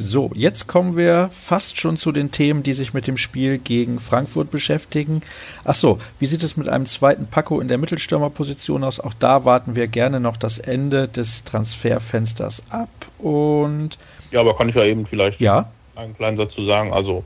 So, 0.00 0.30
jetzt 0.34 0.68
kommen 0.68 0.96
wir 0.96 1.28
fast 1.32 1.80
schon 1.80 1.96
zu 1.96 2.12
den 2.12 2.30
Themen, 2.30 2.62
die 2.62 2.72
sich 2.72 2.94
mit 2.94 3.08
dem 3.08 3.16
Spiel 3.16 3.58
gegen 3.58 3.98
Frankfurt 3.98 4.48
beschäftigen. 4.48 5.22
Ach 5.64 5.74
so, 5.74 5.98
wie 6.20 6.26
sieht 6.26 6.44
es 6.44 6.56
mit 6.56 6.68
einem 6.68 6.86
zweiten 6.86 7.26
Paco 7.26 7.58
in 7.60 7.66
der 7.66 7.78
Mittelstürmerposition 7.78 8.84
aus? 8.84 9.00
Auch 9.00 9.12
da 9.12 9.44
warten 9.44 9.74
wir 9.74 9.88
gerne 9.88 10.20
noch 10.20 10.36
das 10.36 10.60
Ende 10.60 11.08
des 11.08 11.42
Transferfensters 11.42 12.62
ab 12.70 12.88
und 13.18 13.98
ja, 14.30 14.40
aber 14.40 14.56
kann 14.56 14.68
ich 14.68 14.74
ja 14.74 14.84
eben 14.84 15.06
vielleicht 15.06 15.40
ja? 15.40 15.70
einen 15.94 16.16
kleinen 16.16 16.36
Satz 16.36 16.54
zu 16.54 16.64
sagen. 16.64 16.92
Also 16.92 17.24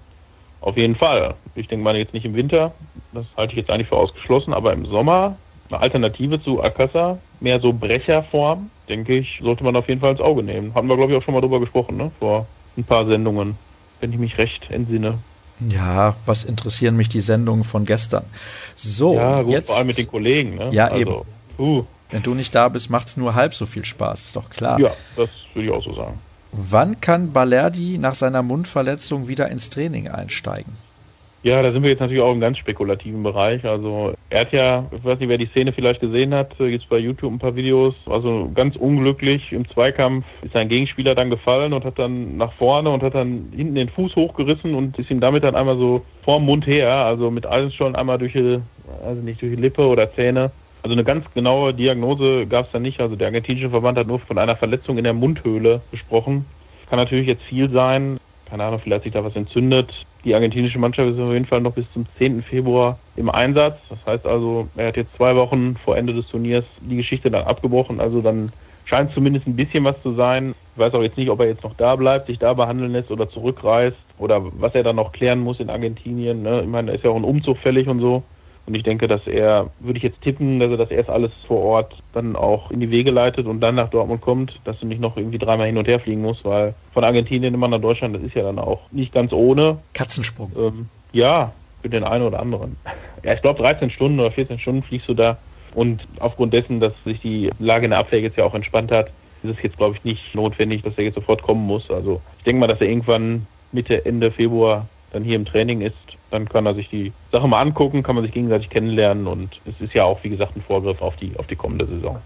auf 0.61 0.77
jeden 0.77 0.97
Fall. 0.97 1.35
Ich 1.55 1.69
denke 1.69 1.85
mal 1.85 1.97
jetzt 1.97 2.15
nicht 2.15 2.25
im 2.25 2.35
Winter, 2.35 2.73
das 3.13 3.27
halte 3.37 3.53
ich 3.53 3.59
jetzt 3.59 3.71
eigentlich 3.71 3.89
für 3.89 3.97
ausgeschlossen, 3.97 4.55
aber 4.55 4.73
im 4.73 4.87
Sommer 4.87 5.37
eine 5.69 5.81
Alternative 5.81 6.43
zu 6.43 6.63
Akassa, 6.63 7.19
mehr 7.41 7.61
so 7.61 7.73
Brecherform, 7.73 8.71
denke 8.89 9.17
ich, 9.17 9.41
sollte 9.43 9.65
man 9.65 9.75
auf 9.77 9.89
jeden 9.89 10.01
Fall 10.01 10.13
ins 10.13 10.21
Auge 10.21 10.43
nehmen. 10.43 10.75
Hatten 10.75 10.89
wir, 10.89 10.97
glaube 10.97 11.13
ich, 11.13 11.19
auch 11.19 11.23
schon 11.23 11.35
mal 11.35 11.41
drüber 11.41 11.61
gesprochen, 11.61 11.97
ne? 11.97 12.11
Vor 12.19 12.47
ein 12.77 12.85
paar 12.85 13.07
Sendungen, 13.07 13.57
wenn 14.01 14.13
ich 14.13 14.19
mich 14.19 14.39
recht 14.39 14.71
entsinne. 14.71 15.19
Ja, 15.61 16.17
was 16.27 16.45
interessieren 16.45 16.97
mich 16.97 17.09
die 17.09 17.21
Sendungen 17.21 17.65
von 17.65 17.85
gestern? 17.85 18.25
So, 18.75 19.15
ja, 19.15 19.43
gut, 19.43 19.53
jetzt. 19.53 19.69
Vor 19.69 19.79
allem 19.79 19.87
mit 19.87 19.99
den 19.99 20.09
Kollegen, 20.09 20.57
ne? 20.57 20.71
Ja, 20.73 20.87
also, 20.87 20.97
eben. 20.97 21.15
Uh. 21.59 21.85
Wenn 22.11 22.23
du 22.23 22.35
nicht 22.35 22.55
da 22.55 22.69
bist, 22.69 22.91
macht 22.91 23.07
es 23.07 23.17
nur 23.17 23.35
halb 23.35 23.55
so 23.55 23.65
viel 23.65 23.85
Spaß, 23.85 24.21
ist 24.27 24.37
doch 24.37 24.51
klar. 24.51 24.79
Ja, 24.79 24.91
das 25.17 25.31
würde 25.55 25.69
ich 25.69 25.73
auch 25.73 25.83
so 25.83 25.95
sagen. 25.95 26.19
Wann 26.53 27.01
kann 27.01 27.33
Balerdi 27.33 27.97
nach 27.99 28.13
seiner 28.13 28.43
Mundverletzung 28.43 29.27
wieder 29.27 29.51
ins 29.51 29.71
Training 29.71 30.09
einsteigen? 30.09 30.75
Ja, 31.45 31.61
da 31.61 31.73
sind 31.73 31.83
wir 31.83 31.91
jetzt 31.91 32.01
natürlich 32.01 32.23
auch 32.23 32.31
im 32.31 32.41
ganz 32.41 32.59
spekulativen 32.59 33.23
Bereich. 33.23 33.65
Also 33.65 34.13
er 34.29 34.43
hat 34.43 34.53
ja, 34.53 34.85
ich 34.93 35.03
weiß 35.03 35.19
nicht, 35.19 35.31
wer 35.31 35.39
die 35.39 35.47
Szene 35.47 35.73
vielleicht 35.73 36.01
gesehen 36.01 36.33
hat, 36.35 36.57
gibt 36.59 36.85
es 36.85 36.89
bei 36.89 36.99
YouTube 36.99 37.33
ein 37.33 37.39
paar 37.39 37.57
Videos. 37.57 37.95
Also 38.07 38.51
ganz 38.55 38.77
unglücklich 38.77 39.51
im 39.51 39.67
Zweikampf 39.69 40.27
ist 40.43 40.53
sein 40.53 40.69
Gegenspieler 40.69 41.15
dann 41.15 41.31
gefallen 41.31 41.73
und 41.73 41.85
hat 41.85 41.99
dann 41.99 42.37
nach 42.37 42.53
vorne 42.53 42.91
und 42.91 43.03
hat 43.03 43.15
dann 43.15 43.51
hinten 43.57 43.75
den 43.75 43.89
Fuß 43.89 44.15
hochgerissen 44.15 44.75
und 44.75 44.99
ist 44.99 45.11
ihm 45.11 45.21
damit 45.21 45.43
dann 45.43 45.57
einmal 45.57 45.79
so 45.79 46.03
vorm 46.23 46.45
Mund 46.45 46.67
her, 46.67 46.93
also 46.93 47.31
mit 47.31 47.47
Eisenschollen 47.47 47.97
einmal 47.97 48.19
durch 48.19 48.35
die, 48.35 48.61
also 49.05 49.23
nicht 49.23 49.41
durch 49.41 49.57
die 49.57 49.61
Lippe 49.61 49.87
oder 49.87 50.15
Zähne. 50.15 50.53
Also 50.83 50.95
eine 50.95 51.05
ganz 51.05 51.25
genaue 51.33 51.75
Diagnose 51.75 52.47
gab 52.47 52.67
es 52.67 52.73
da 52.73 52.79
nicht. 52.81 53.01
Also 53.01 53.15
der 53.15 53.29
argentinische 53.29 53.71
Verband 53.71 53.99
hat 53.99 54.09
nur 54.09 54.19
von 54.19 54.39
einer 54.39 54.57
Verletzung 54.57 54.99
in 54.99 55.05
der 55.05 55.15
Mundhöhle 55.15 55.81
gesprochen. 55.91 56.45
Kann 56.91 56.99
natürlich 56.99 57.29
jetzt 57.29 57.43
viel 57.45 57.71
sein. 57.71 58.19
Keine 58.47 58.65
Ahnung, 58.65 58.81
vielleicht 58.81 58.97
hat 58.97 59.05
sich 59.05 59.13
da 59.13 59.25
was 59.25 59.37
entzündet. 59.37 59.91
Die 60.25 60.35
argentinische 60.35 60.79
Mannschaft 60.79 61.09
ist 61.09 61.19
auf 61.19 61.33
jeden 61.33 61.47
Fall 61.47 61.61
noch 61.61 61.73
bis 61.73 61.91
zum 61.93 62.05
10. 62.19 62.43
Februar 62.43 62.99
im 63.17 63.31
Einsatz. 63.31 63.79
Das 63.89 63.99
heißt 64.05 64.27
also, 64.27 64.69
er 64.77 64.89
hat 64.89 64.97
jetzt 64.97 65.15
zwei 65.17 65.35
Wochen 65.37 65.77
vor 65.85 65.97
Ende 65.97 66.13
des 66.13 66.27
Turniers 66.29 66.65
die 66.81 66.97
Geschichte 66.97 67.31
dann 67.31 67.45
abgebrochen. 67.45 68.01
Also 68.01 68.21
dann 68.21 68.53
scheint 68.85 69.13
zumindest 69.13 69.47
ein 69.47 69.57
bisschen 69.57 69.85
was 69.85 70.01
zu 70.03 70.15
sein. 70.15 70.55
Ich 70.75 70.79
weiß 70.81 70.95
auch 70.95 71.03
jetzt 71.03 71.17
nicht, 71.17 71.31
ob 71.31 71.41
er 71.41 71.47
jetzt 71.47 71.63
noch 71.63 71.75
da 71.77 71.97
bleibt, 71.97 72.27
sich 72.27 72.39
da 72.39 72.53
behandeln 72.55 72.93
lässt 72.93 73.11
oder 73.11 73.29
zurückreist 73.29 73.97
oder 74.19 74.43
was 74.59 74.75
er 74.75 74.83
dann 74.83 74.97
noch 74.97 75.13
klären 75.13 75.41
muss 75.41 75.61
in 75.61 75.71
Argentinien. 75.71 76.43
Ne? 76.43 76.61
Ich 76.63 76.69
meine, 76.69 76.89
da 76.89 76.95
ist 76.95 77.05
ja 77.05 77.11
auch 77.11 77.17
ein 77.17 77.25
Umzug 77.25 77.59
fällig 77.59 77.89
und 77.89 78.01
so. 78.01 78.23
Und 78.67 78.75
ich 78.75 78.85
denke, 78.85 79.09
dass 79.09 79.27
er, 79.27 79.71
würde 79.81 79.97
ich 79.97 80.05
jetzt 80.05 80.23
tippen, 80.23 80.61
dass 80.61 80.71
er 80.71 80.77
das 80.77 80.91
erst 80.91 81.11
alles 81.11 81.33
vor 81.49 81.61
Ort 81.61 81.97
dann 82.13 82.37
auch 82.37 82.71
in 82.71 82.81
die 82.81 82.91
Wege 82.91 83.11
leitet 83.11 83.47
und 83.47 83.61
dann 83.61 83.75
nach 83.75 83.91
Dortmund 83.91 84.21
kommt, 84.21 84.59
dass 84.65 84.79
du 84.79 84.87
nicht 84.87 85.01
noch 85.01 85.17
irgendwie 85.17 85.39
dreimal 85.39 85.67
hin 85.67 85.79
und 85.79 85.89
her 85.89 85.99
fliegen 85.99 86.23
musst, 86.23 86.45
weil 86.45 86.75
von 86.95 87.03
Argentinien 87.03 87.55
immer 87.55 87.69
nach 87.69 87.81
Deutschland, 87.81 88.15
das 88.15 88.23
ist 88.23 88.35
ja 88.35 88.43
dann 88.43 88.59
auch 88.59 88.81
nicht 88.93 89.13
ganz 89.13 89.33
ohne. 89.33 89.79
Katzensprung. 89.95 90.53
Ähm, 90.57 90.89
ja, 91.13 91.53
für 91.83 91.89
den 91.89 92.05
einen 92.05 92.25
oder 92.25 92.39
anderen. 92.39 92.77
Ja, 93.25 93.35
ich 93.35 93.43
glaube 93.43 93.61
13 93.61 93.91
Stunden 93.91 94.21
oder 94.21 94.31
14 94.31 94.61
Stunden 94.61 94.83
fliegst 94.85 95.09
du 95.09 95.15
da. 95.15 95.39
Und 95.75 96.07
aufgrund 96.21 96.53
dessen, 96.53 96.81
dass 96.81 96.93
sich 97.05 97.21
die 97.21 97.51
Lage 97.59 97.87
in 97.87 97.91
der 97.91 97.99
Abwehr 97.99 98.21
jetzt 98.21 98.37
ja 98.37 98.45
auch 98.45 98.55
entspannt 98.55 98.93
hat, 98.93 99.09
ist 99.43 99.57
es 99.57 99.63
jetzt, 99.63 99.77
glaube 99.77 99.97
ich, 99.97 100.05
nicht 100.05 100.35
notwendig, 100.35 100.83
dass 100.83 100.97
er 100.97 101.05
jetzt 101.05 101.15
sofort 101.15 101.43
kommen 101.43 101.67
muss. 101.67 101.91
Also 101.91 102.21
ich 102.39 102.45
denke 102.45 102.61
mal, 102.61 102.67
dass 102.69 102.81
er 102.81 102.89
irgendwann 102.89 103.47
Mitte, 103.73 104.05
Ende 104.05 104.31
Februar 104.31 104.87
dann 105.13 105.25
hier 105.25 105.37
im 105.37 105.45
Training 105.45 105.81
ist 105.81 105.97
dann 106.33 106.49
kann 106.49 106.67
er 106.67 106.75
sich 106.75 106.89
die 106.89 107.13
Sache 107.31 107.47
mal 107.47 107.61
angucken, 107.61 108.03
kann 108.03 108.15
man 108.15 108.25
sich 108.25 108.33
gegenseitig 108.33 108.71
kennenlernen 108.71 109.27
und 109.27 109.61
es 109.67 109.81
ist 109.81 109.95
ja 109.95 110.05
auch, 110.05 110.23
wie 110.25 110.31
gesagt, 110.31 110.57
ein 110.57 110.63
Vorgriff 110.63 111.01
auf 111.03 111.17
die, 111.17 111.33
auf 111.39 111.47
die 111.47 111.57
kommende 111.57 111.87
Saison. 111.87 112.19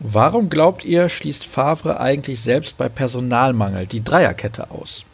Warum 0.00 0.50
glaubt 0.50 0.84
ihr, 0.84 1.08
schließt 1.08 1.46
Favre 1.46 2.00
eigentlich 2.00 2.40
selbst 2.40 2.76
bei 2.76 2.88
Personalmangel 2.88 3.86
die 3.86 4.04
Dreierkette 4.04 4.70
aus? 4.70 5.06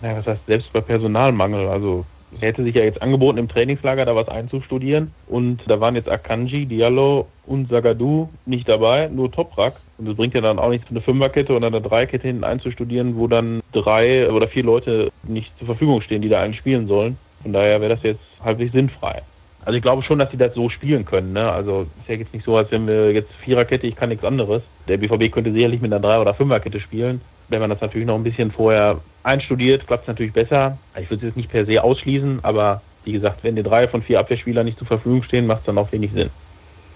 Naja, 0.00 0.18
was 0.18 0.26
heißt 0.26 0.46
selbst 0.46 0.72
bei 0.72 0.80
Personalmangel? 0.80 1.68
Also 1.68 2.04
er 2.38 2.48
hätte 2.48 2.62
sich 2.62 2.74
ja 2.74 2.84
jetzt 2.84 3.02
angeboten, 3.02 3.38
im 3.38 3.48
Trainingslager 3.48 4.04
da 4.04 4.14
was 4.14 4.28
einzustudieren. 4.28 5.12
Und 5.26 5.62
da 5.66 5.80
waren 5.80 5.96
jetzt 5.96 6.08
Akanji, 6.08 6.66
Diallo 6.66 7.26
und 7.46 7.70
Zagadou 7.70 8.28
nicht 8.46 8.68
dabei, 8.68 9.08
nur 9.08 9.32
Toprak. 9.32 9.74
Und 9.98 10.08
das 10.08 10.16
bringt 10.16 10.34
ja 10.34 10.40
dann 10.40 10.58
auch 10.58 10.70
nichts, 10.70 10.88
eine 10.90 11.00
Fünferkette 11.00 11.54
oder 11.54 11.66
eine 11.66 11.80
Dreierkette 11.80 12.28
hinten 12.28 12.44
einzustudieren, 12.44 13.16
wo 13.16 13.26
dann 13.26 13.62
drei 13.72 14.30
oder 14.30 14.48
vier 14.48 14.62
Leute 14.62 15.10
nicht 15.24 15.56
zur 15.58 15.66
Verfügung 15.66 16.02
stehen, 16.02 16.22
die 16.22 16.28
da 16.28 16.40
einen 16.40 16.54
spielen 16.54 16.86
sollen. 16.86 17.18
Von 17.42 17.52
daher 17.52 17.80
wäre 17.80 17.94
das 17.94 18.02
jetzt 18.02 18.20
halbwegs 18.42 18.72
sinnfrei. 18.72 19.22
Also 19.64 19.76
ich 19.76 19.82
glaube 19.82 20.02
schon, 20.02 20.18
dass 20.18 20.30
sie 20.30 20.36
das 20.36 20.54
so 20.54 20.70
spielen 20.70 21.04
können. 21.04 21.32
Ne? 21.32 21.50
Also 21.50 21.82
ist 21.82 22.08
ja 22.08 22.14
jetzt 22.14 22.32
nicht 22.32 22.44
so, 22.44 22.56
als 22.56 22.70
wenn 22.70 22.86
wir 22.86 23.12
jetzt 23.12 23.30
Viererkette, 23.44 23.86
ich 23.86 23.96
kann 23.96 24.08
nichts 24.08 24.24
anderes. 24.24 24.62
Der 24.88 24.96
BVB 24.96 25.30
könnte 25.32 25.52
sicherlich 25.52 25.80
mit 25.80 25.92
einer 25.92 26.00
Drei- 26.00 26.18
oder 26.18 26.34
Fünferkette 26.34 26.80
spielen. 26.80 27.20
Wenn 27.48 27.60
man 27.60 27.70
das 27.70 27.80
natürlich 27.80 28.06
noch 28.06 28.14
ein 28.14 28.24
bisschen 28.24 28.52
vorher 28.52 29.00
einstudiert, 29.22 29.86
klappt 29.86 30.04
es 30.04 30.08
natürlich 30.08 30.32
besser. 30.32 30.78
Ich 30.98 31.10
würde 31.10 31.26
es 31.26 31.30
jetzt 31.30 31.36
nicht 31.36 31.50
per 31.50 31.66
se 31.66 31.82
ausschließen, 31.82 32.40
aber 32.42 32.80
wie 33.04 33.12
gesagt, 33.12 33.42
wenn 33.42 33.56
die 33.56 33.62
drei 33.62 33.88
von 33.88 34.02
vier 34.02 34.20
Abwehrspielern 34.20 34.64
nicht 34.64 34.78
zur 34.78 34.86
Verfügung 34.86 35.22
stehen, 35.22 35.46
macht 35.46 35.60
es 35.60 35.66
dann 35.66 35.78
auch 35.78 35.90
wenig 35.92 36.12
Sinn. 36.12 36.30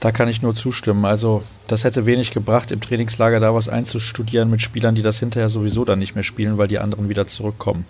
Da 0.04 0.12
kann 0.12 0.28
ich 0.28 0.42
nur 0.42 0.54
zustimmen. 0.54 1.06
Also, 1.06 1.42
das 1.66 1.84
hätte 1.84 2.04
wenig 2.04 2.30
gebracht, 2.30 2.70
im 2.70 2.82
Trainingslager 2.82 3.40
da 3.40 3.54
was 3.54 3.70
einzustudieren 3.70 4.50
mit 4.50 4.60
Spielern, 4.60 4.94
die 4.94 5.00
das 5.00 5.18
hinterher 5.18 5.48
sowieso 5.48 5.86
dann 5.86 5.98
nicht 5.98 6.14
mehr 6.14 6.22
spielen, 6.22 6.58
weil 6.58 6.68
die 6.68 6.78
anderen 6.78 7.08
wieder 7.08 7.26
zurückkommen. 7.26 7.86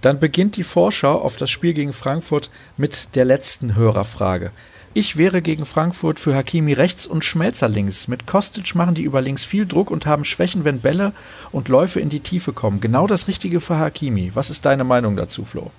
Dann 0.00 0.18
beginnt 0.18 0.56
die 0.56 0.62
Vorschau 0.62 1.20
auf 1.20 1.36
das 1.36 1.50
Spiel 1.50 1.74
gegen 1.74 1.92
Frankfurt 1.92 2.50
mit 2.78 3.14
der 3.14 3.26
letzten 3.26 3.76
Hörerfrage. 3.76 4.52
Ich 4.94 5.18
wäre 5.18 5.42
gegen 5.42 5.66
Frankfurt 5.66 6.18
für 6.18 6.34
Hakimi 6.34 6.72
rechts 6.72 7.06
und 7.06 7.26
Schmelzer 7.26 7.68
links. 7.68 8.08
Mit 8.08 8.26
Kostic 8.26 8.74
machen 8.74 8.94
die 8.94 9.02
über 9.02 9.20
links 9.20 9.44
viel 9.44 9.66
Druck 9.66 9.90
und 9.90 10.06
haben 10.06 10.24
Schwächen, 10.24 10.64
wenn 10.64 10.80
Bälle 10.80 11.12
und 11.52 11.68
Läufe 11.68 12.00
in 12.00 12.08
die 12.08 12.20
Tiefe 12.20 12.54
kommen. 12.54 12.80
Genau 12.80 13.06
das 13.06 13.28
Richtige 13.28 13.60
für 13.60 13.76
Hakimi. 13.76 14.30
Was 14.32 14.48
ist 14.48 14.64
deine 14.64 14.84
Meinung 14.84 15.14
dazu, 15.14 15.44
Flo? 15.44 15.70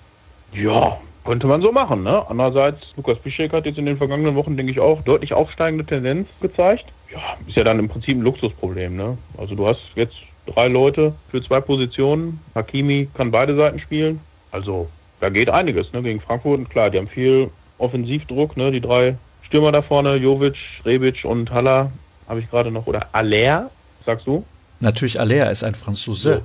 Ja, 0.52 1.00
könnte 1.24 1.46
man 1.46 1.62
so 1.62 1.72
machen. 1.72 2.02
Ne? 2.02 2.24
Andererseits, 2.28 2.80
Lukas 2.96 3.18
Piszek 3.18 3.52
hat 3.52 3.66
jetzt 3.66 3.78
in 3.78 3.86
den 3.86 3.96
vergangenen 3.96 4.34
Wochen, 4.34 4.56
denke 4.56 4.72
ich, 4.72 4.80
auch 4.80 5.02
deutlich 5.02 5.32
aufsteigende 5.32 5.84
Tendenz 5.84 6.28
gezeigt. 6.40 6.84
Ja, 7.12 7.36
ist 7.46 7.56
ja 7.56 7.64
dann 7.64 7.78
im 7.78 7.88
Prinzip 7.88 8.16
ein 8.16 8.22
Luxusproblem. 8.22 8.96
Ne? 8.96 9.18
Also 9.38 9.54
du 9.54 9.66
hast 9.66 9.80
jetzt 9.94 10.16
drei 10.46 10.68
Leute 10.68 11.14
für 11.30 11.42
zwei 11.42 11.60
Positionen. 11.60 12.40
Hakimi 12.54 13.08
kann 13.14 13.30
beide 13.30 13.54
Seiten 13.56 13.78
spielen. 13.78 14.20
Also 14.50 14.88
da 15.20 15.28
geht 15.28 15.48
einiges 15.48 15.92
ne, 15.92 16.02
gegen 16.02 16.20
Frankfurt. 16.20 16.58
Und 16.58 16.70
klar, 16.70 16.90
die 16.90 16.98
haben 16.98 17.08
viel 17.08 17.50
Offensivdruck, 17.78 18.56
ne, 18.56 18.70
die 18.70 18.80
drei 18.80 19.16
Stürmer 19.46 19.72
da 19.72 19.82
vorne, 19.82 20.16
Jovic, 20.16 20.56
Rebic 20.84 21.24
und 21.24 21.50
Haller 21.50 21.92
habe 22.28 22.40
ich 22.40 22.50
gerade 22.50 22.70
noch. 22.70 22.86
Oder 22.86 23.08
Aller, 23.12 23.70
sagst 24.04 24.26
du? 24.26 24.44
Natürlich, 24.80 25.20
Aller 25.20 25.50
ist 25.50 25.62
ein 25.62 25.74
Franzose. 25.74 26.42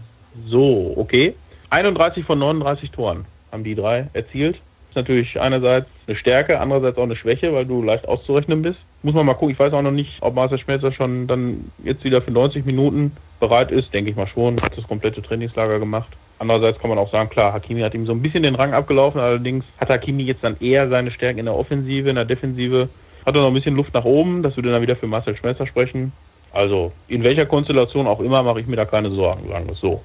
So. 0.49 0.49
so, 0.49 0.93
okay. 0.97 1.33
31 1.69 2.25
von 2.25 2.39
39 2.39 2.91
Toren 2.91 3.25
haben 3.51 3.63
die 3.63 3.75
drei 3.75 4.09
erzielt. 4.13 4.59
Natürlich 4.97 5.39
einerseits 5.39 5.87
eine 6.07 6.17
Stärke, 6.17 6.59
andererseits 6.59 6.97
auch 6.97 7.03
eine 7.03 7.15
Schwäche, 7.15 7.53
weil 7.53 7.67
du 7.67 7.83
leicht 7.83 8.07
auszurechnen 8.07 8.63
bist. 8.63 8.79
Muss 9.03 9.13
man 9.13 9.27
mal 9.27 9.35
gucken. 9.35 9.51
Ich 9.51 9.59
weiß 9.59 9.71
auch 9.73 9.83
noch 9.83 9.91
nicht, 9.91 10.17
ob 10.21 10.33
Marcel 10.33 10.57
Schmelzer 10.57 10.91
schon 10.91 11.27
dann 11.27 11.71
jetzt 11.83 12.03
wieder 12.03 12.19
für 12.19 12.31
90 12.31 12.65
Minuten 12.65 13.11
bereit 13.39 13.71
ist. 13.71 13.93
Denke 13.93 14.09
ich 14.09 14.15
mal 14.15 14.25
schon. 14.25 14.59
Hat 14.59 14.75
das 14.75 14.87
komplette 14.87 15.21
Trainingslager 15.21 15.77
gemacht. 15.77 16.09
Andererseits 16.39 16.79
kann 16.79 16.89
man 16.89 16.97
auch 16.97 17.11
sagen, 17.11 17.29
klar, 17.29 17.53
Hakimi 17.53 17.81
hat 17.81 17.93
ihm 17.93 18.07
so 18.07 18.11
ein 18.11 18.23
bisschen 18.23 18.41
den 18.41 18.55
Rang 18.55 18.73
abgelaufen. 18.73 19.21
Allerdings 19.21 19.65
hat 19.79 19.89
Hakimi 19.89 20.23
jetzt 20.23 20.43
dann 20.43 20.57
eher 20.59 20.89
seine 20.89 21.11
Stärken 21.11 21.37
in 21.37 21.45
der 21.45 21.55
Offensive, 21.55 22.09
in 22.09 22.15
der 22.15 22.25
Defensive. 22.25 22.89
Hat 23.23 23.35
er 23.35 23.41
noch 23.41 23.49
ein 23.49 23.53
bisschen 23.53 23.75
Luft 23.75 23.93
nach 23.93 24.05
oben. 24.05 24.41
Das 24.41 24.55
würde 24.55 24.71
dann 24.71 24.81
wieder 24.81 24.95
für 24.95 25.05
Marcel 25.05 25.37
Schmelzer 25.37 25.67
sprechen. 25.67 26.11
Also 26.51 26.91
in 27.07 27.21
welcher 27.21 27.45
Konstellation 27.45 28.07
auch 28.07 28.19
immer 28.19 28.41
mache 28.41 28.61
ich 28.61 28.65
mir 28.65 28.77
da 28.77 28.85
keine 28.85 29.11
Sorgen, 29.11 29.47
sagen 29.47 29.67
wir 29.67 29.73
es 29.73 29.79
so. 29.79 30.01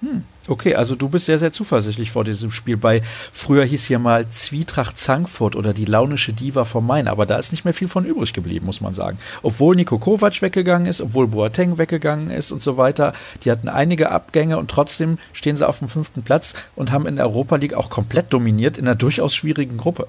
Hm. 0.00 0.24
Okay, 0.48 0.74
also 0.74 0.94
du 0.94 1.08
bist 1.08 1.26
sehr, 1.26 1.38
sehr 1.38 1.50
zuversichtlich 1.50 2.10
vor 2.10 2.22
diesem 2.22 2.50
Spiel. 2.50 2.76
Bei 2.76 3.00
früher 3.32 3.64
hieß 3.64 3.86
hier 3.86 3.98
mal 3.98 4.28
Zwietracht 4.28 4.96
Zankfurt 4.96 5.56
oder 5.56 5.72
die 5.72 5.86
launische 5.86 6.32
Diva 6.32 6.64
vom 6.64 6.86
Main, 6.86 7.08
aber 7.08 7.26
da 7.26 7.36
ist 7.36 7.50
nicht 7.50 7.64
mehr 7.64 7.74
viel 7.74 7.88
von 7.88 8.04
übrig 8.04 8.32
geblieben, 8.32 8.66
muss 8.66 8.80
man 8.80 8.94
sagen. 8.94 9.18
Obwohl 9.42 9.74
Nico 9.74 9.98
Kovac 9.98 10.42
weggegangen 10.42 10.86
ist, 10.86 11.00
obwohl 11.00 11.26
Boateng 11.26 11.78
weggegangen 11.78 12.30
ist 12.30 12.52
und 12.52 12.60
so 12.60 12.76
weiter. 12.76 13.12
Die 13.42 13.50
hatten 13.50 13.68
einige 13.68 14.10
Abgänge 14.10 14.58
und 14.58 14.70
trotzdem 14.70 15.18
stehen 15.32 15.56
sie 15.56 15.66
auf 15.66 15.80
dem 15.80 15.88
fünften 15.88 16.22
Platz 16.22 16.54
und 16.76 16.92
haben 16.92 17.06
in 17.06 17.16
der 17.16 17.26
Europa 17.26 17.56
League 17.56 17.74
auch 17.74 17.90
komplett 17.90 18.32
dominiert 18.32 18.78
in 18.78 18.86
einer 18.86 18.94
durchaus 18.94 19.34
schwierigen 19.34 19.78
Gruppe. 19.78 20.06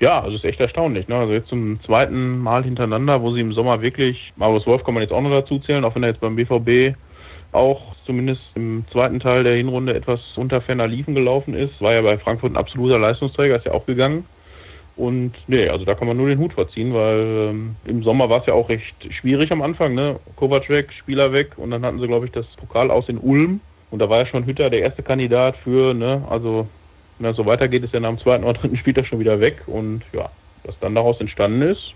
Ja, 0.00 0.20
also 0.20 0.36
ist 0.36 0.44
echt 0.44 0.60
erstaunlich. 0.60 1.08
Ne? 1.08 1.16
Also 1.16 1.32
jetzt 1.32 1.48
zum 1.48 1.82
zweiten 1.82 2.38
Mal 2.38 2.62
hintereinander, 2.62 3.22
wo 3.22 3.32
sie 3.32 3.40
im 3.40 3.52
Sommer 3.52 3.80
wirklich, 3.80 4.32
Marius 4.36 4.66
Wolf 4.66 4.84
kann 4.84 4.94
man 4.94 5.02
jetzt 5.02 5.12
auch 5.12 5.22
noch 5.22 5.30
dazu 5.30 5.58
zählen, 5.60 5.84
auch 5.84 5.94
wenn 5.94 6.02
er 6.02 6.10
jetzt 6.10 6.20
beim 6.20 6.36
BVB 6.36 6.96
auch 7.52 7.93
zumindest 8.06 8.42
im 8.54 8.84
zweiten 8.90 9.20
Teil 9.20 9.44
der 9.44 9.54
Hinrunde 9.54 9.94
etwas 9.94 10.20
unter 10.36 10.60
ferner 10.60 10.86
Liefen 10.86 11.14
gelaufen 11.14 11.54
ist. 11.54 11.80
War 11.80 11.94
ja 11.94 12.02
bei 12.02 12.18
Frankfurt 12.18 12.52
ein 12.52 12.56
absoluter 12.56 12.98
Leistungsträger, 12.98 13.56
ist 13.56 13.66
ja 13.66 13.72
auch 13.72 13.86
gegangen. 13.86 14.26
Und 14.96 15.32
nee, 15.48 15.68
also 15.68 15.84
da 15.84 15.94
kann 15.94 16.06
man 16.06 16.16
nur 16.16 16.28
den 16.28 16.38
Hut 16.38 16.52
vorziehen, 16.52 16.94
weil 16.94 17.48
ähm, 17.50 17.76
im 17.84 18.04
Sommer 18.04 18.30
war 18.30 18.40
es 18.40 18.46
ja 18.46 18.54
auch 18.54 18.68
recht 18.68 18.94
schwierig 19.10 19.50
am 19.50 19.62
Anfang, 19.62 19.94
ne? 19.94 20.20
Kovac 20.36 20.68
weg, 20.68 20.92
Spieler 20.92 21.32
weg 21.32 21.52
und 21.56 21.72
dann 21.72 21.84
hatten 21.84 21.98
sie, 21.98 22.06
glaube 22.06 22.26
ich, 22.26 22.32
das 22.32 22.46
Pokal 22.56 22.90
aus 22.90 23.08
in 23.08 23.18
Ulm. 23.18 23.60
Und 23.90 23.98
da 23.98 24.08
war 24.08 24.18
ja 24.18 24.26
schon 24.26 24.46
Hütter 24.46 24.70
der 24.70 24.80
erste 24.80 25.02
Kandidat 25.02 25.56
für, 25.58 25.94
ne, 25.94 26.22
also 26.28 26.66
wenn 27.18 27.28
das 27.28 27.36
so 27.36 27.46
weitergeht, 27.46 27.84
ist 27.84 27.94
er 27.94 28.00
nach 28.00 28.08
dem 28.08 28.18
zweiten 28.18 28.44
oder 28.44 28.58
dritten 28.58 28.76
Spieltag 28.76 29.06
schon 29.06 29.20
wieder 29.20 29.40
weg. 29.40 29.62
Und 29.66 30.02
ja, 30.12 30.30
was 30.64 30.78
dann 30.80 30.94
daraus 30.94 31.20
entstanden 31.20 31.62
ist, 31.62 31.92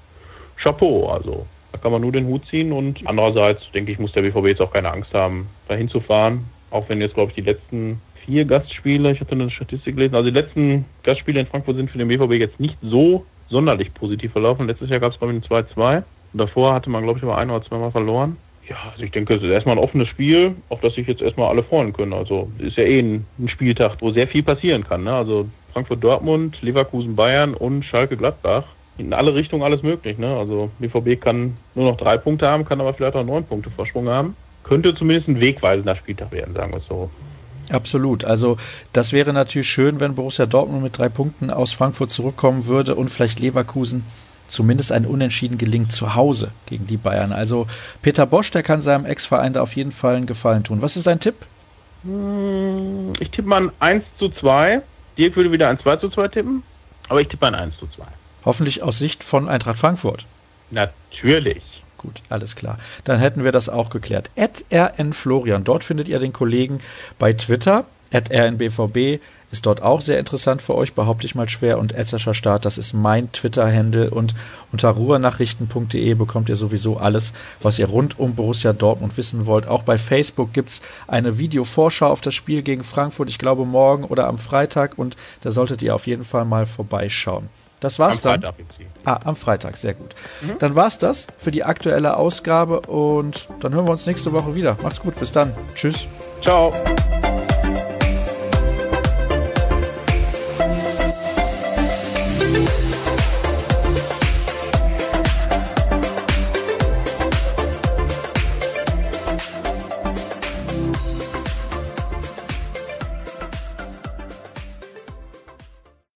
Chapeau, 0.63 1.09
also 1.09 1.47
da 1.73 1.79
kann 1.79 1.93
man 1.93 2.01
nur 2.01 2.13
den 2.13 2.27
Hut 2.27 2.47
ziehen 2.47 2.73
und 2.73 3.01
andererseits, 3.05 3.63
denke 3.73 3.93
ich, 3.93 3.99
muss 3.99 4.13
der 4.13 4.23
BVB 4.23 4.47
jetzt 4.47 4.61
auch 4.61 4.73
keine 4.73 4.91
Angst 4.91 5.13
haben, 5.13 5.49
dahin 5.69 5.89
zu 5.89 6.01
fahren. 6.01 6.45
Auch 6.71 6.89
wenn 6.89 7.01
jetzt, 7.01 7.15
glaube 7.15 7.31
ich, 7.31 7.37
die 7.37 7.51
letzten 7.51 8.01
vier 8.25 8.45
Gastspiele, 8.45 9.13
ich 9.13 9.21
hatte 9.21 9.33
eine 9.33 9.51
Statistik 9.51 9.97
gelesen, 9.97 10.15
also 10.15 10.31
die 10.31 10.35
letzten 10.35 10.85
Gastspiele 11.03 11.41
in 11.41 11.47
Frankfurt 11.47 11.77
sind 11.77 11.91
für 11.91 11.99
den 11.99 12.09
BVB 12.09 12.33
jetzt 12.33 12.61
nicht 12.61 12.77
so 12.83 13.25
sonderlich 13.49 13.93
positiv 13.95 14.33
verlaufen. 14.33 14.67
Letztes 14.67 14.91
Jahr 14.91 15.01
gab 15.01 15.13
es, 15.13 15.19
glaube 15.19 15.35
ich, 15.35 15.43
ein 15.43 15.65
2-2. 15.65 16.03
Und 16.33 16.39
davor 16.39 16.75
hatte 16.75 16.91
man, 16.91 17.05
glaube 17.05 17.19
ich, 17.19 17.25
aber 17.25 17.39
ein 17.39 17.51
oder 17.51 17.65
zweimal 17.65 17.91
verloren. 17.91 18.37
Ja, 18.69 18.77
also 18.93 19.03
ich 19.03 19.11
denke, 19.13 19.35
es 19.35 19.43
ist 19.43 19.49
erstmal 19.49 19.77
ein 19.77 19.83
offenes 19.83 20.09
Spiel, 20.09 20.55
auf 20.69 20.81
das 20.81 20.95
sich 20.95 21.07
jetzt 21.07 21.23
erstmal 21.23 21.49
alle 21.49 21.63
freuen 21.63 21.95
können. 21.95 22.13
Also 22.13 22.51
ist 22.59 22.77
ja 22.77 22.85
eh 22.85 23.01
ein, 23.01 23.27
ein 23.39 23.49
Spieltag, 23.49 23.97
wo 24.01 24.11
sehr 24.11 24.29
viel 24.29 24.43
passieren 24.43 24.85
kann. 24.85 25.05
Ne? 25.05 25.13
Also 25.15 25.49
Frankfurt-Dortmund, 25.73 26.61
Leverkusen-Bayern 26.61 27.55
und 27.55 27.85
Schalke-Gladbach 27.85 28.65
in 28.99 29.13
alle 29.13 29.35
Richtungen 29.35 29.63
alles 29.63 29.83
möglich. 29.83 30.19
Ne? 30.19 30.37
Also 30.37 30.71
BVB 30.79 31.21
kann 31.21 31.57
nur 31.75 31.91
noch 31.91 31.97
drei 31.97 32.19
Punkte 32.19 32.49
haben, 32.49 32.65
kann 32.65 32.81
aber 32.81 32.93
vielleicht 32.95 33.17
auch 33.17 33.25
neun 33.25 33.45
Punkte 33.45 33.71
Vorsprung 33.71 34.09
haben. 34.09 34.37
Könnte 34.65 34.95
zumindest 34.95 35.29
ein 35.29 35.41
wegweisender 35.41 35.97
Spieltag 35.97 36.33
werden, 36.33 36.55
sagen 36.55 36.73
wir 36.73 36.79
es 36.79 36.87
so. 36.87 37.11
Absolut. 37.71 38.25
Also 38.25 38.57
das 38.93 39.13
wäre 39.13 39.33
natürlich 39.33 39.69
schön, 39.69 40.01
wenn 40.01 40.15
Borussia 40.15 40.47
Dortmund 40.47 40.83
mit 40.83 40.99
drei 40.99 41.09
Punkten 41.09 41.51
aus 41.51 41.73
Frankfurt 41.73 42.11
zurückkommen 42.11 42.67
würde 42.67 42.95
und 42.95 43.09
vielleicht 43.09 43.41
Leverkusen 43.41 44.05
zumindest 44.47 44.93
ein 44.93 45.07
Unentschieden 45.07 45.59
gelingt 45.59 45.93
zu 45.93 46.15
Hause 46.15 46.51
gegen 46.67 46.87
die 46.87 46.97
Bayern. 46.97 47.33
Also 47.33 47.67
Peter 48.03 48.27
Bosch, 48.27 48.51
der 48.51 48.63
kann 48.63 48.81
seinem 48.81 49.05
Ex-Verein 49.05 49.53
da 49.53 49.63
auf 49.63 49.77
jeden 49.77 49.93
Fall 49.93 50.17
einen 50.17 50.27
Gefallen 50.27 50.65
tun. 50.65 50.83
Was 50.83 50.97
ist 50.97 51.07
dein 51.07 51.21
Tipp? 51.21 51.35
Hm, 52.03 53.13
ich 53.21 53.31
tippe 53.31 53.49
mal 53.49 53.63
ein 53.63 53.73
1 53.81 54.05
zu 54.19 54.31
2. 54.31 54.83
Dirk 55.19 55.37
würde 55.37 55.53
wieder 55.53 55.69
ein 55.69 55.79
2 55.79 55.97
zu 55.97 56.09
2 56.09 56.29
tippen, 56.29 56.63
aber 57.09 57.21
ich 57.21 57.29
tippe 57.29 57.47
ein 57.47 57.55
1 57.55 57.77
zu 57.79 57.87
2. 57.89 58.05
Hoffentlich 58.45 58.83
aus 58.83 58.99
Sicht 58.99 59.25
von 59.25 59.49
Eintracht 59.49 59.79
Frankfurt. 59.79 60.27
Natürlich. 60.71 61.63
Gut, 61.99 62.23
alles 62.29 62.55
klar. 62.55 62.79
Dann 63.05 63.19
hätten 63.19 63.45
wir 63.45 63.53
das 63.53 63.69
auch 63.69 63.91
geklärt. 63.91 64.31
At 64.37 64.65
rnflorian, 64.73 65.65
dort 65.65 65.83
findet 65.83 66.09
ihr 66.09 66.21
den 66.21 66.33
Kollegen 66.33 66.79
bei 67.19 67.33
Twitter. 67.33 67.85
At 68.13 68.31
rnbvb 68.31 69.21
ist 69.51 69.65
dort 69.65 69.83
auch 69.83 70.01
sehr 70.01 70.19
interessant 70.19 70.61
für 70.61 70.75
euch, 70.75 70.93
behaupte 70.93 71.27
ich 71.27 71.35
mal 71.35 71.49
schwer. 71.49 71.79
Und 71.79 71.93
Etzerscher 71.93 72.35
Start, 72.35 72.65
das 72.65 72.79
ist 72.79 72.93
mein 72.93 73.33
Twitter-Handle. 73.33 74.11
Und 74.11 74.35
unter 74.73 74.91
ruhrnachrichten.de 74.91 76.15
bekommt 76.15 76.49
ihr 76.49 76.57
sowieso 76.57 76.99
alles, 76.99 77.33
was 77.61 77.79
ihr 77.79 77.89
rund 77.89 78.19
um 78.19 78.35
Borussia 78.35 78.73
Dortmund 78.73 79.17
wissen 79.17 79.47
wollt. 79.47 79.67
Auch 79.67 79.83
bei 79.83 79.99
Facebook 79.99 80.53
gibt's 80.53 80.83
eine 81.07 81.39
Videovorschau 81.39 82.09
auf 82.09 82.21
das 82.21 82.35
Spiel 82.35 82.63
gegen 82.63 82.85
Frankfurt, 82.85 83.29
ich 83.31 83.39
glaube 83.39 83.65
morgen 83.65 84.05
oder 84.05 84.27
am 84.27 84.39
Freitag. 84.39 84.99
Und 84.99 85.17
da 85.41 85.51
solltet 85.51 85.83
ihr 85.83 85.95
auf 85.95 86.07
jeden 86.07 86.25
Fall 86.25 86.45
mal 86.45 86.67
vorbeischauen. 86.67 87.49
Das 87.81 87.99
war's 87.99 88.25
am 88.27 88.41
dann. 88.41 88.55
Freitag, 88.55 88.67
ah, 89.05 89.21
am 89.25 89.37
Freitag, 89.37 89.77
sehr 89.77 89.95
gut. 89.95 90.15
Mhm. 90.41 90.59
Dann 90.59 90.75
war's 90.75 90.99
das 90.99 91.27
für 91.37 91.51
die 91.51 91.65
aktuelle 91.65 92.17
Ausgabe 92.17 92.81
und 92.81 93.49
dann 93.61 93.75
hören 93.75 93.87
wir 93.87 93.93
uns 93.93 94.07
nächste 94.07 94.33
Woche 94.33 94.55
wieder. 94.55 94.77
Macht's 94.83 95.01
gut, 95.01 95.19
bis 95.19 95.33
dann. 95.33 95.55
Tschüss. 95.75 96.07
Ciao. 96.43 96.73